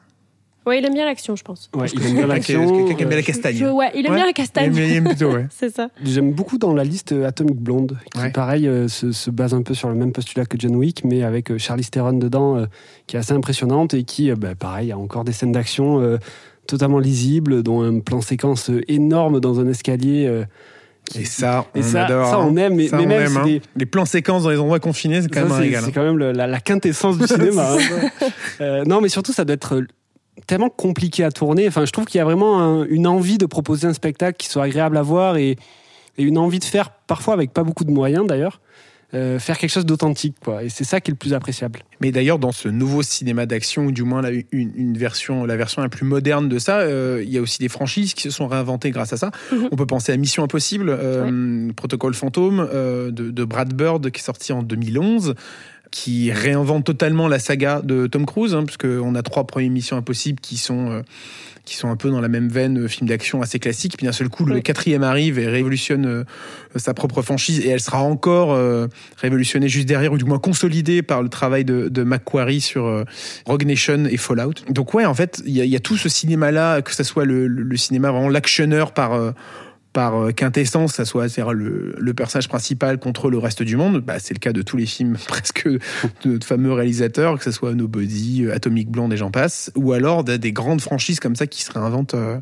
Ouais, 0.70 0.80
il 0.80 0.86
aime 0.86 0.94
bien 0.94 1.06
l'action, 1.06 1.36
je 1.36 1.44
pense. 1.44 1.70
Ouais, 1.76 1.88
il 1.94 2.06
aime 2.06 2.14
bien 2.14 2.28
l'action. 2.28 2.70
Quelqu'un 2.78 2.94
qui 2.96 3.02
aime 3.04 3.10
bien 3.10 3.18
la 3.18 3.24
castagne. 3.24 3.56
Je- 3.56 3.66
ouais, 3.66 3.92
il 3.96 4.06
aime 4.06 4.14
bien 4.14 4.26
la 4.26 4.34
castagne. 4.34 4.72
Il 4.74 4.80
aime- 4.82 4.90
il 4.90 4.96
aime 4.98 5.04
plutôt, 5.06 5.32
ouais. 5.34 5.48
C'est 5.52 5.76
ça. 5.76 5.90
J'aime 6.04 6.32
beaucoup 6.34 6.58
dans 6.58 6.74
la 6.74 6.84
liste 6.84 7.12
euh, 7.12 7.28
Atomic 7.28 7.56
Blonde, 7.58 7.98
qui 8.14 8.22
Ouais. 8.22 8.32
pareil 8.32 8.68
euh, 8.68 8.88
se, 8.88 9.12
se 9.12 9.32
base 9.32 9.54
un 9.54 9.64
peu 9.64 9.74
sur 9.74 9.90
le 9.90 9.96
même 9.96 10.12
postulat 10.12 10.46
que 10.46 10.58
John 10.60 10.76
Wick, 10.76 11.04
mais 11.04 11.24
avec 11.24 11.52
euh, 11.52 11.58
Charlize 11.58 11.90
Theron 11.90 12.14
dedans, 12.14 12.56
euh, 12.58 12.66
qui 13.08 13.16
est 13.16 13.20
assez 13.20 13.34
impressionnante 13.34 13.94
et 13.96 14.04
qui, 14.04 14.30
euh, 14.32 14.36
bah, 14.36 14.54
pareil, 14.58 14.92
a 14.92 14.98
encore 14.98 15.24
des 15.24 15.32
scènes 15.34 15.52
d'action 15.52 16.00
euh, 16.02 16.18
totalement 16.68 17.00
lisibles, 17.00 17.64
dont 17.64 17.82
un 17.82 18.00
plan 18.00 18.22
séquence 18.22 18.70
euh, 18.70 18.82
énorme 18.88 19.40
dans 19.40 19.60
un 19.60 19.68
escalier. 19.68 20.28
euh, 20.28 20.44
Et 21.16 21.26
ça, 21.26 21.66
Et 21.74 21.80
on 21.80 21.82
ça- 21.84 22.06
adore. 22.06 22.28
ça, 22.28 22.40
on 22.40 22.56
hein. 22.56 22.58
aime, 22.58 22.76
mais- 22.76 22.88
Ça, 22.90 22.98
mais 22.98 23.06
on 23.06 23.08
même, 23.08 23.22
aime, 23.24 23.38
hein. 23.38 23.44
des- 23.46 23.62
Les 23.76 23.86
plans 23.88 24.06
séquences 24.06 24.44
dans 24.44 24.52
les 24.52 24.60
endroits 24.60 24.80
confinés, 24.80 25.24
c'est 25.24 25.28
quand 25.30 25.40
Ça, 25.40 25.46
même 25.46 25.52
un 25.54 25.56
c'est- 25.56 25.62
régal. 25.64 25.84
C'est 25.86 25.92
quand 25.92 26.04
même 26.04 26.18
le- 26.20 26.32
la, 26.34 26.46
la 26.46 26.60
quintessence 26.60 27.18
du 27.18 27.26
cinéma. 27.28 27.74
hein. 27.74 28.28
Euh, 28.62 28.84
non, 28.86 29.02
mais 29.02 29.10
surtout, 29.10 29.34
ça 29.34 29.44
doit 29.46 29.56
être 29.56 29.82
tellement 30.48 30.70
compliqué 30.70 31.24
à 31.24 31.32
tourner. 31.32 31.68
Enfin, 31.68 31.86
je 31.86 31.92
trouve 31.92 32.06
qu'il 32.06 32.18
y 32.18 32.22
a 32.22 32.26
vraiment 32.26 32.60
un- 32.62 32.86
une 32.86 33.08
envie 33.08 33.38
de 33.38 33.46
proposer 33.46 33.88
un 33.88 33.94
spectacle 33.94 34.38
qui 34.38 34.48
soit 34.50 34.64
agréable 34.64 34.98
à 34.98 35.02
voir 35.02 35.38
et, 35.38 35.52
et 36.18 36.24
une 36.24 36.38
envie 36.38 36.60
de 36.60 36.66
faire, 36.66 36.90
parfois 36.92 37.34
avec 37.34 37.52
pas 37.54 37.64
beaucoup 37.64 37.84
de 37.86 37.92
moyens 37.92 38.26
d'ailleurs, 38.28 38.62
euh, 39.16 39.40
faire 39.40 39.58
quelque 39.58 39.72
chose 39.72 39.88
d'authentique. 39.88 40.36
quoi. 40.44 40.64
Et 40.64 40.70
c'est 40.70 40.84
ça 40.84 41.02
qui 41.02 41.10
est 41.10 41.14
le 41.14 41.18
plus 41.18 41.34
appréciable. 41.34 41.80
Mais 42.00 42.12
d'ailleurs, 42.12 42.38
dans 42.38 42.52
ce 42.52 42.68
nouveau 42.70 43.02
cinéma 43.02 43.48
d'action, 43.48 43.86
ou 43.86 43.92
du 43.92 44.04
moins 44.04 44.22
la, 44.22 44.30
une, 44.32 44.72
une 44.76 44.96
version, 44.98 45.46
la 45.46 45.58
version 45.58 45.82
la 45.82 45.90
plus 45.90 46.06
moderne 46.06 46.48
de 46.48 46.60
ça, 46.60 46.80
euh, 46.82 47.24
il 47.26 47.32
y 47.32 47.38
a 47.40 47.42
aussi 47.42 47.58
des 47.58 47.70
franchises 47.70 48.14
qui 48.14 48.22
se 48.22 48.30
sont 48.30 48.48
réinventées 48.48 48.92
grâce 48.92 49.12
à 49.12 49.18
ça. 49.18 49.32
Mhm. 49.52 49.70
On 49.72 49.76
peut 49.76 49.88
penser 49.88 50.12
à 50.12 50.18
Mission 50.18 50.44
Impossible, 50.44 50.90
euh, 50.92 51.72
Protocole 51.76 52.14
Fantôme 52.14 52.68
euh, 52.72 53.10
de, 53.10 53.32
de 53.32 53.44
Brad 53.46 53.74
Bird, 53.74 54.12
qui 54.12 54.20
est 54.20 54.24
sorti 54.24 54.54
en 54.54 54.62
2011 54.62 55.34
qui 55.92 56.32
réinvente 56.32 56.86
totalement 56.86 57.28
la 57.28 57.40
saga 57.40 57.82
de 57.84 58.08
Tom 58.08 58.26
Cruise, 58.26 58.54
hein, 58.54 58.64
puisqu'on 58.66 59.16
a 59.16 59.22
trois 59.24 59.46
premières 59.48 59.72
Missions 59.72 59.98
Impossibles 59.98 60.40
qui 60.40 60.58
sont 60.58 60.92
euh, 60.92 61.02
qui 61.66 61.76
sont 61.76 61.90
un 61.90 61.96
peu 61.96 62.10
dans 62.10 62.22
la 62.22 62.30
même 62.30 62.48
veine, 62.50 62.80
euh, 62.80 62.88
film 62.88 63.08
d'action 63.08 63.44
assez 63.44 63.60
classique. 63.60 63.96
Puis 63.96 64.06
d'un 64.08 64.12
seul 64.12 64.28
coup, 64.30 64.44
le 64.46 64.60
quatrième 64.60 65.04
arrive 65.04 65.38
et 65.38 65.48
révolutionne 65.48 66.06
euh, 66.06 66.24
sa 66.76 66.96
propre 66.96 67.22
franchise, 67.22 67.60
et 67.64 67.70
elle 67.70 67.80
sera 67.80 68.02
encore 68.02 68.54
euh, 68.54 68.88
révolutionnée 69.18 69.68
juste 69.68 69.88
derrière, 69.88 70.12
ou 70.12 70.18
du 70.18 70.26
moins 70.26 70.40
consolidée 70.40 71.04
par 71.04 71.22
le 71.22 71.30
travail 71.30 71.66
de, 71.66 71.88
de 71.90 72.04
Macquarie 72.04 72.62
sur 72.62 72.86
euh, 72.86 73.04
Rogue 73.46 73.66
Nation 73.66 74.06
et 74.06 74.18
Fallout. 74.18 74.54
Donc 74.70 74.96
ouais, 74.96 75.06
en 75.06 75.14
fait, 75.14 75.44
il 75.46 75.58
y, 75.58 75.68
y 75.68 75.76
a 75.76 75.80
tout 75.80 75.98
ce 75.98 76.10
cinéma-là, 76.10 76.82
que 76.82 76.94
ce 76.94 77.04
soit 77.04 77.26
le, 77.26 77.46
le- 77.48 77.64
le 77.64 77.78
cinéma 77.78 78.12
vraiment 78.12 78.30
l'actionneur 78.30 78.92
par... 78.92 79.34
par 80.00 80.16
euh, 80.16 80.32
quintessence, 80.32 80.94
ça 80.94 81.04
soit 81.04 81.28
c'est-à-dire 81.28 81.52
le, 81.52 81.94
le 81.98 82.14
personnage 82.14 82.48
principal 82.48 83.00
contre 83.00 83.30
le 83.30 83.38
reste 83.38 83.64
du 83.64 83.76
monde. 83.76 84.00
Bah, 84.00 84.18
c'est 84.18 84.34
le 84.34 84.40
cas 84.40 84.54
de 84.54 84.62
tous 84.62 84.78
les 84.78 84.86
films 84.86 85.18
presque 85.28 85.68
de, 85.68 86.38
de 86.38 86.42
fameux 86.42 86.72
réalisateurs, 86.72 87.38
que 87.38 87.44
ce 87.44 87.52
soit 87.52 87.74
Nobody, 87.74 88.46
euh, 88.46 88.56
Atomic 88.56 88.90
Blonde 88.90 89.12
et 89.12 89.18
j'en 89.18 89.30
passe, 89.30 89.74
ou 89.76 89.92
alors 89.92 90.24
des, 90.24 90.38
des 90.38 90.54
grandes 90.54 90.80
franchises 90.80 91.20
comme 91.20 91.36
ça 91.36 91.48
qui 91.48 91.64
se 91.64 91.74
réinventent, 91.74 92.14
euh, 92.14 92.38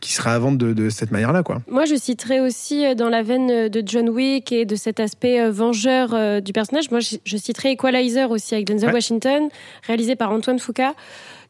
qui 0.00 0.12
se 0.12 0.22
réinventent 0.22 0.58
de, 0.58 0.72
de 0.72 0.90
cette 0.90 1.10
manière-là, 1.10 1.42
quoi. 1.42 1.60
Moi, 1.68 1.86
je 1.86 1.96
citerai 1.96 2.38
aussi 2.38 2.94
dans 2.94 3.08
la 3.08 3.24
veine 3.24 3.68
de 3.68 3.82
John 3.84 4.08
Wick 4.08 4.52
et 4.52 4.64
de 4.64 4.76
cet 4.76 5.00
aspect 5.00 5.50
vengeur 5.50 6.40
du 6.40 6.52
personnage. 6.52 6.88
Moi, 6.92 7.00
je, 7.00 7.16
je 7.24 7.36
citerai 7.36 7.72
Equalizer 7.72 8.30
aussi 8.30 8.54
avec 8.54 8.68
Denzel 8.68 8.90
Ouais. 8.90 8.94
Washington, 8.94 9.48
réalisé 9.88 10.14
par 10.14 10.30
Antoine 10.30 10.60
Foucault, 10.60 10.94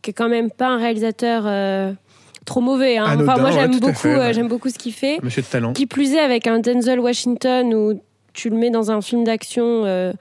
qui 0.02 0.10
est 0.10 0.14
quand 0.14 0.28
même 0.28 0.50
pas 0.50 0.68
un 0.68 0.78
réalisateur 0.78 1.44
euh, 1.46 1.92
trop 2.44 2.61
mauvais. 2.61 2.96
hein. 2.98 3.05
Anodin, 3.05 3.33
Enfin, 3.33 3.40
moi, 3.40 3.50
j'aime 3.50 3.78
beaucoup, 3.81 4.09
euh, 4.09 4.18
ouais. 4.18 4.33
j'aime 4.35 4.48
beaucoup 4.48 4.68
ce 4.68 4.78
qu'il 4.78 4.92
fait. 4.92 5.18
Monsieur 5.22 5.42
de 5.42 5.46
talent. 5.46 5.72
Qui 5.72 5.87
plus 5.87 6.12
est 6.14 6.20
avec 6.20 6.46
un 6.46 6.59
Denzel 6.59 7.00
Washington 7.00 7.72
où 7.74 8.00
tu 8.33 8.48
le 8.50 8.57
mets 8.57 8.70
dans 8.70 8.90
un 8.90 9.00
film 9.00 9.24
d'action. 9.24 9.85
euh, 9.85 10.12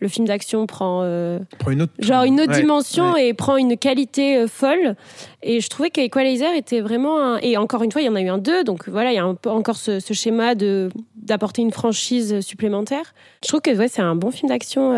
le 0.00 0.06
film 0.06 0.28
d'action 0.28 0.64
prend 0.66 1.00
euh, 1.02 1.40
Prends 1.58 1.72
une 1.72 1.82
autre, 1.82 1.92
genre 1.98 2.22
une 2.22 2.40
autre 2.40 2.52
Ouais, 2.52 2.60
dimension 2.60 3.16
et 3.16 3.34
prend 3.34 3.56
une 3.56 3.76
qualité 3.76 4.36
euh, 4.36 4.46
folle. 4.46 4.94
Et 5.42 5.60
je 5.60 5.68
trouvais 5.68 5.90
qu'Equalizer 5.90 6.54
était 6.54 6.80
vraiment 6.80 7.18
un... 7.20 7.38
Et 7.38 7.56
encore 7.56 7.82
une 7.82 7.90
fois, 7.90 8.00
il 8.00 8.04
y 8.04 8.08
en 8.08 8.14
a 8.14 8.20
eu 8.22 8.28
un 8.28 8.38
deux, 8.38 8.62
donc 8.62 8.88
voilà, 8.88 9.10
il 9.10 9.16
y 9.16 9.18
a 9.18 9.24
un 9.24 9.36
encore 9.46 9.74
ce, 9.76 9.98
ce 9.98 10.14
schéma 10.14 10.54
de 10.54 10.88
d'apporter 11.16 11.62
une 11.62 11.72
franchise 11.72 12.38
supplémentaire. 12.42 13.12
Je 13.42 13.48
trouve 13.48 13.60
que 13.60 13.76
ouais, 13.76 13.88
c'est 13.88 14.00
un 14.00 14.14
bon 14.14 14.30
film 14.30 14.48
d'action 14.50 14.92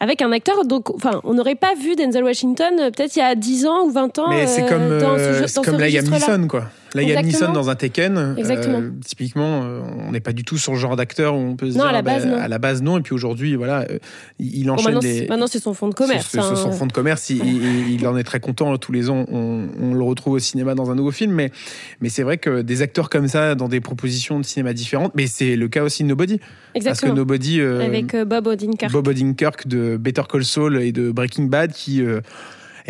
avec 0.00 0.22
un 0.22 0.32
acteur. 0.32 0.64
Donc, 0.64 0.90
enfin, 0.90 1.20
on 1.24 1.34
n'aurait 1.34 1.54
pas 1.54 1.74
vu 1.74 1.94
Denzel 1.94 2.24
Washington 2.24 2.74
euh, 2.80 2.90
peut-être 2.90 3.14
il 3.16 3.20
y 3.20 3.22
a 3.22 3.34
10 3.34 3.66
ans 3.66 3.84
ou 3.84 3.90
20 3.90 4.18
ans. 4.18 4.30
Mais 4.30 4.46
c'est 4.46 4.64
euh, 4.64 4.68
comme, 4.68 4.98
dans 4.98 5.16
ce, 5.16 5.22
euh, 5.22 5.46
dans 5.54 5.62
comme 5.62 5.80
Liam. 5.80 6.04
Neeson, 6.04 6.48
quoi. 6.48 6.64
Liam 6.94 7.04
Exactement. 7.08 7.26
Neeson 7.50 7.52
dans 7.52 7.70
un 7.70 7.74
Tekken. 7.76 8.16
euh, 8.18 8.36
Exactement. 8.36 8.82
typiquement, 9.04 9.62
euh, 9.64 9.80
on 10.06 10.12
n'est 10.12 10.20
pas 10.20 10.32
du 10.32 10.44
tout 10.44 10.58
sur 10.58 10.72
le 10.72 10.78
genre 10.78 10.96
d'acteur 10.96 11.34
où 11.34 11.38
on 11.38 11.56
peut 11.56 11.70
se 11.70 11.76
Non, 11.76 11.84
dire. 11.84 11.88
à 11.90 11.92
la 11.92 12.02
bah, 12.02 12.14
base, 12.14 12.26
non. 12.26 12.36
À 12.36 12.48
la 12.48 12.58
base, 12.58 12.82
non. 12.82 12.98
Et 12.98 13.02
puis 13.02 13.14
aujourd'hui, 13.14 13.54
voilà, 13.54 13.86
euh, 13.90 13.98
il 14.38 14.58
il 14.58 14.66
Bon, 14.66 14.72
enchaîne 14.72 14.86
maintenant, 14.94 15.00
les. 15.08 15.18
c'est- 15.20 15.28
maintenant, 15.28 15.46
c'est 15.46 15.60
son 15.62 15.74
fond 15.74 15.88
de 15.88 15.94
commerce. 15.94 16.26
C'est 16.30 16.40
c'est 16.40 16.44
hein. 16.46 16.56
son 16.56 16.72
fond 16.72 16.86
de 16.86 16.92
commerce. 16.92 17.30
Il, 17.30 17.44
il- 17.44 17.90
il 17.94 18.06
en 18.06 18.16
est 18.16 18.24
très 18.24 18.40
content. 18.40 18.76
Tous 18.78 18.92
les 18.92 19.08
ans, 19.10 19.24
on, 19.30 19.68
on 19.80 19.94
le 19.94 20.02
retrouve 20.02 20.34
au 20.34 20.38
cinéma 20.38 20.74
dans 20.74 20.90
un 20.90 20.94
nouveau 20.94 21.10
film. 21.12 21.32
Mais, 21.32 21.52
mais 22.00 22.08
c'est 22.08 22.22
vrai 22.22 22.38
que 22.38 22.62
des 22.62 22.82
acteurs 22.82 23.08
comme 23.10 23.28
ça, 23.28 23.54
dans 23.54 23.68
des 23.68 23.80
propositions 23.80 24.38
de 24.40 24.44
cinéma 24.44 24.72
différentes, 24.72 25.12
mais 25.14 25.26
c'est 25.26 25.56
le 25.56 25.68
cas 25.68 25.82
aussi 25.82 26.02
de 26.02 26.08
Nobody. 26.08 26.38
Parce 26.38 26.48
que 26.72 26.78
Exactement. 26.78 27.14
Nobody. 27.14 27.60
euh, 27.60 27.84
Avec 27.86 28.16
Bob 28.26 28.46
Odenkirk. 28.46 28.92
Bob 28.92 29.08
Odenkirk 29.08 29.66
de 29.68 29.96
Better 29.96 30.22
Call 30.30 30.44
Saul 30.44 30.82
et 30.82 30.92
de 30.92 31.10
Breaking 31.12 31.44
Bad 31.44 31.72
qui 31.72 32.02
euh, 32.02 32.20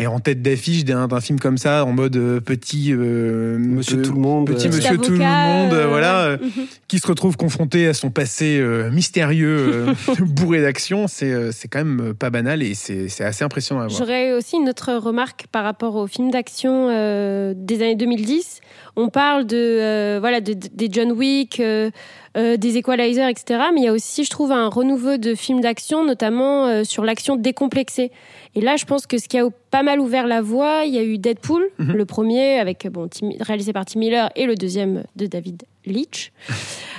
est 0.01 0.07
en 0.07 0.19
tête 0.19 0.41
d'affiche 0.41 0.85
d'un 0.85 1.07
d'un 1.07 1.21
film 1.21 1.39
comme 1.39 1.57
ça 1.57 1.85
en 1.85 1.93
mode 1.93 2.15
euh, 2.15 2.39
petit 2.39 2.91
euh, 2.91 3.57
Monsieur 3.59 3.99
euh, 3.99 4.01
tout 4.01 4.13
le 4.13 4.19
monde, 4.19 4.47
petit 4.47 4.67
euh, 4.67 4.71
monsieur 4.71 4.97
tout 4.97 5.11
le 5.11 5.17
monde 5.17 5.73
euh, 5.73 5.87
voilà 5.87 6.23
euh, 6.23 6.37
mhm. 6.37 6.65
qui 6.87 6.99
se 6.99 7.07
retrouve 7.07 7.37
confronté 7.37 7.87
à 7.87 7.93
son 7.93 8.09
passé 8.09 8.59
euh, 8.59 8.89
mystérieux 8.91 9.87
euh, 9.87 9.93
bourré 10.19 10.61
d'action 10.61 11.07
c'est 11.07 11.51
c'est 11.51 11.67
quand 11.67 11.83
même 11.83 12.13
pas 12.13 12.29
banal 12.29 12.63
et 12.63 12.73
c'est 12.73 13.09
c'est 13.09 13.23
assez 13.23 13.43
impressionnant 13.43 13.81
à 13.81 13.87
voir 13.87 13.97
J'aurais 13.97 14.33
aussi 14.33 14.57
une 14.57 14.69
autre 14.69 14.93
remarque 14.93 15.45
par 15.51 15.63
rapport 15.63 15.95
aux 15.95 16.07
films 16.07 16.31
d'action 16.31 16.89
euh, 16.89 17.53
des 17.55 17.81
années 17.81 17.95
2010. 17.95 18.61
On 18.95 19.09
parle 19.09 19.45
de 19.45 19.55
euh, 19.57 20.17
voilà 20.19 20.41
de- 20.41 20.53
de- 20.53 20.67
des 20.73 20.89
John 20.91 21.11
Wick, 21.13 21.59
euh, 21.59 21.89
euh, 22.37 22.57
des 22.57 22.77
Equalizer, 22.77 23.27
etc. 23.27 23.59
Mais 23.73 23.81
il 23.81 23.83
y 23.85 23.87
a 23.87 23.93
aussi, 23.93 24.23
je 24.23 24.29
trouve, 24.29 24.51
un 24.51 24.67
renouveau 24.69 25.17
de 25.17 25.35
films 25.35 25.61
d'action, 25.61 26.03
notamment 26.05 26.83
sur 26.83 27.03
l'action 27.03 27.35
décomplexée. 27.35 28.11
Et 28.55 28.61
là, 28.61 28.75
je 28.75 28.85
pense 28.85 29.07
que 29.07 29.17
ce 29.17 29.27
qui 29.27 29.37
a 29.37 29.45
pas 29.69 29.83
mal 29.83 29.99
ouvert 29.99 30.27
la 30.27 30.41
voie, 30.41 30.83
il 30.85 30.93
y 30.93 30.97
a 30.97 31.03
eu 31.03 31.17
Deadpool, 31.17 31.69
Mhm. 31.79 31.93
le 31.93 32.05
premier 32.05 32.59
avec 32.59 32.87
bon 32.89 33.07
Tim- 33.07 33.31
réalisé 33.39 33.71
par 33.73 33.85
Tim 33.85 33.99
Miller 33.99 34.29
et 34.35 34.45
le 34.45 34.55
deuxième 34.55 35.03
de 35.15 35.25
David 35.25 35.63
Leitch. 35.85 36.31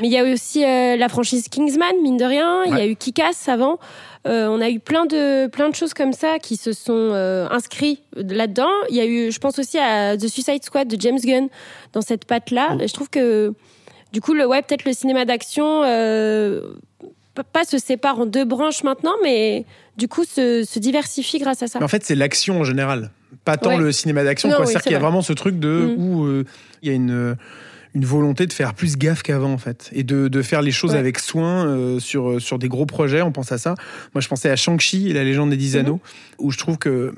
Mais 0.01 0.09
il 0.09 0.13
y 0.13 0.19
a 0.19 0.25
aussi 0.25 0.65
euh, 0.65 0.97
la 0.97 1.09
franchise 1.09 1.49
Kingsman, 1.49 1.95
mine 2.03 2.17
de 2.17 2.25
rien. 2.25 2.65
Il 2.65 2.77
y 2.77 2.81
a 2.81 2.87
eu 2.87 2.97
Kick-Ass 2.97 3.49
avant. 3.49 3.79
Euh, 4.27 4.47
on 4.49 4.61
a 4.61 4.71
eu 4.71 4.79
plein 4.81 5.07
de, 5.07 5.47
plein 5.49 5.69
de 5.69 5.75
choses 5.75 5.95
comme 5.95 6.13
ça 6.13 6.39
qui 6.39 6.57
se 6.57 6.73
sont 6.73 6.93
euh, 7.13 7.49
inscrits 7.51 8.01
là-dedans. 8.17 8.71
Il 8.91 8.97
y 8.97 9.01
a 9.01 9.07
eu, 9.07 9.33
je 9.33 9.39
pense 9.39 9.59
aussi 9.59 9.79
à 9.79 10.17
The 10.17 10.29
Suicide 10.29 10.65
Squad 10.65 10.89
de 10.89 11.01
James 11.01 11.19
Gunn 11.23 11.49
dans 11.93 12.01
cette 12.03 12.25
patte-là. 12.25 12.77
Et 12.81 12.87
Je 12.89 12.95
trouve 12.95 13.11
que, 13.11 13.53
du 14.13 14.21
coup, 14.21 14.33
le, 14.35 14.47
ouais, 14.47 14.63
peut-être 14.63 14.85
le 14.85 14.93
cinéma 14.93 15.25
d'action, 15.25 15.83
euh, 15.85 16.61
pas- 17.53 17.65
se 17.65 17.79
sépare 17.79 18.21
en 18.21 18.27
deux 18.27 18.45
branches 18.45 18.83
maintenant, 18.85 19.15
mais 19.23 19.65
du 19.97 20.07
coup 20.09 20.25
se, 20.25 20.65
se 20.65 20.79
diversifie 20.79 21.39
grâce 21.39 21.63
à 21.63 21.67
ça. 21.67 21.79
Mais 21.79 21.85
en 21.85 21.89
fait 21.89 22.05
c'est 22.05 22.15
l'action 22.15 22.61
en 22.61 22.65
général 22.65 23.11
pas 23.45 23.57
tant 23.57 23.71
Ouais. 23.71 23.79
le 23.79 23.93
cinéma 23.93 24.23
d'action 24.25 24.49
oui, 24.51 24.55
c'est-à-dire 24.59 24.73
c'est 24.79 24.83
qu'il 24.85 24.93
y 24.93 24.95
a 24.95 24.99
vrai. 24.99 25.07
vraiment 25.09 25.23
ce 25.23 25.33
truc 25.33 25.59
de 25.59 25.95
Mm. 25.97 26.03
où 26.03 26.43
il 26.83 26.89
y 26.89 26.91
a 26.91 26.95
une 26.95 27.37
une 27.95 28.05
volonté 28.05 28.47
de 28.47 28.53
faire 28.53 28.75
plus 28.75 28.97
gaffe 28.97 29.23
qu'avant 29.23 29.53
en 29.53 29.59
fait 29.59 29.91
et 29.93 30.03
de, 30.05 30.29
de 30.29 30.43
faire 30.43 30.63
les 30.63 30.71
choses 30.73 30.93
Ouais. 30.93 30.99
avec 30.99 31.19
soin 31.19 31.67
euh, 31.67 32.01
sur 32.01 32.41
sur 32.41 32.59
des 32.59 32.69
gros 32.69 32.87
projets 32.87 33.21
on 33.23 33.33
pense 33.33 33.53
à 33.53 33.59
ça 33.59 33.75
moi 34.15 34.21
je 34.23 34.29
pensais 34.29 34.49
à 34.51 34.57
Shang-Chi 34.57 35.11
et 35.11 35.13
la 35.13 35.25
légende 35.25 35.51
des 35.51 35.57
dix 35.57 35.75
Mhm. 35.75 35.81
anneaux 35.81 36.01
où 36.39 36.51
je 36.51 36.59
trouve 36.59 36.79
que 36.79 37.15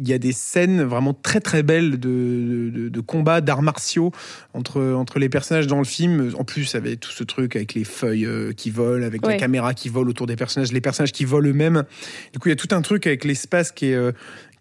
il 0.00 0.08
y 0.08 0.14
a 0.14 0.18
des 0.18 0.32
scènes 0.32 0.82
vraiment 0.82 1.12
très 1.12 1.38
très 1.40 1.62
belles 1.62 2.00
de, 2.00 2.70
de, 2.74 2.88
de 2.88 3.00
combats 3.00 3.40
d'arts 3.42 3.60
martiaux 3.62 4.10
entre, 4.54 4.80
entre 4.94 5.18
les 5.18 5.28
personnages 5.28 5.66
dans 5.66 5.78
le 5.78 5.84
film. 5.84 6.32
En 6.38 6.44
plus, 6.44 6.74
avec 6.74 6.98
tout 7.00 7.10
ce 7.10 7.22
truc 7.22 7.54
avec 7.56 7.74
les 7.74 7.84
feuilles 7.84 8.24
euh, 8.24 8.52
qui 8.52 8.70
volent, 8.70 9.04
avec 9.06 9.24
Ouais. 9.24 9.34
la 9.34 9.38
caméra 9.38 9.74
qui 9.74 9.90
vole 9.90 10.08
autour 10.08 10.26
des 10.26 10.34
personnages, 10.34 10.72
les 10.72 10.80
personnages 10.80 11.12
qui 11.12 11.26
volent 11.26 11.46
eux-mêmes. 11.50 11.84
Du 12.32 12.38
coup, 12.38 12.48
il 12.48 12.52
y 12.52 12.54
a 12.54 12.56
tout 12.56 12.74
un 12.74 12.80
truc 12.80 13.06
avec 13.06 13.22
l'espace 13.24 13.70
qui 13.70 13.88
est, 13.88 13.94
euh, 13.94 14.12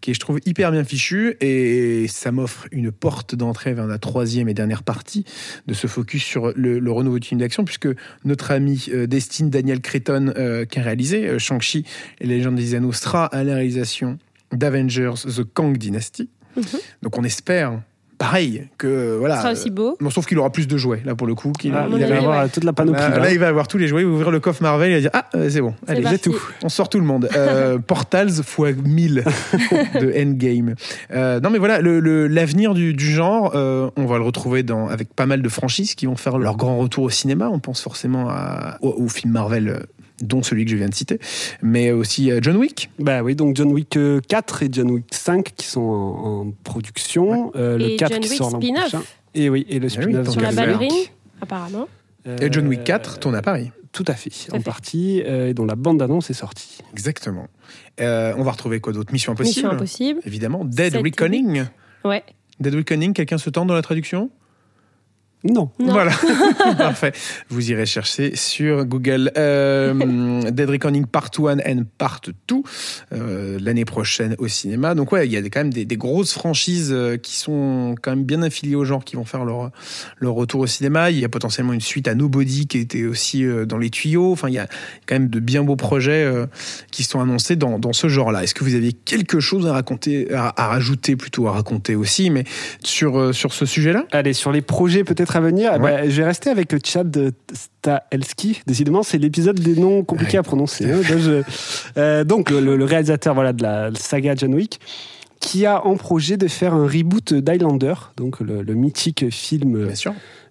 qui 0.01 0.11
est, 0.11 0.13
je 0.13 0.19
trouve, 0.19 0.39
hyper 0.45 0.71
bien 0.71 0.83
fichu. 0.83 1.37
Et 1.39 2.07
ça 2.07 2.31
m'offre 2.31 2.67
une 2.71 2.91
porte 2.91 3.35
d'entrée 3.35 3.73
vers 3.73 3.87
la 3.87 3.97
troisième 3.97 4.49
et 4.49 4.53
dernière 4.53 4.83
partie 4.83 5.25
de 5.67 5.73
ce 5.73 5.87
focus 5.87 6.23
sur 6.23 6.51
le, 6.55 6.79
le 6.79 6.91
renouveau 6.91 7.19
du 7.19 7.27
film 7.27 7.39
d'action, 7.39 7.63
puisque 7.63 7.87
notre 8.25 8.51
ami 8.51 8.87
euh, 8.93 9.07
Destine 9.07 9.49
Daniel 9.49 9.81
Cretton, 9.81 10.33
euh, 10.35 10.65
qui 10.65 10.79
a 10.79 10.81
réalisé 10.81 11.27
euh, 11.27 11.39
Shang-Chi 11.39 11.85
et 12.19 12.27
la 12.27 12.35
légende 12.35 12.55
des 12.55 12.75
anneaux, 12.75 12.93
sera 12.93 13.25
à 13.25 13.43
la 13.43 13.55
réalisation 13.55 14.17
d'Avengers 14.51 15.13
The 15.23 15.43
Kang 15.53 15.77
Dynasty. 15.77 16.29
Mhm. 16.57 16.63
Donc 17.03 17.17
on 17.17 17.23
espère, 17.23 17.81
pareil, 18.21 18.67
que 18.77 19.17
voilà. 19.17 19.35
Ce 19.37 19.41
sera 19.41 19.51
aussi 19.53 19.69
beau. 19.71 19.97
Bon, 19.99 20.09
sauf 20.09 20.25
qu'il 20.25 20.37
aura 20.39 20.51
plus 20.51 20.67
de 20.67 20.77
jouets, 20.77 21.01
là, 21.05 21.15
pour 21.15 21.27
le 21.27 21.35
coup. 21.35 21.51
qu'il- 21.51 21.73
Ah, 21.75 21.87
il 21.91 22.05
va 22.05 22.17
avoir 22.17 22.49
toute 22.49 22.63
la 22.63 22.73
panoplie. 22.73 23.01
Là, 23.01 23.09
là. 23.09 23.19
là, 23.19 23.31
il 23.31 23.39
va 23.39 23.47
avoir 23.47 23.67
tous 23.67 23.77
les 23.77 23.87
jouets, 23.87 24.01
il 24.01 24.07
va 24.07 24.13
ouvrir 24.13 24.31
le 24.31 24.39
coffre 24.39 24.61
Marvel, 24.61 24.91
il 24.91 24.93
va 24.95 24.99
dire 25.01 25.09
Ah, 25.13 25.25
euh, 25.35 25.49
c'est 25.49 25.61
bon, 25.61 25.73
allez, 25.87 26.01
parti. 26.01 26.19
j'ai 26.23 26.31
tout. 26.31 26.39
On 26.63 26.69
sort 26.69 26.87
tout 26.89 26.99
le 26.99 27.05
monde. 27.05 27.27
Euh, 27.35 27.77
Portals 27.87 28.29
x 28.29 28.57
1000 28.85 29.23
de 29.99 30.13
Endgame. 30.21 30.75
Euh, 31.11 31.39
non, 31.39 31.49
mais 31.49 31.57
voilà, 31.57 31.81
le- 31.81 31.99
le- 31.99 32.27
l'avenir 32.27 32.73
du, 32.73 32.93
du 32.93 33.05
genre, 33.11 33.51
euh, 33.55 33.89
on 33.97 34.05
va 34.05 34.17
le 34.17 34.23
retrouver 34.23 34.63
dans, 34.63 34.87
avec 34.87 35.13
pas 35.13 35.25
mal 35.25 35.41
de 35.41 35.49
franchises 35.49 35.95
qui 35.95 36.05
vont 36.05 36.15
faire 36.15 36.37
leur 36.37 36.57
grand 36.57 36.77
retour 36.77 37.03
au 37.05 37.09
cinéma. 37.09 37.49
On 37.51 37.59
pense 37.59 37.81
forcément 37.81 38.29
à, 38.29 38.77
au, 38.81 38.89
au 38.97 39.07
film 39.07 39.33
Marvel. 39.33 39.81
Euh, 40.21 40.25
dont 40.25 40.43
celui 40.43 40.65
que 40.65 40.71
je 40.71 40.75
viens 40.77 40.89
de 40.89 40.93
citer, 40.95 41.19
mais 41.61 41.91
aussi 41.91 42.31
à 42.31 42.39
John 42.41 42.57
Wick. 42.57 42.89
Bah 42.99 43.21
oui, 43.23 43.35
donc 43.35 43.55
John 43.55 43.71
Wick 43.71 43.97
euh, 43.97 44.19
4 44.27 44.63
et 44.63 44.69
John 44.71 44.91
Wick 44.91 45.05
5 45.11 45.53
qui 45.55 45.65
sont 45.67 45.81
en, 45.81 46.41
en 46.47 46.51
production. 46.63 47.51
Euh, 47.55 47.77
le 47.77 47.91
Et 47.91 47.95
4 47.97 48.11
John 48.13 48.21
qui 48.21 48.29
Wick 48.29 48.37
sort 48.37 48.51
l'an 48.51 48.59
prochain. 48.59 49.01
Et 49.33 49.49
oui, 49.49 49.65
et 49.69 49.79
le 49.79 49.85
oui, 49.85 49.91
spin-off 49.91 50.25
tant 50.25 50.31
Sur 50.31 50.41
la 50.41 50.51
ballerine, 50.51 50.89
apparemment. 51.41 51.87
Et 52.25 52.51
John 52.51 52.67
Wick 52.67 52.81
Euh, 52.81 52.83
4 52.83 53.19
tourne 53.19 53.35
à 53.35 53.41
Paris. 53.41 53.71
Tout 53.93 54.05
à 54.07 54.13
fait, 54.13 54.31
à 54.51 54.55
en 54.55 54.57
fait. 54.59 54.63
partie, 54.63 55.21
euh, 55.25 55.49
et 55.49 55.53
dont 55.53 55.65
la 55.65 55.75
bande-annonce 55.75 56.29
est 56.29 56.33
sortie. 56.33 56.77
Exactement. 56.93 57.47
Euh, 57.99 58.33
on 58.37 58.43
va 58.43 58.51
retrouver 58.51 58.79
quoi 58.79 58.93
d'autre? 58.93 59.11
Mission 59.11 59.33
Impossible? 59.33 59.55
Mission 59.65 59.69
Impossible. 59.71 60.19
Évidemment. 60.25 60.63
Dead 60.63 60.93
Sept, 60.93 61.03
Reckoning. 61.03 61.65
Ouais. 62.05 62.23
Dead 62.61 62.73
Reckoning, 62.73 63.11
quelqu'un 63.13 63.37
se 63.37 63.49
tente 63.49 63.67
dans 63.67 63.73
la 63.73 63.81
traduction? 63.81 64.29
Non. 65.43 65.71
Non. 65.79 65.93
Voilà, 65.93 66.11
parfait. 66.77 67.11
Vous 67.49 67.71
irez 67.71 67.85
chercher 67.87 68.35
sur 68.35 68.85
Google. 68.85 69.31
Euh, 69.37 70.51
Dead 70.51 70.69
Reckoning 70.69 71.05
Part 71.07 71.31
1 71.39 71.57
and 71.59 71.83
Part 71.97 72.21
2 72.47 72.55
euh, 73.13 73.57
l'année 73.61 73.85
prochaine 73.85 74.35
au 74.37 74.47
cinéma. 74.47 74.93
Donc 74.93 75.11
ouais, 75.11 75.25
il 75.25 75.31
y 75.31 75.37
a 75.37 75.41
des- 75.41 75.49
quand 75.49 75.61
même 75.61 75.73
des, 75.73 75.85
des 75.85 75.97
grosses 75.97 76.33
franchises 76.33 76.91
euh, 76.91 77.17
qui 77.17 77.35
sont 77.35 77.95
quand 78.01 78.11
même 78.11 78.23
bien 78.23 78.43
affiliées 78.43 78.75
au 78.75 78.85
genre 78.85 79.03
qui 79.03 79.15
vont 79.15 79.25
faire 79.25 79.43
leur 79.45 79.71
leur 80.19 80.33
retour 80.33 80.61
au 80.61 80.67
cinéma. 80.67 81.09
Il 81.11 81.19
y 81.19 81.25
a 81.25 81.29
potentiellement 81.29 81.73
une 81.73 81.81
suite 81.81 82.07
à 82.07 82.13
Nobody 82.15 82.67
qui 82.67 82.77
était 82.77 83.05
aussi 83.05 83.43
euh, 83.43 83.65
dans 83.65 83.77
les 83.79 83.89
tuyaux. 83.89 84.31
Enfin, 84.31 84.47
il 84.49 84.53
y 84.53 84.59
a 84.59 84.67
quand 85.07 85.15
même 85.15 85.29
de 85.29 85.39
bien 85.39 85.63
beaux 85.63 85.75
projets 85.75 86.31
qui 86.91 87.03
sont 87.03 87.19
annoncés 87.19 87.55
dans, 87.55 87.79
dans 87.79 87.93
ce 87.93 88.07
genre-là. 88.07 88.43
Est-ce 88.43 88.53
que 88.53 88.63
vous 88.63 88.75
aviez 88.75 88.93
quelque 88.93 89.39
chose 89.39 89.65
à 89.67 89.73
raconter, 89.73 90.31
à, 90.33 90.53
à 90.55 90.67
rajouter 90.67 91.15
plutôt 91.15 91.47
à 91.47 91.51
raconter 91.51 91.95
aussi, 91.95 92.29
mais 92.29 92.43
sur 92.83 93.33
sur 93.33 93.53
ce 93.53 93.65
sujet-là? 93.65 94.05
Allez, 94.11 94.33
sur 94.33 94.51
les 94.51 94.61
projets 94.61 95.03
peut-être 95.03 95.30
à 95.35 95.39
venir, 95.41 95.71
eh 95.75 95.79
ben, 95.79 96.09
je 96.09 96.17
vais 96.21 96.25
rester 96.27 96.49
avec 96.49 96.73
de 97.09 97.31
Stahelski. 97.53 98.61
Décidément, 98.67 99.03
c'est 99.03 99.17
l'épisode 99.17 99.59
des 99.59 99.75
noms 99.79 100.03
compliqués 100.03 100.33
Ouais. 100.33 100.39
à 100.39 100.43
prononcer. 100.43 100.85
hein. 100.91 100.97
Donc, 100.97 101.17
je- 101.19 101.41
euh, 101.97 102.23
donc, 102.23 102.49
le, 102.49 102.75
le 102.75 102.85
réalisateur 102.85 103.33
voilà, 103.33 103.53
de 103.53 103.63
la 103.63 103.89
saga 103.95 104.35
John 104.35 104.53
Wick, 104.53 104.79
qui 105.39 105.65
a 105.65 105.85
en 105.85 105.95
projet 105.97 106.37
de 106.37 106.47
faire 106.47 106.73
un 106.73 106.85
reboot 106.87 107.33
d'Highlander, 107.33 107.93
donc 108.17 108.39
le, 108.41 108.61
le 108.61 108.73
mythique 108.75 109.29
film 109.31 109.75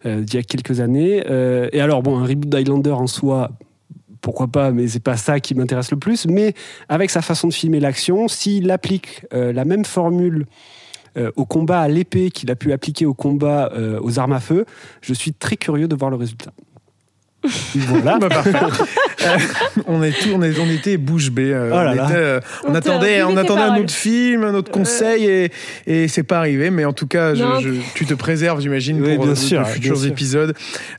euh, 0.07 0.21
d'il 0.23 0.35
y 0.35 0.38
a 0.38 0.43
quelques 0.43 0.81
années. 0.81 1.23
Euh, 1.31 1.69
et 1.73 1.81
alors, 1.81 2.03
bon, 2.03 2.19
un 2.19 2.25
reboot 2.27 2.49
d'Highlander 2.49 2.90
en 2.93 3.07
soi, 3.07 3.51
pourquoi 4.21 4.49
pas, 4.49 4.73
mais 4.73 4.88
c'est 4.88 4.99
pas 5.03 5.16
ça 5.16 5.38
qui 5.40 5.55
m'intéresse 5.55 5.90
le 5.93 5.97
plus. 5.99 6.27
Mais 6.27 6.55
avec 6.88 7.11
sa 7.11 7.23
façon 7.23 7.49
de 7.49 7.53
filmer 7.55 7.81
l'action, 7.81 8.27
s'il 8.29 8.71
applique 8.71 9.25
euh, 9.33 9.53
la 9.53 9.64
même 9.64 9.85
formule 9.85 10.47
euh, 11.16 11.31
au 11.37 11.44
combat 11.44 11.81
à 11.81 11.88
l'épée 11.88 12.31
qu'il 12.31 12.51
a 12.51 12.57
pu 12.57 12.73
appliquer 12.73 13.07
au 13.07 13.14
combat 13.14 13.70
euh, 13.75 13.99
aux 14.03 14.18
armes 14.18 14.33
à 14.33 14.40
feu, 14.40 14.64
je 15.01 15.12
suis 15.14 15.33
très 15.33 15.57
curieux 15.57 15.88
de 15.88 15.94
voir 15.96 16.11
le 16.11 16.16
résultat. 16.16 16.53
Voilà. 17.75 18.18
Bah. 18.18 18.42
Euh, 19.23 19.37
on, 19.87 20.03
est 20.03 20.12
tout, 20.12 20.31
on, 20.35 20.40
est, 20.42 20.59
on 20.59 20.70
était 20.70 20.96
bouche 20.96 21.31
bée. 21.31 21.53
euh, 21.53 21.68
Oh 21.70 21.75
là 21.75 21.90
on, 21.92 21.94
là. 21.94 22.05
était, 22.07 22.14
euh, 22.16 22.40
on 22.64 22.68
On 22.70 22.73
te 22.73 22.77
attendait, 22.79 23.23
on 23.23 23.37
attendait 23.37 23.61
un 23.61 23.77
autre 23.77 23.92
film, 23.92 24.44
un 24.44 24.55
autre 24.55 24.70
conseil, 24.73 25.27
et, 25.27 25.51
et 25.87 26.09
c'est 26.09 26.23
pas 26.23 26.38
arrivé. 26.38 26.70
Mais 26.70 26.87
en 26.87 26.94
tout 26.94 27.07
cas, 27.07 27.35
je- 27.35 27.44
Non. 27.44 27.61
je- 27.61 27.83
tu 27.94 28.06
te 28.06 28.15
préserves, 28.15 28.63
j'imagine, 28.63 28.96
Oui, 29.02 29.17
pour 29.17 29.25
bien 29.25 29.33
euh, 29.33 29.35
de- 29.35 29.38
sûr, 29.38 29.58
de 29.58 29.65
bien 29.65 29.73
futurs 29.75 30.06
épisodes. 30.06 30.54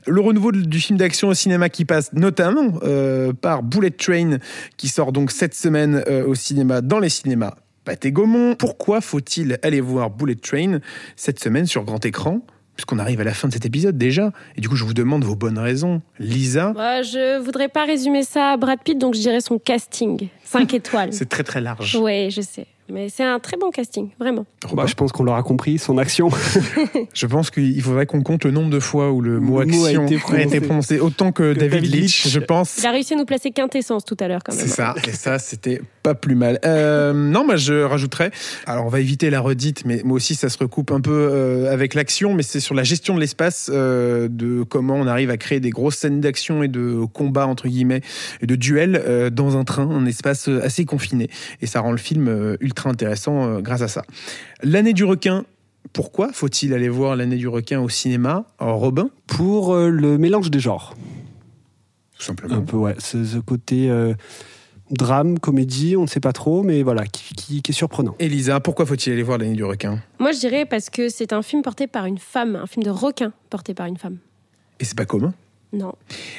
Le 0.06 0.20
renouveau 0.20 0.52
du 0.52 0.78
film 0.78 0.96
d'action 1.00 1.26
au 1.30 1.34
cinéma 1.34 1.68
qui 1.68 1.84
passe 1.84 2.12
notamment 2.12 2.74
euh, 2.84 3.32
par 3.32 3.64
Bullet 3.64 3.90
Train, 3.90 4.38
qui 4.76 4.86
sort 4.86 5.10
donc 5.10 5.32
cette 5.32 5.54
semaine 5.56 6.04
euh, 6.08 6.24
au 6.24 6.36
cinéma, 6.36 6.80
dans 6.80 7.00
les 7.00 7.08
cinémas. 7.08 7.54
Pathé 7.84 8.12
Gaumont, 8.12 8.54
pourquoi 8.54 9.00
faut-il 9.00 9.58
aller 9.62 9.80
voir 9.80 10.10
Bullet 10.10 10.36
Train 10.36 10.78
cette 11.16 11.40
semaine 11.40 11.66
sur 11.66 11.82
grand 11.84 12.04
écran? 12.04 12.40
Puisqu'on 12.76 12.98
arrive 12.98 13.20
à 13.20 13.24
la 13.24 13.34
fin 13.34 13.48
de 13.48 13.52
cet 13.52 13.66
épisode 13.66 13.98
déjà. 13.98 14.32
Et 14.56 14.60
du 14.62 14.68
coup, 14.68 14.76
je 14.76 14.84
vous 14.84 14.94
demande 14.94 15.24
vos 15.24 15.34
bonnes 15.36 15.58
raisons. 15.58 16.00
Lisa, 16.18 16.72
Bah, 16.72 17.02
je 17.02 17.38
voudrais 17.38 17.68
pas 17.68 17.84
résumer 17.84 18.22
ça 18.22 18.52
à 18.52 18.56
Brad 18.56 18.78
Pitt, 18.82 18.96
donc 18.98 19.14
je 19.14 19.20
dirais 19.20 19.40
son 19.42 19.58
casting. 19.58 20.28
5 20.44 20.72
étoiles. 20.74 21.12
c'est 21.12 21.28
très 21.28 21.42
très 21.42 21.60
large. 21.60 21.96
Ouais, 21.96 22.28
je 22.30 22.40
sais. 22.40 22.66
Mais 22.92 23.08
c'est 23.08 23.24
un 23.24 23.38
très 23.38 23.56
bon 23.56 23.70
casting, 23.70 24.10
vraiment. 24.20 24.44
Bah, 24.74 24.84
je 24.86 24.94
pense 24.94 25.12
qu'on 25.12 25.24
l'aura 25.24 25.42
compris, 25.42 25.78
son 25.78 25.98
action. 25.98 26.28
Je 27.14 27.26
pense 27.26 27.50
qu'il 27.50 27.80
faudrait 27.82 28.06
qu'on 28.06 28.22
compte 28.22 28.44
le 28.44 28.50
nombre 28.50 28.70
de 28.70 28.80
fois 28.80 29.12
où 29.12 29.20
le 29.20 29.40
mot 29.40 29.60
Le 29.60 29.66
mot 29.66 29.84
a 29.84 29.88
action 29.88 30.06
été 30.06 30.18
a 30.32 30.40
été 30.40 30.60
prononcé 30.60 31.00
autant 31.00 31.32
que, 31.32 31.54
Que 31.54 31.58
David, 31.58 31.82
David 31.82 31.94
Leitch, 31.94 32.28
je 32.28 32.38
pense. 32.38 32.78
Il 32.78 32.86
a 32.86 32.90
réussi 32.90 33.14
à 33.14 33.16
nous 33.16 33.24
placer 33.24 33.50
quintessence 33.50 34.04
tout 34.04 34.16
à 34.20 34.28
l'heure, 34.28 34.42
quand 34.44 34.54
même. 34.54 34.62
C'est 34.62 34.68
ça, 34.72 34.94
et 35.06 35.12
ça, 35.12 35.38
c'était 35.38 35.80
pas 36.02 36.14
plus 36.14 36.34
mal. 36.34 36.58
Euh, 36.64 37.12
non, 37.12 37.44
moi, 37.44 37.56
je 37.56 37.82
rajouterais. 37.82 38.30
Alors, 38.66 38.86
on 38.86 38.88
va 38.88 39.00
éviter 39.00 39.30
la 39.30 39.40
redite, 39.40 39.84
mais 39.84 40.02
moi 40.04 40.16
aussi, 40.16 40.34
ça 40.34 40.48
se 40.48 40.58
recoupe 40.58 40.90
un 40.90 41.00
peu 41.00 41.28
euh, 41.32 41.72
avec 41.72 41.94
l'action, 41.94 42.34
mais 42.34 42.42
c'est 42.42 42.60
sur 42.60 42.74
la 42.74 42.82
gestion 42.82 43.14
de 43.14 43.20
l'espace, 43.20 43.70
euh, 43.72 44.28
de 44.28 44.62
comment 44.62 44.94
on 44.94 45.06
arrive 45.06 45.30
à 45.30 45.36
créer 45.36 45.60
des 45.60 45.70
grosses 45.70 45.96
scènes 45.96 46.20
d'action 46.20 46.62
et 46.62 46.68
de 46.68 47.04
combats, 47.12 47.46
entre 47.46 47.68
guillemets, 47.68 48.02
et 48.40 48.46
de 48.46 48.56
duels 48.56 49.02
euh, 49.06 49.30
dans 49.30 49.56
un 49.56 49.64
train, 49.64 49.88
un 49.88 50.06
espace 50.06 50.48
assez 50.48 50.84
confiné. 50.84 51.28
Et 51.60 51.66
ça 51.66 51.80
rend 51.80 51.92
le 51.92 51.98
film 51.98 52.28
euh, 52.28 52.56
ultra 52.82 52.90
intéressant 52.90 53.44
euh, 53.48 53.60
grâce 53.60 53.82
à 53.82 53.88
ça. 53.88 54.02
L'année 54.62 54.92
du 54.92 55.04
requin. 55.04 55.44
Pourquoi 55.92 56.32
faut-il 56.32 56.72
aller 56.74 56.88
voir 56.88 57.16
l'année 57.16 57.36
du 57.36 57.48
requin 57.48 57.80
au 57.80 57.88
cinéma 57.88 58.44
Alors, 58.58 58.78
Robin, 58.78 59.10
Pour 59.26 59.74
euh, 59.74 59.88
le 59.90 60.16
mélange 60.16 60.50
des 60.50 60.60
genres. 60.60 60.94
tout 62.16 62.22
simplement. 62.22 62.54
Un 62.54 62.60
peu, 62.62 62.76
ouais. 62.76 62.94
Ce, 62.98 63.22
ce 63.24 63.38
côté 63.38 63.90
euh, 63.90 64.14
drame, 64.90 65.38
comédie, 65.40 65.96
on 65.96 66.02
ne 66.02 66.06
sait 66.06 66.20
pas 66.20 66.32
trop, 66.32 66.62
mais 66.62 66.82
voilà, 66.82 67.04
qui, 67.06 67.34
qui- 67.34 67.62
qui 67.62 67.72
est 67.72 67.74
surprenant. 67.74 68.14
Elisa, 68.20 68.60
pourquoi 68.60 68.86
faut-il 68.86 69.12
aller 69.12 69.22
voir 69.24 69.38
l'année 69.38 69.54
du 69.56 69.64
requin? 69.64 69.98
Moi, 70.18 70.32
je 70.32 70.38
dirais 70.38 70.64
parce 70.66 70.88
que 70.88 71.08
c'est 71.08 71.32
un 71.32 71.42
film 71.42 71.62
porté 71.62 71.86
par 71.88 72.06
une 72.06 72.18
femme, 72.18 72.56
un 72.56 72.66
film 72.66 72.84
de 72.84 72.90
requin 72.90 73.32
porté 73.50 73.74
par 73.74 73.86
une 73.86 73.98
femme. 73.98 74.18
Et 74.80 74.84
c'est 74.84 74.96
pas 74.96 75.04
commun? 75.04 75.34
Non, 75.72 75.94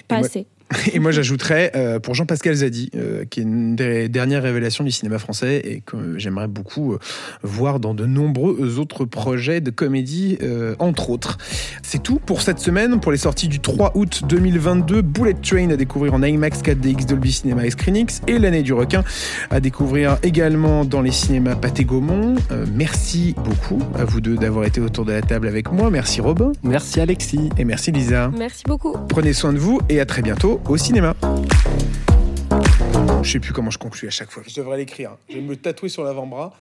pas 0.07 0.17
moi- 0.19 0.25
assez. 0.25 0.47
Et 0.93 0.99
moi, 0.99 1.11
j'ajouterais 1.11 1.71
euh, 1.75 1.99
pour 1.99 2.15
Jean-Pascal 2.15 2.53
Zadi, 2.55 2.89
euh, 2.95 3.25
qui 3.25 3.39
est 3.39 3.43
une 3.43 3.75
des 3.75 4.09
dernières 4.09 4.43
révélations 4.43 4.83
du 4.83 4.91
cinéma 4.91 5.19
français 5.19 5.61
et 5.63 5.81
que 5.85 6.17
j'aimerais 6.17 6.47
beaucoup 6.47 6.93
euh, 6.93 6.99
voir 7.43 7.79
dans 7.79 7.93
de 7.93 8.05
nombreux 8.05 8.79
autres 8.79 9.05
projets 9.05 9.61
de 9.61 9.71
comédie, 9.71 10.37
euh, 10.41 10.75
entre 10.79 11.09
autres. 11.09 11.37
C'est 11.81 12.01
tout 12.01 12.19
pour 12.19 12.41
cette 12.41 12.59
semaine. 12.59 12.99
Pour 12.99 13.11
les 13.11 13.17
sorties 13.17 13.47
du 13.47 13.59
3 13.59 13.93
août 13.95 14.23
2022, 14.27 15.01
Bullet 15.01 15.33
Train 15.33 15.69
à 15.69 15.75
découvrir 15.75 16.13
en 16.13 16.21
IMAX 16.21 16.61
4DX 16.61 17.07
Dolby 17.07 17.31
Cinema 17.31 17.65
et 17.65 17.71
Screenix 17.71 18.21
et 18.27 18.39
L'année 18.39 18.63
du 18.63 18.73
requin 18.73 19.03
à 19.49 19.59
découvrir 19.59 20.17
également 20.23 20.85
dans 20.85 21.01
les 21.01 21.11
cinémas 21.11 21.55
Pathé 21.55 21.85
Gaumont. 21.85 22.35
Euh, 22.51 22.65
merci 22.73 23.35
beaucoup 23.43 23.79
à 23.95 24.05
vous 24.05 24.21
deux 24.21 24.35
d'avoir 24.35 24.65
été 24.65 24.81
autour 24.81 25.05
de 25.05 25.11
la 25.11 25.21
table 25.21 25.47
avec 25.47 25.71
moi. 25.71 25.89
Merci 25.89 26.21
Robin 26.21 26.51
Merci 26.63 26.99
Alexis. 26.99 27.49
et 27.57 27.65
merci 27.65 27.91
Lisa. 27.91 28.31
Merci 28.37 28.63
beaucoup. 28.67 28.95
Prenez 29.09 29.33
soin 29.33 29.53
de 29.53 29.57
vous 29.57 29.79
et 29.89 29.99
à 29.99 30.05
très 30.05 30.21
bientôt 30.21 30.59
au 30.67 30.77
cinéma. 30.77 31.15
Je 33.21 33.31
sais 33.31 33.39
plus 33.39 33.53
comment 33.53 33.71
je 33.71 33.77
conclue 33.77 34.07
à 34.07 34.11
chaque 34.11 34.31
fois. 34.31 34.43
Je 34.45 34.55
devrais 34.55 34.77
l'écrire. 34.77 35.11
Je 35.29 35.35
vais 35.35 35.41
me 35.41 35.49
le 35.49 35.57
tatouer 35.57 35.89
sur 35.89 36.03
l'avant-bras. 36.03 36.51